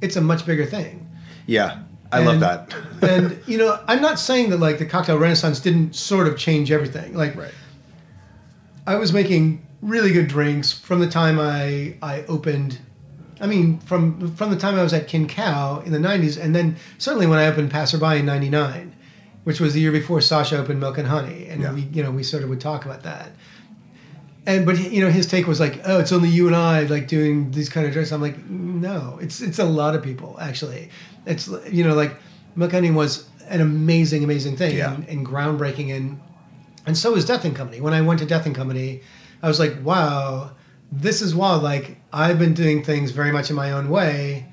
it's 0.00 0.16
a 0.16 0.20
much 0.20 0.44
bigger 0.44 0.66
thing. 0.66 1.06
yeah 1.46 1.82
i 2.10 2.24
love 2.24 2.40
that 2.40 2.74
and 3.02 3.38
you 3.46 3.58
know, 3.58 3.78
I'm 3.86 4.00
not 4.00 4.18
saying 4.18 4.48
that 4.50 4.58
like 4.58 4.78
the 4.78 4.86
cocktail 4.86 5.18
renaissance 5.18 5.60
didn't 5.60 5.94
sort 5.94 6.26
of 6.26 6.38
change 6.38 6.72
everything. 6.72 7.14
Like 7.14 7.36
right 7.36 7.52
I 8.88 8.96
was 8.96 9.12
making 9.12 9.66
really 9.82 10.12
good 10.12 10.28
drinks 10.28 10.72
from 10.72 11.00
the 11.00 11.08
time 11.08 11.38
I 11.38 11.96
I 12.02 12.22
opened. 12.22 12.78
I 13.38 13.46
mean, 13.46 13.78
from 13.80 14.34
from 14.34 14.48
the 14.50 14.56
time 14.56 14.76
I 14.76 14.82
was 14.82 14.94
at 14.94 15.06
Kin 15.06 15.28
Khao 15.28 15.84
in 15.84 15.92
the 15.92 15.98
'90s, 15.98 16.42
and 16.42 16.54
then 16.56 16.76
certainly 16.96 17.26
when 17.26 17.38
I 17.38 17.46
opened 17.46 17.70
Passerby 17.70 18.20
in 18.20 18.26
'99, 18.26 18.96
which 19.44 19.60
was 19.60 19.74
the 19.74 19.80
year 19.80 19.92
before 19.92 20.20
Sasha 20.20 20.58
opened 20.58 20.80
Milk 20.80 20.98
and 20.98 21.08
Honey, 21.08 21.46
and 21.48 21.62
Yeah. 21.62 21.72
we 21.72 21.82
you 21.92 22.02
know 22.02 22.10
we 22.10 22.22
sort 22.22 22.42
of 22.42 22.48
would 22.50 22.60
talk 22.60 22.84
about 22.84 23.02
that. 23.04 23.30
And 24.46 24.64
but 24.64 24.78
you 24.78 25.02
know 25.02 25.10
his 25.10 25.26
take 25.26 25.46
was 25.46 25.60
like, 25.60 25.80
oh, 25.84 25.98
it's 26.00 26.12
only 26.12 26.28
you 26.30 26.46
and 26.46 26.56
I 26.56 26.82
like 26.84 27.06
doing 27.06 27.50
these 27.50 27.68
kind 27.68 27.86
of 27.86 27.92
drinks. 27.92 28.12
I'm 28.12 28.22
like, 28.22 28.38
no, 28.48 29.18
it's 29.20 29.40
it's 29.40 29.58
a 29.58 29.64
lot 29.64 29.94
of 29.94 30.02
people 30.02 30.36
actually. 30.40 30.90
It's 31.26 31.48
you 31.70 31.84
know 31.84 31.94
like 31.94 32.16
Milk 32.56 32.72
and 32.72 32.84
Honey 32.86 32.96
was 32.96 33.28
an 33.48 33.60
amazing 33.60 34.24
amazing 34.24 34.56
thing 34.56 34.76
Yeah. 34.76 34.94
and, 34.94 35.08
and 35.08 35.26
groundbreaking 35.26 35.94
and 35.94 36.20
and 36.86 36.96
so 36.96 37.14
is 37.16 37.24
Death 37.26 37.44
and 37.44 37.54
Company. 37.54 37.80
When 37.82 37.92
I 37.92 38.00
went 38.00 38.20
to 38.20 38.26
Death 38.26 38.46
and 38.46 38.54
Company, 38.54 39.02
I 39.42 39.48
was 39.48 39.58
like, 39.60 39.76
wow, 39.82 40.52
this 40.90 41.20
is 41.20 41.34
wild. 41.34 41.62
Like, 41.62 41.98
I've 42.14 42.38
been 42.38 42.54
doing 42.54 42.82
things 42.82 43.10
very 43.10 43.30
much 43.30 43.50
in 43.50 43.56
my 43.56 43.72
own 43.72 43.90
way 43.90 44.47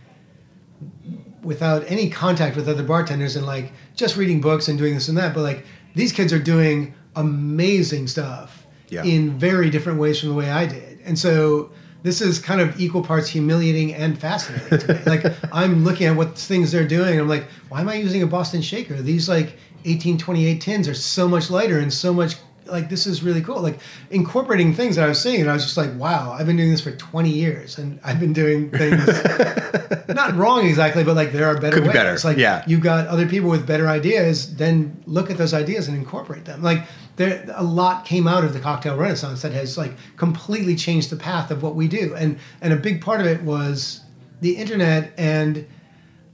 without 1.46 1.84
any 1.90 2.10
contact 2.10 2.56
with 2.56 2.68
other 2.68 2.84
bartenders 2.84 3.36
and 3.36 3.46
like 3.46 3.72
just 3.96 4.18
reading 4.18 4.42
books 4.42 4.68
and 4.68 4.78
doing 4.78 4.94
this 4.96 5.08
and 5.08 5.18
that. 5.18 5.34
But 5.34 5.42
like, 5.42 5.66
these 5.94 6.12
kids 6.12 6.34
are 6.34 6.40
doing 6.40 6.94
amazing 7.16 8.08
stuff 8.08 8.66
Yeah. 8.90 9.04
in 9.04 9.38
very 9.38 9.70
different 9.70 10.00
ways 10.00 10.20
from 10.20 10.30
the 10.30 10.36
way 10.36 10.50
I 10.52 10.66
did. 10.66 11.00
And 11.06 11.18
so 11.18 11.70
this 12.04 12.22
is 12.22 12.40
kind 12.40 12.62
of 12.62 12.80
equal 12.80 13.04
parts 13.04 13.30
humiliating 13.30 13.94
and 13.94 14.18
fascinating 14.18 14.80
to 14.80 14.94
me. 14.96 15.00
like 15.06 15.26
I'm 15.54 15.84
looking 15.84 16.08
at 16.08 16.16
what 16.16 16.38
things 16.38 16.72
they're 16.72 16.88
doing, 16.88 17.12
and 17.14 17.22
I'm 17.22 17.30
like, 17.30 17.46
why 17.70 17.82
am 17.82 17.90
I 17.90 17.96
using 17.96 18.22
a 18.24 18.28
Boston 18.28 18.62
shaker? 18.62 19.02
These 19.02 19.30
like 19.30 19.58
1828 19.86 20.62
tins 20.62 20.88
are 20.88 20.94
so 20.94 21.28
much 21.28 21.50
lighter 21.50 21.80
and 21.80 21.92
so 21.94 22.14
much 22.14 22.36
like 22.66 22.90
this 22.90 23.06
is 23.08 23.24
really 23.24 23.42
cool. 23.42 23.62
Like 23.62 23.80
incorporating 24.10 24.74
things 24.74 24.96
that 24.96 25.06
I 25.06 25.10
was 25.10 25.22
seeing, 25.22 25.42
and 25.42 25.50
I 25.50 25.54
was 25.54 25.64
just 25.64 25.78
like, 25.78 25.94
wow, 25.96 26.32
I've 26.32 26.46
been 26.46 26.58
doing 26.58 26.72
this 26.72 26.82
for 26.82 26.92
20 26.92 27.30
years, 27.30 27.78
and 27.78 28.00
I've 28.04 28.20
been 28.20 28.34
doing 28.34 28.70
things 28.72 29.06
not 30.08 30.36
wrong 30.36 30.66
exactly, 30.66 31.04
but 31.04 31.16
like 31.16 31.32
there 31.32 31.48
are 31.48 31.56
better 31.60 31.76
Could 31.78 31.84
be 31.84 31.88
ways. 31.90 31.96
better, 31.96 32.28
Like 32.28 32.38
yeah. 32.38 32.64
you've 32.68 32.82
got 32.82 33.08
other 33.08 33.28
people 33.28 33.50
with 33.50 33.66
better 33.68 33.88
ideas, 33.88 34.56
then 34.56 35.02
look 35.06 35.30
at 35.30 35.38
those 35.38 35.54
ideas 35.54 35.88
and 35.88 35.98
incorporate 35.98 36.46
them. 36.46 36.62
Like 36.62 36.86
there, 37.18 37.46
a 37.56 37.64
lot 37.64 38.06
came 38.06 38.28
out 38.28 38.44
of 38.44 38.54
the 38.54 38.60
cocktail 38.60 38.98
renaissance 38.98 39.42
that 39.42 39.52
has 39.54 39.78
like 39.78 39.94
completely 40.18 40.76
changed 40.76 41.10
the 41.10 41.16
path 41.18 41.52
of 41.52 41.64
what 41.64 41.76
we 41.76 41.88
do, 41.88 42.16
and 42.16 42.38
and 42.62 42.74
a 42.74 42.78
big 42.78 43.02
part 43.02 43.22
of 43.22 43.28
it 43.28 43.42
was 43.44 44.02
the 44.42 44.58
internet, 44.58 45.14
and 45.18 45.66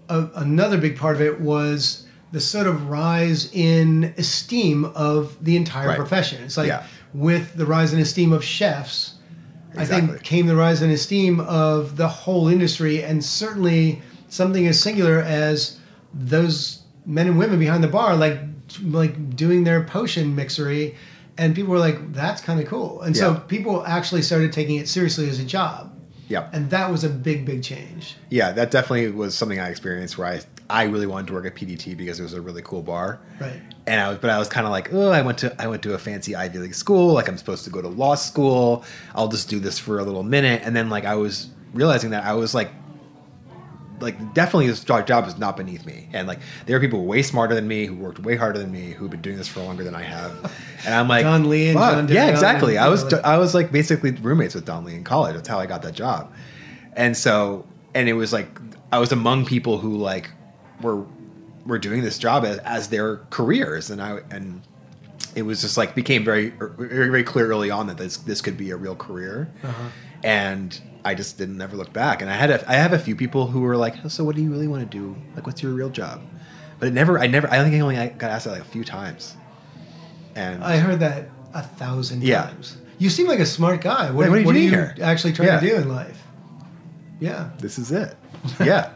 a, 0.09 0.27
another 0.35 0.77
big 0.77 0.97
part 0.97 1.15
of 1.15 1.21
it 1.21 1.39
was 1.39 2.00
the 2.31 2.39
sort 2.39 2.67
of 2.67 2.89
rise 2.89 3.49
in 3.53 4.13
esteem 4.17 4.85
of 4.85 5.35
the 5.41 5.55
entire 5.57 5.89
Right. 5.89 5.97
profession. 5.97 6.43
It's 6.43 6.57
like 6.57 6.67
Yeah. 6.67 6.83
with 7.13 7.55
the 7.55 7.65
rise 7.65 7.93
in 7.93 7.99
esteem 7.99 8.31
of 8.31 8.43
chefs, 8.43 9.13
I 9.77 9.85
think 9.85 10.21
came 10.23 10.47
the 10.47 10.55
rise 10.55 10.81
in 10.81 10.89
esteem 10.89 11.39
of 11.41 11.95
the 11.97 12.07
whole 12.07 12.47
industry, 12.47 13.03
and 13.03 13.23
certainly 13.23 14.01
something 14.29 14.67
as 14.67 14.79
singular 14.79 15.19
as 15.19 15.77
those 16.13 16.79
men 17.05 17.27
and 17.27 17.37
women 17.37 17.59
behind 17.59 17.83
the 17.83 17.87
bar, 17.87 18.15
like 18.15 18.39
like 18.85 19.35
doing 19.35 19.65
their 19.65 19.81
potion 19.83 20.33
mixery, 20.33 20.95
and 21.37 21.53
people 21.53 21.71
were 21.73 21.79
like, 21.79 22.13
"That's 22.13 22.41
kind 22.41 22.57
of 22.61 22.65
cool," 22.67 23.01
and 23.01 23.15
so 23.17 23.35
people 23.49 23.83
actually 23.85 24.21
started 24.21 24.53
taking 24.53 24.77
it 24.77 24.87
seriously 24.87 25.29
as 25.29 25.39
a 25.39 25.43
job, 25.43 25.91
Yeah. 26.29 26.45
and 26.53 26.69
that 26.69 26.89
was 26.89 27.03
a 27.03 27.09
big, 27.09 27.45
big 27.45 27.63
change. 27.63 28.15
yeah, 28.29 28.53
that 28.53 28.71
definitely 28.71 29.09
was 29.11 29.35
something 29.35 29.59
I 29.59 29.67
experienced 29.69 30.17
where 30.17 30.27
I 30.27 30.39
I 30.71 30.83
really 30.83 31.07
wanted 31.07 31.27
to 31.27 31.33
work 31.33 31.45
at 31.45 31.55
PDT 31.55 31.97
because 31.97 32.19
it 32.19 32.23
was 32.23 32.33
a 32.33 32.41
really 32.41 32.61
cool 32.61 32.81
bar. 32.81 33.19
Right. 33.39 33.61
And 33.87 33.99
I 33.99 34.09
was, 34.09 34.17
but 34.19 34.29
I 34.29 34.39
was 34.39 34.47
kind 34.47 34.65
of 34.65 34.71
like, 34.71 34.93
oh, 34.93 35.09
I 35.11 35.21
went 35.21 35.37
to 35.39 35.55
I 35.61 35.67
went 35.67 35.83
to 35.83 35.93
a 35.93 35.97
fancy 35.97 36.35
Ivy 36.35 36.59
League 36.59 36.75
school. 36.75 37.13
Like 37.13 37.27
I'm 37.27 37.37
supposed 37.37 37.63
to 37.65 37.69
go 37.69 37.81
to 37.81 37.87
law 37.87 38.15
school. 38.15 38.83
I'll 39.13 39.27
just 39.27 39.49
do 39.49 39.59
this 39.59 39.77
for 39.79 39.99
a 39.99 40.03
little 40.03 40.23
minute. 40.23 40.61
And 40.63 40.75
then 40.75 40.89
like 40.89 41.05
I 41.05 41.15
was 41.15 41.49
realizing 41.73 42.11
that 42.11 42.23
I 42.23 42.33
was 42.33 42.53
like, 42.53 42.71
like 43.99 44.33
definitely 44.33 44.67
this 44.67 44.83
job 44.83 45.05
job 45.07 45.27
is 45.27 45.37
not 45.37 45.57
beneath 45.57 45.85
me. 45.85 46.09
And 46.13 46.27
like 46.27 46.39
there 46.65 46.77
are 46.77 46.79
people 46.79 47.05
way 47.05 47.21
smarter 47.21 47.53
than 47.53 47.67
me 47.67 47.85
who 47.85 47.95
worked 47.95 48.19
way 48.19 48.35
harder 48.35 48.57
than 48.57 48.71
me 48.71 48.91
who've 48.91 49.11
been 49.11 49.21
doing 49.21 49.37
this 49.37 49.47
for 49.47 49.61
longer 49.61 49.83
than 49.83 49.95
I 49.95 50.03
have. 50.03 50.51
And 50.83 50.95
I'm 50.95 51.07
like, 51.07 51.21
Don 51.23 51.47
Lee 51.47 51.69
and 51.69 51.77
fuck. 51.77 51.93
John 51.93 52.07
yeah, 52.07 52.25
exactly. 52.25 52.79
I 52.79 52.87
was 52.87 53.03
you 53.03 53.09
know, 53.11 53.17
like- 53.17 53.25
I 53.25 53.37
was 53.37 53.53
like 53.53 53.71
basically 53.71 54.09
roommates 54.09 54.55
with 54.55 54.65
Don 54.65 54.83
Lee 54.83 54.95
in 54.95 55.03
college. 55.03 55.35
That's 55.35 55.47
how 55.47 55.59
I 55.59 55.67
got 55.67 55.83
that 55.83 55.93
job. 55.93 56.33
And 56.93 57.15
so, 57.15 57.67
and 57.93 58.09
it 58.09 58.13
was 58.13 58.33
like 58.33 58.47
I 58.91 58.97
was 58.97 59.11
among 59.11 59.45
people 59.45 59.77
who 59.77 59.95
like 59.95 60.31
were 60.81 61.05
were 61.65 61.77
doing 61.79 62.01
this 62.01 62.17
job 62.17 62.43
as, 62.45 62.57
as 62.59 62.89
their 62.89 63.17
careers, 63.29 63.89
and 63.89 64.01
I 64.01 64.19
and 64.31 64.61
it 65.35 65.43
was 65.43 65.61
just 65.61 65.77
like 65.77 65.95
became 65.95 66.23
very 66.25 66.49
very 66.49 67.09
very 67.09 67.23
clear 67.23 67.47
early 67.47 67.71
on 67.71 67.87
that 67.87 67.97
this 67.97 68.17
this 68.17 68.41
could 68.41 68.57
be 68.57 68.71
a 68.71 68.77
real 68.77 68.95
career, 68.95 69.49
uh-huh. 69.63 69.89
and 70.23 70.81
I 71.05 71.15
just 71.15 71.37
didn't 71.37 71.61
ever 71.61 71.75
look 71.75 71.93
back. 71.93 72.21
And 72.21 72.29
I 72.29 72.35
had 72.35 72.51
a, 72.51 72.69
I 72.69 72.75
have 72.75 72.93
a 72.93 72.99
few 72.99 73.15
people 73.15 73.47
who 73.47 73.61
were 73.61 73.75
like, 73.77 73.95
so 74.09 74.23
what 74.23 74.35
do 74.35 74.41
you 74.43 74.51
really 74.51 74.67
want 74.67 74.89
to 74.89 74.97
do? 74.97 75.15
Like, 75.35 75.47
what's 75.47 75.63
your 75.63 75.73
real 75.73 75.89
job? 75.89 76.21
But 76.79 76.87
it 76.89 76.93
never 76.93 77.19
I 77.19 77.27
never 77.27 77.47
I 77.51 77.61
think 77.63 77.75
I 77.75 77.79
only 77.79 77.95
got 77.95 78.31
asked 78.31 78.45
that 78.45 78.51
like 78.51 78.61
a 78.61 78.65
few 78.65 78.83
times, 78.83 79.35
and 80.35 80.63
I 80.63 80.77
heard 80.77 80.99
that 80.99 81.29
a 81.53 81.61
thousand 81.61 82.23
Yeah. 82.23 82.43
times. 82.43 82.77
You 82.97 83.09
seem 83.09 83.27
like 83.27 83.39
a 83.39 83.45
smart 83.45 83.81
guy. 83.81 84.11
What, 84.11 84.23
Yeah, 84.23 84.29
what 84.29 84.37
are 84.37 84.39
you 84.41 84.45
what 84.45 84.55
are 84.55 84.59
you 84.59 84.69
here? 84.69 84.95
actually 85.01 85.33
trying 85.33 85.47
Yeah. 85.49 85.59
to 85.59 85.67
do 85.67 85.75
in 85.75 85.89
life? 85.89 86.21
Yeah. 87.19 87.49
this 87.59 87.77
is 87.77 87.91
it. 87.91 88.15
Yeah. 88.63 88.91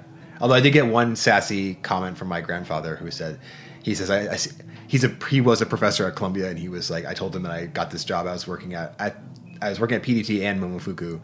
Although 0.45 0.53
I 0.53 0.59
did 0.59 0.73
get 0.73 0.85
one 0.85 1.15
sassy 1.15 1.73
comment 1.81 2.19
from 2.19 2.27
my 2.27 2.39
grandfather 2.39 2.97
who 2.97 3.09
said, 3.09 3.39
he 3.81 3.95
says, 3.95 4.11
I, 4.11 4.31
I 4.31 4.37
he's 4.87 5.03
a, 5.03 5.07
he 5.27 5.41
was 5.41 5.59
a 5.59 5.65
professor 5.65 6.05
at 6.05 6.15
Columbia 6.15 6.51
and 6.51 6.59
he 6.59 6.69
was 6.69 6.91
like, 6.91 7.03
I 7.03 7.15
told 7.15 7.35
him 7.35 7.41
that 7.41 7.51
I 7.51 7.65
got 7.65 7.89
this 7.89 8.05
job 8.05 8.27
I 8.27 8.33
was 8.33 8.45
working 8.47 8.75
at, 8.75 8.93
I, 8.99 9.13
I 9.59 9.69
was 9.69 9.79
working 9.79 9.97
at 9.97 10.03
PDT 10.03 10.43
and 10.43 10.61
Momofuku 10.61 11.19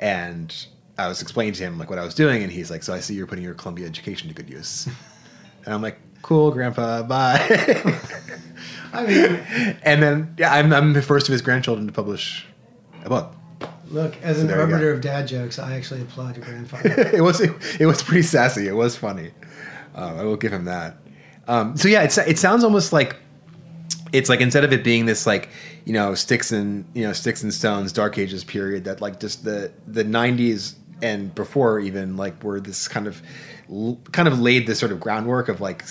and 0.00 0.66
I 0.98 1.08
was 1.08 1.22
explaining 1.22 1.54
to 1.54 1.62
him 1.62 1.78
like 1.78 1.88
what 1.88 1.98
I 1.98 2.04
was 2.04 2.14
doing 2.14 2.42
and 2.42 2.52
he's 2.52 2.70
like, 2.70 2.82
so 2.82 2.92
I 2.92 3.00
see 3.00 3.14
you're 3.14 3.26
putting 3.26 3.42
your 3.42 3.54
Columbia 3.54 3.86
education 3.86 4.28
to 4.28 4.34
good 4.34 4.50
use. 4.50 4.86
and 5.64 5.72
I'm 5.72 5.80
like, 5.80 5.98
cool, 6.20 6.50
grandpa, 6.50 7.04
bye. 7.04 7.38
I 8.92 9.06
mean, 9.06 9.78
and 9.82 10.02
then, 10.02 10.34
yeah, 10.36 10.52
I'm, 10.52 10.74
I'm 10.74 10.92
the 10.92 11.00
first 11.00 11.26
of 11.26 11.32
his 11.32 11.40
grandchildren 11.40 11.86
to 11.86 11.92
publish 11.94 12.46
a 13.02 13.08
book. 13.08 13.34
Look, 13.90 14.20
as 14.22 14.40
an 14.40 14.48
you 14.48 14.54
go. 14.54 14.60
arbiter 14.60 14.92
of 14.92 15.00
dad 15.00 15.26
jokes, 15.28 15.58
I 15.58 15.76
actually 15.76 16.02
applaud 16.02 16.36
your 16.36 16.44
grandfather. 16.44 16.90
it 17.14 17.22
was 17.22 17.40
it, 17.40 17.52
it 17.80 17.86
was 17.86 18.02
pretty 18.02 18.22
sassy. 18.22 18.68
It 18.68 18.74
was 18.74 18.96
funny. 18.96 19.30
Um, 19.94 20.18
I 20.18 20.24
will 20.24 20.36
give 20.36 20.52
him 20.52 20.64
that. 20.66 20.96
Um, 21.46 21.76
so 21.76 21.88
yeah, 21.88 22.02
it's, 22.02 22.18
it 22.18 22.38
sounds 22.38 22.62
almost 22.62 22.92
like 22.92 23.16
it's 24.12 24.28
like 24.28 24.40
instead 24.40 24.64
of 24.64 24.72
it 24.72 24.84
being 24.84 25.06
this 25.06 25.26
like 25.26 25.48
you 25.84 25.92
know 25.92 26.14
sticks 26.14 26.52
and 26.52 26.84
you 26.94 27.02
know 27.02 27.12
sticks 27.12 27.42
and 27.42 27.52
stones 27.52 27.92
dark 27.92 28.18
ages 28.18 28.44
period 28.44 28.84
that 28.84 29.00
like 29.00 29.20
just 29.20 29.44
the 29.44 29.72
the 29.86 30.04
90s 30.04 30.74
and 31.02 31.34
before 31.34 31.78
even 31.80 32.16
like 32.16 32.42
were 32.42 32.60
this 32.60 32.88
kind 32.88 33.06
of 33.06 33.22
kind 34.12 34.28
of 34.28 34.40
laid 34.40 34.66
this 34.66 34.78
sort 34.78 34.92
of 34.92 35.00
groundwork 35.00 35.48
of 35.48 35.60
like 35.60 35.84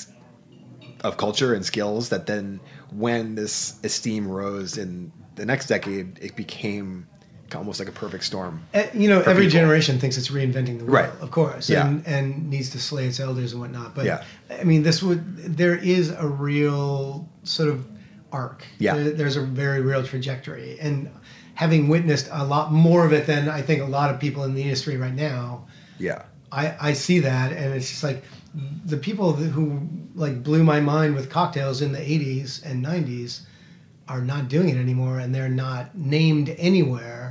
of 1.04 1.18
culture 1.18 1.54
and 1.54 1.66
skills 1.66 2.10
that 2.10 2.26
then 2.26 2.60
when 2.92 3.36
this 3.36 3.80
esteem 3.84 4.28
rose 4.28 4.78
in 4.78 5.12
the 5.36 5.46
next 5.46 5.68
decade 5.68 6.18
it 6.22 6.36
became 6.36 7.08
almost 7.56 7.80
like 7.80 7.90
a 7.90 7.94
perfect 7.94 8.24
storm 8.24 8.62
Eh, 8.74 8.88
you 8.94 9.10
know, 9.10 9.20
every 9.22 9.46
people. 9.46 9.60
generation 9.60 10.00
thinks 10.00 10.18
it's 10.18 10.30
reinventing 10.30 10.80
the 10.80 10.86
wheel, 10.86 10.94
Right. 10.94 11.10
of 11.22 11.32
course, 11.32 11.70
Yeah. 11.70 11.88
and, 11.88 12.06
and 12.08 12.50
needs 12.50 12.70
to 12.72 12.80
slay 12.80 13.06
its 13.08 13.20
elders 13.20 13.52
and 13.54 13.62
whatnot. 13.62 13.96
But 13.96 14.06
Yeah. 14.06 14.24
I 14.60 14.64
mean, 14.64 14.84
this 14.84 15.02
would 15.04 15.22
there 15.58 15.76
is 15.76 16.10
a 16.10 16.28
real 16.28 17.28
sort 17.44 17.70
of 17.70 17.86
arc. 18.32 18.64
Yeah. 18.80 18.96
There- 18.96 19.12
there's 19.12 19.38
a 19.38 19.42
very 19.42 19.82
real 19.82 20.04
trajectory, 20.04 20.78
and 20.80 21.10
having 21.54 21.88
witnessed 21.88 22.28
a 22.32 22.44
lot 22.46 22.72
more 22.72 23.06
of 23.06 23.14
it 23.14 23.26
than 23.26 23.50
I 23.50 23.62
think 23.62 23.82
a 23.82 23.86
lot 23.86 24.10
of 24.14 24.20
people 24.20 24.44
in 24.44 24.54
the 24.54 24.62
industry 24.64 24.98
right 24.98 25.16
now, 25.16 25.66
yeah 26.00 26.24
I, 26.52 26.76
I 26.80 26.94
see 26.94 27.20
that, 27.20 27.52
and 27.52 27.74
it's 27.74 27.90
just 27.90 28.04
like 28.04 28.24
the 28.86 28.98
people 28.98 29.34
who 29.34 29.82
like 30.16 30.44
blew 30.44 30.64
my 30.64 30.80
mind 30.80 31.14
with 31.16 31.30
cocktails 31.30 31.82
in 31.82 31.92
the 31.92 32.00
80s 32.00 32.62
and 32.66 32.84
90s 32.86 33.42
are 34.08 34.22
not 34.22 34.48
doing 34.48 34.70
it 34.70 34.78
anymore, 34.78 35.20
and 35.20 35.36
they're 35.36 35.50
not 35.50 35.98
named 35.98 36.56
anywhere. 36.58 37.27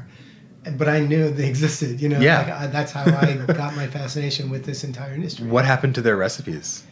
But 0.76 0.88
I 0.88 1.00
knew 1.00 1.30
they 1.30 1.48
existed, 1.48 2.00
you 2.00 2.08
know. 2.08 2.20
Yeah. 2.20 2.38
like, 2.38 2.50
I, 2.50 2.66
that's 2.66 2.92
how 2.92 3.04
I 3.04 3.34
got 3.52 3.76
my 3.76 3.86
fascination 3.86 4.50
with 4.50 4.64
this 4.64 4.84
entire 4.84 5.14
industry. 5.14 5.46
what 5.46 5.64
happened 5.64 5.94
to 5.96 6.02
their 6.02 6.16
recipes 6.16 6.84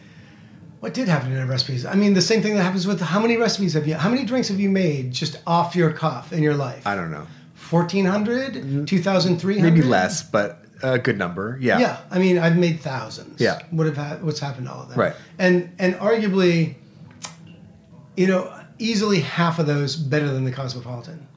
What 0.79 0.93
did 0.93 1.07
happen 1.07 1.29
to 1.29 1.35
their 1.35 1.45
recipes? 1.45 1.85
I 1.85 1.95
mean, 1.95 2.13
the 2.13 2.21
same 2.21 2.41
thing 2.41 2.55
that 2.55 2.63
happens 2.63 2.87
with 2.87 3.01
how 3.01 3.19
many 3.19 3.37
recipes 3.37 3.73
have 3.73 3.87
you? 3.87 3.95
How 3.95 4.09
many 4.09 4.23
drinks 4.23 4.47
have 4.49 4.59
you 4.59 4.69
made 4.69 5.11
just 5.11 5.41
off 5.45 5.75
your 5.75 5.91
cuff 5.91 6.31
in 6.31 6.43
your 6.43 6.55
life? 6.55 6.85
I 6.85 6.95
don't 6.95 7.11
know. 7.11 7.27
1400 7.69 8.53
mm-hmm. 8.53 8.85
2300 8.85 9.63
Maybe 9.63 9.81
less, 9.81 10.21
but 10.23 10.65
a 10.83 10.99
good 10.99 11.17
number. 11.17 11.57
Yeah. 11.59 11.79
Yeah, 11.79 11.97
I 12.11 12.19
mean, 12.19 12.37
I've 12.37 12.57
made 12.57 12.79
thousands. 12.79 13.41
Yeah. 13.41 13.61
what 13.71 13.87
have 13.87 13.97
ha- 13.97 14.17
what's 14.21 14.39
happened 14.39 14.67
to 14.67 14.73
all 14.73 14.83
of 14.83 14.89
them? 14.89 14.99
Right. 14.99 15.15
and 15.39 15.73
and 15.79 15.95
arguably, 15.95 16.75
you 18.15 18.27
know, 18.27 18.53
easily 18.77 19.21
half 19.21 19.59
of 19.59 19.67
those 19.67 19.95
better 19.95 20.27
than 20.27 20.43
the 20.43 20.51
Cosmopolitan, 20.51 21.27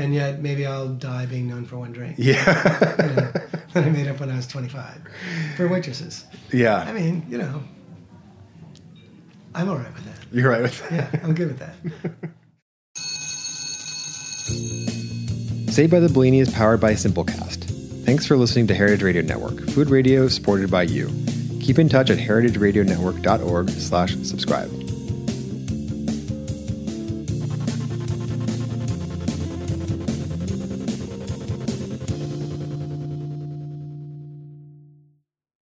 and 0.00 0.14
yet 0.14 0.40
maybe 0.40 0.66
I'll 0.66 0.88
die 0.88 1.26
being 1.26 1.46
known 1.48 1.64
for 1.64 1.76
one 1.76 1.92
drink 1.92 2.16
Yeah. 2.18 2.34
you 3.02 3.14
know, 3.14 3.32
that 3.74 3.84
I 3.84 3.90
made 3.90 4.08
up 4.08 4.18
when 4.20 4.30
I 4.30 4.36
was 4.36 4.46
twenty 4.46 4.68
five 4.68 5.00
for 5.56 5.68
waitresses. 5.68 6.24
Yeah. 6.52 6.78
I 6.78 6.92
mean, 6.92 7.24
you 7.28 7.38
know, 7.38 7.62
I'm 9.54 9.68
all 9.68 9.76
right 9.76 9.92
with 9.94 10.04
that. 10.04 10.16
You're 10.32 10.50
right 10.50 10.62
with 10.62 10.88
that. 10.88 11.12
Yeah, 11.14 11.20
I'm 11.22 11.34
good 11.34 11.48
with 11.48 11.58
that. 11.58 11.74
Saved 15.72 15.92
by 15.92 16.00
the 16.00 16.08
Bellini 16.08 16.40
is 16.40 16.50
powered 16.52 16.80
by 16.80 16.94
Simplecast. 16.94 17.64
Thanks 18.04 18.26
for 18.26 18.36
listening 18.36 18.66
to 18.68 18.74
Heritage 18.74 19.02
Radio 19.02 19.22
Network, 19.22 19.68
food 19.70 19.88
radio 19.88 20.26
supported 20.26 20.70
by 20.70 20.82
you. 20.82 21.08
Keep 21.60 21.78
in 21.78 21.88
touch 21.88 22.10
at 22.10 22.18
heritageradionetwork.org 22.18 23.68
slash 23.70 24.16
subscribe. 24.22 24.89